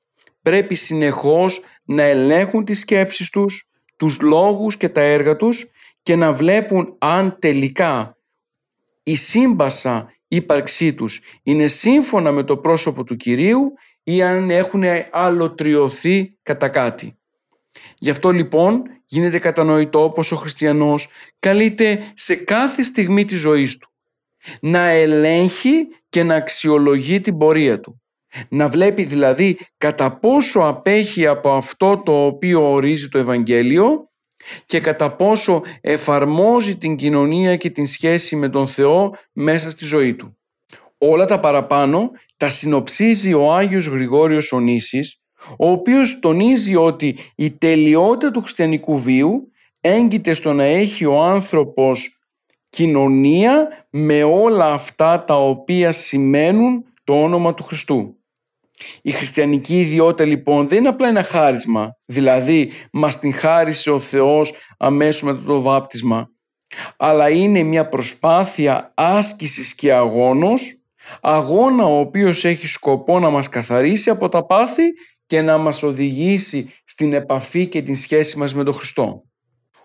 πρέπει 0.43 0.75
συνεχώς 0.75 1.61
να 1.85 2.03
ελέγχουν 2.03 2.65
τις 2.65 2.79
σκέψεις 2.79 3.31
τους, 3.31 3.69
τους 3.97 4.21
λόγους 4.21 4.77
και 4.77 4.89
τα 4.89 5.01
έργα 5.01 5.37
τους 5.37 5.67
και 6.03 6.17
να 6.17 6.33
βλέπουν 6.33 6.95
αν 6.99 7.37
τελικά 7.39 8.17
η 9.03 9.15
σύμπασα 9.15 10.13
ύπαρξή 10.29 10.95
τους 10.95 11.21
είναι 11.43 11.67
σύμφωνα 11.67 12.33
με 12.33 12.43
το 12.43 12.57
πρόσωπο 12.57 13.05
του 13.05 13.17
Κυρίου 13.17 13.73
ή 14.03 14.23
αν 14.23 14.51
έχουν 14.51 14.83
αλλοτριωθεί 15.11 16.39
κατά 16.43 16.69
κάτι. 16.69 17.19
Γι' 17.99 18.11
αυτό 18.11 18.31
λοιπόν 18.31 18.83
γίνεται 19.07 19.39
κατανοητό 19.39 20.13
πως 20.15 20.33
ο 20.33 20.37
χριστιανός 20.37 21.09
καλείται 21.39 22.13
σε 22.15 22.35
κάθε 22.35 22.83
στιγμή 22.83 23.25
της 23.25 23.39
ζωής 23.39 23.77
του 23.77 23.91
να 24.61 24.87
ελέγχει 24.87 25.87
και 26.09 26.23
να 26.23 26.35
αξιολογεί 26.35 27.21
την 27.21 27.39
πορεία 27.39 27.81
του. 27.81 28.01
Να 28.49 28.69
βλέπει 28.69 29.05
δηλαδή 29.05 29.59
κατά 29.79 30.19
πόσο 30.19 30.61
απέχει 30.61 31.27
από 31.27 31.53
αυτό 31.53 32.03
το 32.05 32.25
οποίο 32.25 32.73
ορίζει 32.73 33.09
το 33.09 33.19
Ευαγγέλιο 33.19 34.11
και 34.67 34.81
κατά 34.81 35.17
πόσο 35.17 35.63
εφαρμόζει 35.81 36.77
την 36.77 36.97
κοινωνία 36.97 37.57
και 37.57 37.71
την 37.71 37.87
σχέση 37.87 38.37
με 38.37 38.49
τον 38.49 38.67
Θεό 38.67 39.15
μέσα 39.33 39.71
στη 39.71 39.85
ζωή 39.85 40.15
του. 40.15 40.39
Όλα 40.99 41.27
τα 41.27 41.41
παραπάνω 41.41 42.11
τα 42.37 42.49
συνοψίζει 42.49 43.35
ο 43.35 43.53
Άγιος 43.53 43.87
Γρηγόριος 43.87 44.53
Ονήσης, 44.53 45.21
ο 45.59 45.71
οποίος 45.71 46.19
τονίζει 46.21 46.77
ότι 46.77 47.19
η 47.35 47.51
τελειότητα 47.51 48.31
του 48.31 48.41
χριστιανικού 48.41 48.99
βίου 48.99 49.51
έγκυται 49.81 50.33
στο 50.33 50.53
να 50.53 50.65
έχει 50.65 51.05
ο 51.05 51.23
άνθρωπος 51.23 52.21
κοινωνία 52.71 53.87
με 53.91 54.23
όλα 54.23 54.73
αυτά 54.73 55.25
τα 55.25 55.35
οποία 55.35 55.93
σημαίνουν 55.93 56.85
το 57.05 57.23
όνομα 57.23 57.55
του 57.55 57.63
Χριστού. 57.63 58.17
Η 59.03 59.11
χριστιανική 59.11 59.81
ιδιότητα 59.81 60.25
λοιπόν 60.25 60.69
δεν 60.69 60.79
είναι 60.79 60.89
απλά 60.89 61.09
ένα 61.09 61.23
χάρισμα, 61.23 61.97
δηλαδή 62.05 62.71
μας 62.93 63.19
την 63.19 63.33
χάρισε 63.33 63.91
ο 63.91 64.01
Θεός 64.01 64.53
αμέσως 64.79 65.23
μετά 65.23 65.43
το 65.47 65.61
βάπτισμα, 65.61 66.31
αλλά 66.97 67.31
είναι 67.31 67.63
μια 67.63 67.89
προσπάθεια 67.89 68.93
άσκησης 68.95 69.75
και 69.75 69.93
αγώνος, 69.93 70.81
αγώνα 71.21 71.85
ο 71.85 71.99
οποίος 71.99 72.45
έχει 72.45 72.67
σκοπό 72.67 73.19
να 73.19 73.31
μας 73.31 73.49
καθαρίσει 73.49 74.11
από 74.11 74.29
τα 74.29 74.47
πάθη 74.47 74.85
και 75.27 75.43
να 75.43 75.59
μας 75.59 75.83
οδηγήσει 75.83 76.71
στην 76.85 77.13
επαφή 77.13 77.67
και 77.67 77.83
την 77.83 77.97
σχέση 77.97 78.39
μας 78.39 78.55
με 78.55 78.65
τον 78.65 78.75
Χριστό. 78.75 79.23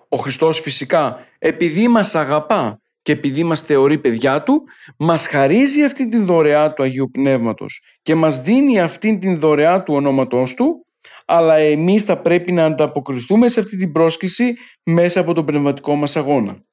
Ο 0.07 0.17
Χριστός 0.17 0.59
φυσικά 0.59 1.27
επειδή 1.39 1.87
μας 1.87 2.15
αγαπά 2.15 2.81
και 3.01 3.11
επειδή 3.11 3.43
μας 3.43 3.61
θεωρεί 3.61 3.97
παιδιά 3.97 4.43
του, 4.43 4.63
μας 4.97 5.27
χαρίζει 5.27 5.83
αυτή 5.83 6.07
την 6.07 6.25
δωρεά 6.25 6.73
του 6.73 6.83
Αγίου 6.83 7.09
Πνεύματος 7.11 7.81
και 8.01 8.15
μας 8.15 8.41
δίνει 8.41 8.81
αυτή 8.81 9.17
την 9.17 9.39
δωρεά 9.39 9.83
του 9.83 9.93
ονόματός 9.93 10.53
του, 10.53 10.85
αλλά 11.25 11.55
εμείς 11.55 12.03
θα 12.03 12.21
πρέπει 12.21 12.51
να 12.51 12.65
ανταποκριθούμε 12.65 13.47
σε 13.47 13.59
αυτή 13.59 13.77
την 13.77 13.91
πρόσκληση 13.91 14.53
μέσα 14.83 15.19
από 15.19 15.33
τον 15.33 15.45
πνευματικό 15.45 15.95
μας 15.95 16.15
αγώνα. 16.15 16.63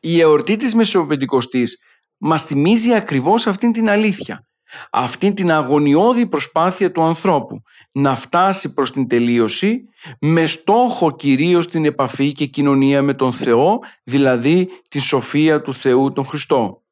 Η 0.00 0.20
εορτή 0.20 0.56
της 0.56 0.74
Μεσοπεντηκοστής 0.74 1.78
μας 2.18 2.42
θυμίζει 2.44 2.94
ακριβώς 2.94 3.46
αυτήν 3.46 3.72
την 3.72 3.88
αλήθεια 3.88 4.46
αυτή 4.90 5.32
την 5.32 5.52
αγωνιώδη 5.52 6.26
προσπάθεια 6.26 6.92
του 6.92 7.02
ανθρώπου 7.02 7.62
να 7.92 8.14
φτάσει 8.14 8.74
προς 8.74 8.92
την 8.92 9.08
τελείωση 9.08 9.84
με 10.20 10.46
στόχο 10.46 11.10
κυρίως 11.10 11.68
την 11.68 11.84
επαφή 11.84 12.32
και 12.32 12.46
κοινωνία 12.46 13.02
με 13.02 13.14
τον 13.14 13.32
Θεό, 13.32 13.78
δηλαδή 14.04 14.68
τη 14.88 14.98
σοφία 14.98 15.62
του 15.62 15.74
Θεού 15.74 16.12
τον 16.12 16.24
Χριστό. 16.24 16.82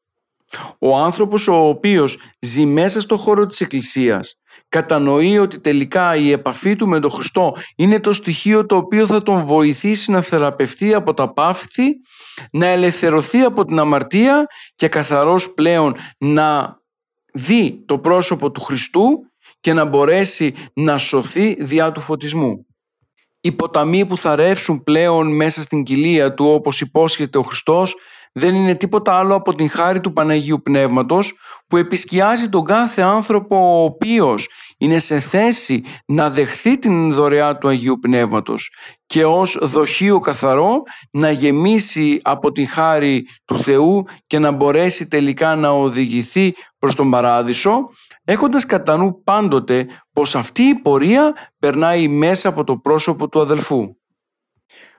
Ο 0.79 0.97
άνθρωπος 0.97 1.49
ο 1.49 1.69
οποίος 1.69 2.19
ζει 2.41 2.65
μέσα 2.65 3.01
στο 3.01 3.17
χώρο 3.17 3.47
της 3.47 3.61
Εκκλησίας 3.61 4.35
κατανοεί 4.69 5.39
ότι 5.39 5.61
τελικά 5.61 6.17
η 6.17 6.31
επαφή 6.31 6.77
του 6.77 6.89
με 6.89 7.01
τον 7.01 7.11
Χριστό 7.11 7.57
είναι 7.77 8.01
το 8.01 8.13
στοιχείο 8.13 8.67
το 8.67 8.77
οποίο 8.77 9.07
θα 9.07 9.23
τον 9.23 9.45
βοηθήσει 9.45 10.11
να 10.11 10.21
θεραπευτεί 10.21 10.95
από 10.95 11.15
τα 11.15 11.33
πάθη, 11.33 11.85
να 12.53 12.67
ελευθερωθεί 12.67 13.41
από 13.41 13.65
την 13.65 13.79
αμαρτία 13.79 14.47
και 14.75 14.89
καθαρός 14.89 15.55
πλέον 15.55 15.97
να 16.19 16.80
δει 17.33 17.83
το 17.87 17.99
πρόσωπο 17.99 18.51
του 18.51 18.61
Χριστού 18.61 19.25
και 19.61 19.73
να 19.73 19.85
μπορέσει 19.85 20.55
να 20.75 20.99
σωθεί 20.99 21.65
διά 21.65 21.93
του 21.93 22.01
φωτισμού. 22.01 22.67
Οι 23.41 23.53
ποταμοί 23.53 24.07
που 24.07 24.19
θα 24.19 24.37
ρεύσουν 24.37 24.83
πλέον 24.83 25.37
μέσα 25.37 25.63
στην 25.63 25.83
κοιλία 25.83 26.35
του 26.35 26.47
όπως 26.47 26.81
υπόσχεται 26.81 27.39
ο 27.39 27.43
Χριστός 27.43 27.97
δεν 28.33 28.55
είναι 28.55 28.75
τίποτα 28.75 29.19
άλλο 29.19 29.35
από 29.35 29.55
την 29.55 29.71
χάρη 29.71 30.01
του 30.01 30.13
Παναγίου 30.13 30.63
Πνεύματος 30.63 31.35
που 31.67 31.77
επισκιάζει 31.77 32.49
τον 32.49 32.65
κάθε 32.65 33.03
άνθρωπο 33.03 33.81
ο 33.81 33.85
οποίος 33.85 34.49
είναι 34.81 34.99
σε 34.99 35.21
θέση 35.21 35.85
να 36.07 36.31
δεχθεί 36.31 36.79
την 36.79 37.15
δωρεά 37.15 37.59
του 37.59 37.69
Αγίου 37.69 37.99
Πνεύματος 37.99 38.73
και 39.07 39.25
ως 39.25 39.59
δοχείο 39.63 40.19
καθαρό 40.19 40.83
να 41.11 41.31
γεμίσει 41.31 42.21
από 42.23 42.53
τη 42.53 42.65
χάρη 42.65 43.27
του 43.45 43.59
Θεού 43.59 44.05
και 44.27 44.39
να 44.39 44.51
μπορέσει 44.51 45.09
τελικά 45.09 45.57
να 45.57 45.69
οδηγηθεί 45.69 46.55
προς 46.79 46.95
τον 46.95 47.11
Παράδεισο 47.11 47.91
έχοντας 48.25 48.67
κατά 48.67 48.97
νου 48.97 49.23
πάντοτε 49.23 49.87
πως 50.13 50.35
αυτή 50.35 50.63
η 50.63 50.75
πορεία 50.75 51.33
περνάει 51.59 52.09
μέσα 52.09 52.49
από 52.49 52.65
το 52.65 52.77
πρόσωπο 52.77 53.29
του 53.29 53.41
αδελφού. 53.41 53.95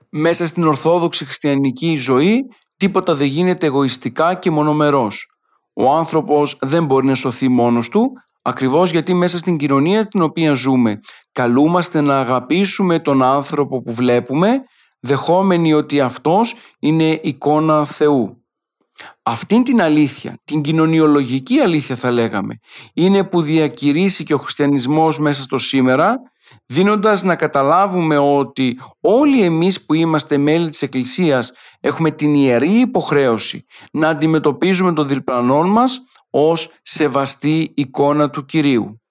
Μέσα 0.10 0.48
στην 0.48 0.68
Ορθόδοξη 0.68 1.26
Χριστιανική 1.26 1.96
ζωή 1.96 2.46
τίποτα 2.78 3.16
δεν 3.16 3.28
γίνεται 3.28 3.66
εγωιστικά 3.66 4.34
και 4.34 4.52
μονομερός. 4.52 5.26
Ο 5.74 5.92
άνθρωπος 5.92 6.58
δεν 6.62 6.86
μπορεί 6.86 7.08
να 7.08 7.16
σωθεί 7.16 7.48
μόνος 7.48 7.90
του, 7.90 8.12
ακριβώς 8.42 8.92
γιατί 8.92 9.14
μέσα 9.14 9.38
στην 9.38 9.58
κοινωνία 9.58 10.08
την 10.08 10.22
οποία 10.22 10.54
ζούμε 10.54 11.00
καλούμαστε 11.32 12.02
να 12.02 12.20
αγαπήσουμε 12.20 13.00
τον 13.00 13.24
άνθρωπο 13.24 13.82
που 13.82 13.94
βλέπουμε, 13.94 14.64
δεχόμενοι 15.00 15.74
ότι 15.74 16.00
αυτός 16.00 16.56
είναι 16.80 17.20
εικόνα 17.24 17.86
Θεού. 17.86 18.36
Αυτήν 19.24 19.64
την 19.64 19.82
αλήθεια, 19.82 20.38
την 20.44 20.62
κοινωνιολογική 20.62 21.60
αλήθεια 21.60 21.96
θα 21.96 22.12
λέγαμε, 22.12 22.60
είναι 22.94 23.24
που 23.24 23.42
διακηρύσει 23.42 24.24
και 24.24 24.34
ο 24.34 24.38
χριστιανισμός 24.38 25.20
μέσα 25.20 25.42
στο 25.42 25.58
σήμερα 25.58 26.20
δίνοντας 26.66 27.24
να 27.24 27.36
καταλάβουμε 27.36 28.18
ότι 28.18 28.80
όλοι 29.02 29.44
εμείς 29.44 29.86
που 29.86 29.94
είμαστε 29.94 30.38
μέλη 30.38 30.70
της 30.70 30.82
Εκκλησίας 30.82 31.52
έχουμε 31.80 32.12
την 32.12 32.34
ιερή 32.34 32.80
υποχρέωση 32.80 33.66
να 33.92 34.10
αντιμετωπίζουμε 34.10 34.94
τον 34.94 35.08
διπλανό 35.08 35.64
μας 35.64 36.04
ως 36.32 36.70
σεβαστή 36.82 37.72
εικόνα 37.76 38.30
του 38.30 38.46
Κυρίου. 38.46 39.02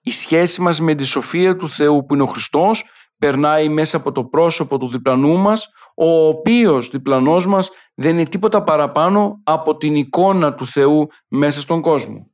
Η 0.00 0.10
σχέση 0.10 0.60
μας 0.60 0.80
με 0.80 0.94
τη 0.94 1.04
σοφία 1.04 1.56
του 1.56 1.68
Θεού 1.68 2.04
που 2.06 2.14
είναι 2.14 2.22
ο 2.22 2.26
Χριστός 2.26 2.84
περνάει 3.18 3.68
μέσα 3.68 3.96
από 3.96 4.12
το 4.12 4.24
πρόσωπο 4.24 4.78
του 4.78 4.88
διπλανού 4.88 5.36
μας, 5.36 5.68
ο 5.94 6.26
οποίος 6.26 6.90
διπλανός 6.90 7.46
μας 7.46 7.70
δεν 7.94 8.18
είναι 8.18 8.28
τίποτα 8.28 8.62
παραπάνω 8.62 9.40
από 9.42 9.76
την 9.76 9.94
εικόνα 9.94 10.54
του 10.54 10.66
Θεού 10.66 11.06
μέσα 11.28 11.60
στον 11.60 11.80
κόσμο. 11.80 12.30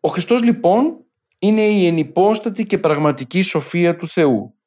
Ο 0.00 0.08
Χριστός 0.08 0.42
λοιπόν 0.42 1.04
είναι 1.38 1.62
η 1.62 1.86
ενυπόστατη 1.86 2.66
και 2.66 2.78
πραγματική 2.78 3.42
σοφία 3.42 3.96
του 3.96 4.08
Θεού. 4.08 4.58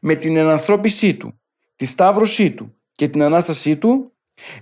Με 0.00 0.14
την 0.14 0.36
ενανθρώπισή 0.36 1.16
Του, 1.16 1.40
τη 1.76 1.84
σταύρωσή 1.84 2.50
Του 2.50 2.80
και 2.92 3.08
την 3.08 3.22
Ανάστασή 3.22 3.76
Του, 3.76 4.12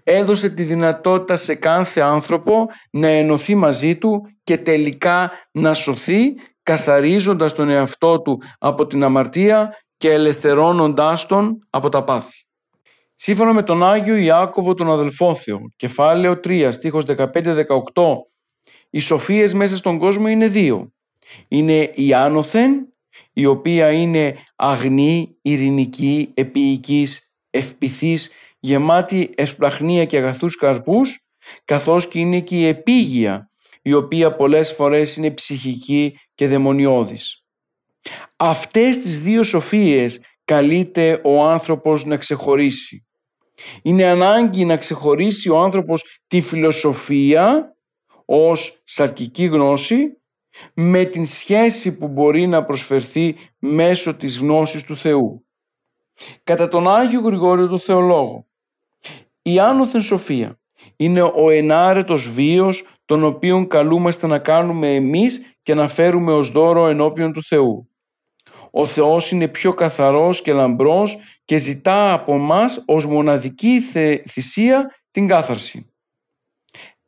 έδωσε 0.02 0.48
τη 0.48 0.62
δυνατότητα 0.62 1.36
σε 1.36 1.54
κάθε 1.54 2.00
άνθρωπο 2.00 2.66
να 2.90 3.08
ενωθεί 3.08 3.54
μαζί 3.54 3.96
Του 3.96 4.22
και 4.42 4.58
τελικά 4.58 5.30
να 5.52 5.72
σωθεί 5.72 6.34
καθαρίζοντας 6.62 7.52
τον 7.52 7.68
εαυτό 7.68 8.20
του 8.20 8.42
από 8.58 8.86
την 8.86 9.02
αμαρτία 9.02 9.76
και 9.96 10.12
ελευθερώνοντάς 10.12 11.26
τον 11.26 11.58
από 11.70 11.88
τα 11.88 12.04
πάθη. 12.04 12.42
Σύμφωνα 13.14 13.52
με 13.52 13.62
τον 13.62 13.84
Άγιο 13.84 14.16
Ιάκωβο 14.16 14.74
τον 14.74 14.90
Αδελφόθεο, 14.90 15.58
κεφάλαιο 15.76 16.40
3, 16.44 16.68
στίχος 16.70 17.04
15-18, 17.04 17.64
οι 18.90 18.98
σοφίες 18.98 19.54
μέσα 19.54 19.76
στον 19.76 19.98
κόσμο 19.98 20.28
είναι 20.28 20.48
δύο. 20.48 20.92
Είναι 21.48 21.90
η 21.94 22.14
άνωθεν, 22.14 22.92
η 23.32 23.46
οποία 23.46 23.92
είναι 23.92 24.36
αγνή, 24.56 25.36
ειρηνική, 25.42 26.30
επίοικης, 26.34 27.36
ευπηθής, 27.50 28.30
γεμάτη 28.68 29.30
εσπλαχνία 29.36 30.04
και 30.04 30.16
αγαθούς 30.16 30.56
καρπούς, 30.56 31.26
καθώς 31.64 32.08
και 32.08 32.18
είναι 32.18 32.40
και 32.40 32.56
η 32.56 32.66
επίγεια, 32.66 33.50
η 33.82 33.92
οποία 33.92 34.36
πολλές 34.36 34.72
φορές 34.72 35.16
είναι 35.16 35.30
ψυχική 35.30 36.18
και 36.34 36.48
δαιμονιώδης. 36.48 37.44
Αυτές 38.36 38.98
τις 38.98 39.20
δύο 39.20 39.42
σοφίες 39.42 40.20
καλείται 40.44 41.20
ο 41.24 41.44
άνθρωπος 41.44 42.04
να 42.04 42.16
ξεχωρίσει. 42.16 43.06
Είναι 43.82 44.04
ανάγκη 44.04 44.64
να 44.64 44.76
ξεχωρίσει 44.76 45.48
ο 45.48 45.58
άνθρωπος 45.58 46.20
τη 46.26 46.40
φιλοσοφία 46.40 47.74
ως 48.24 48.80
σαρκική 48.84 49.44
γνώση 49.44 50.18
με 50.74 51.04
την 51.04 51.26
σχέση 51.26 51.98
που 51.98 52.08
μπορεί 52.08 52.46
να 52.46 52.64
προσφερθεί 52.64 53.36
μέσω 53.58 54.14
της 54.16 54.38
γνώσης 54.38 54.84
του 54.84 54.96
Θεού. 54.96 55.46
Κατά 56.44 56.68
τον 56.68 56.88
Άγιο 56.88 57.20
Γρηγόριο 57.20 57.68
του 57.68 57.78
Θεολόγο, 57.78 58.47
η 59.52 59.58
άνωθεν 59.58 60.00
σοφία 60.00 60.58
είναι 60.96 61.22
ο 61.22 61.50
ενάρετος 61.50 62.30
βίος 62.30 62.84
τον 63.04 63.24
οποίον 63.24 63.66
καλούμαστε 63.66 64.26
να 64.26 64.38
κάνουμε 64.38 64.94
εμείς 64.94 65.40
και 65.62 65.74
να 65.74 65.88
φέρουμε 65.88 66.32
ως 66.32 66.50
δώρο 66.50 66.86
ενώπιον 66.86 67.32
του 67.32 67.42
Θεού. 67.42 67.90
Ο 68.70 68.86
Θεός 68.86 69.30
είναι 69.30 69.48
πιο 69.48 69.74
καθαρός 69.74 70.42
και 70.42 70.52
λαμπρός 70.52 71.18
και 71.44 71.56
ζητά 71.56 72.12
από 72.12 72.38
μας 72.38 72.82
ως 72.86 73.06
μοναδική 73.06 73.80
θυσία 74.28 74.94
την 75.10 75.26
κάθαρση. 75.26 75.92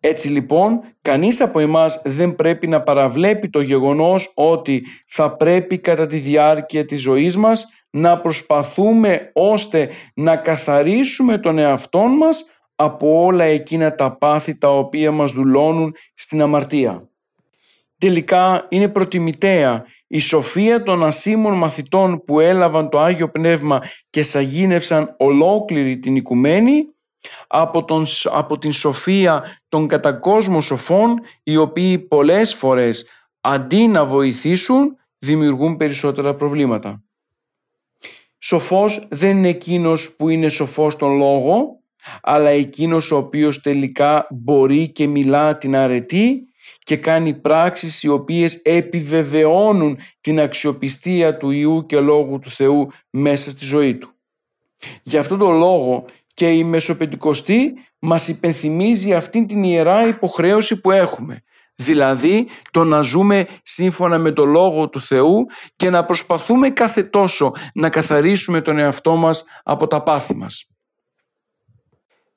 Έτσι 0.00 0.28
λοιπόν, 0.28 0.80
κανείς 1.02 1.40
από 1.40 1.58
εμάς 1.58 2.02
δεν 2.04 2.34
πρέπει 2.34 2.66
να 2.66 2.82
παραβλέπει 2.82 3.48
το 3.48 3.60
γεγονός 3.60 4.32
ότι 4.34 4.86
θα 5.06 5.36
πρέπει 5.36 5.78
κατά 5.78 6.06
τη 6.06 6.18
διάρκεια 6.18 6.84
της 6.84 7.00
ζωής 7.00 7.36
μας 7.36 7.66
να 7.90 8.20
προσπαθούμε 8.20 9.30
ώστε 9.34 9.90
να 10.14 10.36
καθαρίσουμε 10.36 11.38
τον 11.38 11.58
εαυτό 11.58 11.98
μας 12.00 12.44
από 12.74 13.24
όλα 13.24 13.44
εκείνα 13.44 13.94
τα 13.94 14.16
πάθη 14.16 14.58
τα 14.58 14.78
οποία 14.78 15.10
μας 15.10 15.30
δουλώνουν 15.30 15.94
στην 16.14 16.42
αμαρτία. 16.42 17.08
Τελικά 17.98 18.66
είναι 18.68 18.88
προτιμητέα 18.88 19.84
η 20.06 20.18
σοφία 20.18 20.82
των 20.82 21.04
ασήμων 21.04 21.58
μαθητών 21.58 22.22
που 22.24 22.40
έλαβαν 22.40 22.88
το 22.88 23.00
Άγιο 23.00 23.30
Πνεύμα 23.30 23.82
και 24.10 24.22
σαγίνευσαν 24.22 25.14
ολόκληρη 25.18 25.98
την 25.98 26.16
οικουμένη 26.16 26.84
από, 27.46 27.84
τον, 27.84 28.06
από 28.24 28.58
την 28.58 28.72
σοφία 28.72 29.58
των 29.68 29.86
κατακόσμων 29.86 30.62
σοφών 30.62 31.20
οι 31.42 31.56
οποίοι 31.56 31.98
πολλές 31.98 32.54
φορές 32.54 33.06
αντί 33.40 33.86
να 33.86 34.04
βοηθήσουν 34.04 34.96
δημιουργούν 35.18 35.76
περισσότερα 35.76 36.34
προβλήματα. 36.34 37.02
Σοφός 38.42 39.06
δεν 39.10 39.36
είναι 39.36 39.48
εκείνος 39.48 40.14
που 40.16 40.28
είναι 40.28 40.48
σοφός 40.48 40.92
στον 40.92 41.16
λόγο 41.16 41.80
αλλά 42.22 42.48
εκείνος 42.48 43.10
ο 43.10 43.16
οποίος 43.16 43.60
τελικά 43.60 44.26
μπορεί 44.30 44.92
και 44.92 45.06
μιλά 45.06 45.56
την 45.56 45.76
αρετή 45.76 46.44
και 46.78 46.96
κάνει 46.96 47.34
πράξεις 47.34 48.02
οι 48.02 48.08
οποίες 48.08 48.54
επιβεβαιώνουν 48.54 49.98
την 50.20 50.40
αξιοπιστία 50.40 51.36
του 51.36 51.50
Ιού 51.50 51.86
και 51.86 52.00
Λόγου 52.00 52.38
του 52.38 52.50
Θεού 52.50 52.90
μέσα 53.10 53.50
στη 53.50 53.64
ζωή 53.64 53.94
του. 53.94 54.10
Γι' 55.02 55.16
αυτόν 55.16 55.38
τον 55.38 55.58
λόγο 55.58 56.04
και 56.34 56.50
η 56.50 56.64
Μεσοπεντηκοστή 56.64 57.72
μας 57.98 58.28
υπενθυμίζει 58.28 59.14
αυτήν 59.14 59.46
την 59.46 59.62
ιερά 59.62 60.06
υποχρέωση 60.06 60.80
που 60.80 60.90
έχουμε. 60.90 61.42
Δηλαδή 61.80 62.48
το 62.70 62.84
να 62.84 63.00
ζούμε 63.00 63.46
σύμφωνα 63.62 64.18
με 64.18 64.32
το 64.32 64.44
Λόγο 64.44 64.88
του 64.88 65.00
Θεού 65.00 65.46
και 65.76 65.90
να 65.90 66.04
προσπαθούμε 66.04 66.70
κάθε 66.70 67.02
τόσο 67.02 67.52
να 67.74 67.88
καθαρίσουμε 67.88 68.60
τον 68.60 68.78
εαυτό 68.78 69.16
μας 69.16 69.44
από 69.62 69.86
τα 69.86 70.02
πάθη 70.02 70.34
μας. 70.34 70.64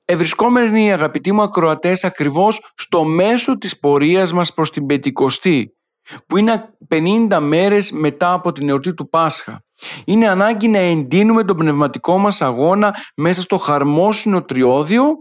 Ευρισκόμενοι 0.05 0.91
αγαπητοί 0.93 1.31
μου 1.31 1.41
ακροατές 1.41 2.03
ακριβώς 2.03 2.71
στο 2.75 3.03
μέσο 3.03 3.57
της 3.57 3.79
πορείας 3.79 4.33
μας 4.33 4.53
προς 4.53 4.71
την 4.71 4.85
Πεντηκοστή 4.85 5.75
που 6.27 6.37
είναι 6.37 6.75
50 6.89 7.39
μέρες 7.39 7.91
μετά 7.91 8.33
από 8.33 8.51
την 8.51 8.69
εορτή 8.69 8.93
του 8.93 9.09
Πάσχα. 9.09 9.63
Είναι 10.05 10.27
ανάγκη 10.27 10.67
να 10.67 10.77
εντείνουμε 10.77 11.43
τον 11.43 11.57
πνευματικό 11.57 12.17
μας 12.17 12.41
αγώνα 12.41 12.95
μέσα 13.15 13.41
στο 13.41 13.57
χαρμόσυνο 13.57 14.43
τριώδιο 14.43 15.15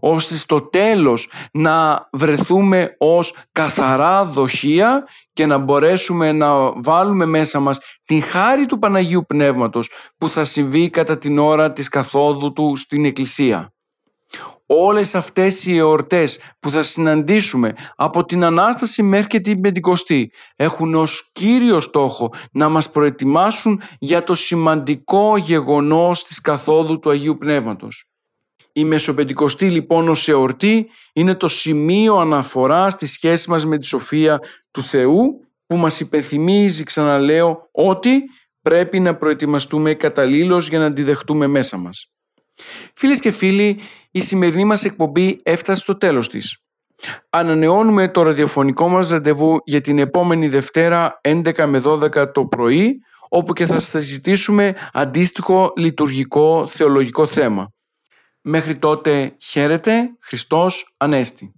ώστε 0.00 0.36
στο 0.36 0.60
τέλος 0.60 1.30
να 1.52 2.08
βρεθούμε 2.12 2.94
ως 2.98 3.36
καθαρά 3.52 4.24
δοχεία 4.24 5.08
και 5.32 5.46
να 5.46 5.58
μπορέσουμε 5.58 6.32
να 6.32 6.72
βάλουμε 6.82 7.24
μέσα 7.24 7.60
μας 7.60 7.80
την 8.04 8.22
χάρη 8.22 8.66
του 8.66 8.78
Παναγίου 8.78 9.24
Πνεύματος 9.26 9.90
που 10.18 10.28
θα 10.28 10.44
συμβεί 10.44 10.90
κατά 10.90 11.18
την 11.18 11.38
ώρα 11.38 11.72
της 11.72 11.88
καθόδου 11.88 12.52
του 12.52 12.76
στην 12.76 13.04
Εκκλησία 13.04 13.74
όλες 14.66 15.14
αυτές 15.14 15.66
οι 15.66 15.76
εορτές 15.76 16.38
που 16.60 16.70
θα 16.70 16.82
συναντήσουμε 16.82 17.74
από 17.96 18.24
την 18.24 18.44
Ανάσταση 18.44 19.02
μέχρι 19.02 19.26
και 19.26 19.40
την 19.40 19.60
Πεντηκοστή 19.60 20.32
έχουν 20.56 20.94
ως 20.94 21.30
κύριο 21.32 21.80
στόχο 21.80 22.32
να 22.52 22.68
μας 22.68 22.90
προετοιμάσουν 22.90 23.80
για 23.98 24.24
το 24.24 24.34
σημαντικό 24.34 25.36
γεγονός 25.36 26.24
της 26.24 26.40
καθόδου 26.40 26.98
του 26.98 27.10
Αγίου 27.10 27.38
Πνεύματος. 27.38 28.13
Η 28.76 28.84
Μεσοπεντηκοστή 28.84 29.70
λοιπόν 29.70 30.08
ως 30.08 30.28
εορτή 30.28 30.90
είναι 31.12 31.34
το 31.34 31.48
σημείο 31.48 32.16
αναφοράς 32.16 32.92
στη 32.92 33.06
σχέση 33.06 33.50
μας 33.50 33.66
με 33.66 33.78
τη 33.78 33.86
σοφία 33.86 34.40
του 34.70 34.82
Θεού 34.82 35.40
που 35.66 35.76
μας 35.76 36.00
υπενθυμίζει 36.00 36.84
ξαναλέω 36.84 37.68
ότι 37.72 38.22
πρέπει 38.62 39.00
να 39.00 39.16
προετοιμαστούμε 39.16 39.94
καταλήλως 39.94 40.68
για 40.68 40.78
να 40.78 40.92
τη 40.92 41.02
δεχτούμε 41.02 41.46
μέσα 41.46 41.76
μας. 41.76 42.10
Φίλες 42.94 43.20
και 43.20 43.30
φίλοι, 43.30 43.80
η 44.10 44.20
σημερινή 44.20 44.64
μας 44.64 44.84
εκπομπή 44.84 45.40
έφτασε 45.42 45.80
στο 45.80 45.98
τέλος 45.98 46.28
της. 46.28 46.58
Ανανεώνουμε 47.30 48.08
το 48.08 48.22
ραδιοφωνικό 48.22 48.88
μας 48.88 49.08
ραντεβού 49.08 49.56
για 49.64 49.80
την 49.80 49.98
επόμενη 49.98 50.48
Δευτέρα 50.48 51.20
11 51.22 51.66
με 51.66 51.82
12 51.84 52.32
το 52.32 52.46
πρωί, 52.46 52.98
όπου 53.28 53.52
και 53.52 53.66
θα 53.66 53.78
συζητήσουμε 53.78 54.74
αντίστοιχο 54.92 55.72
λειτουργικό 55.76 56.66
θεολογικό 56.66 57.26
θέμα. 57.26 57.68
Μέχρι 58.46 58.76
τότε 58.76 59.36
χαίρετε, 59.40 60.16
Χριστός 60.20 60.94
Ανέστη. 60.96 61.52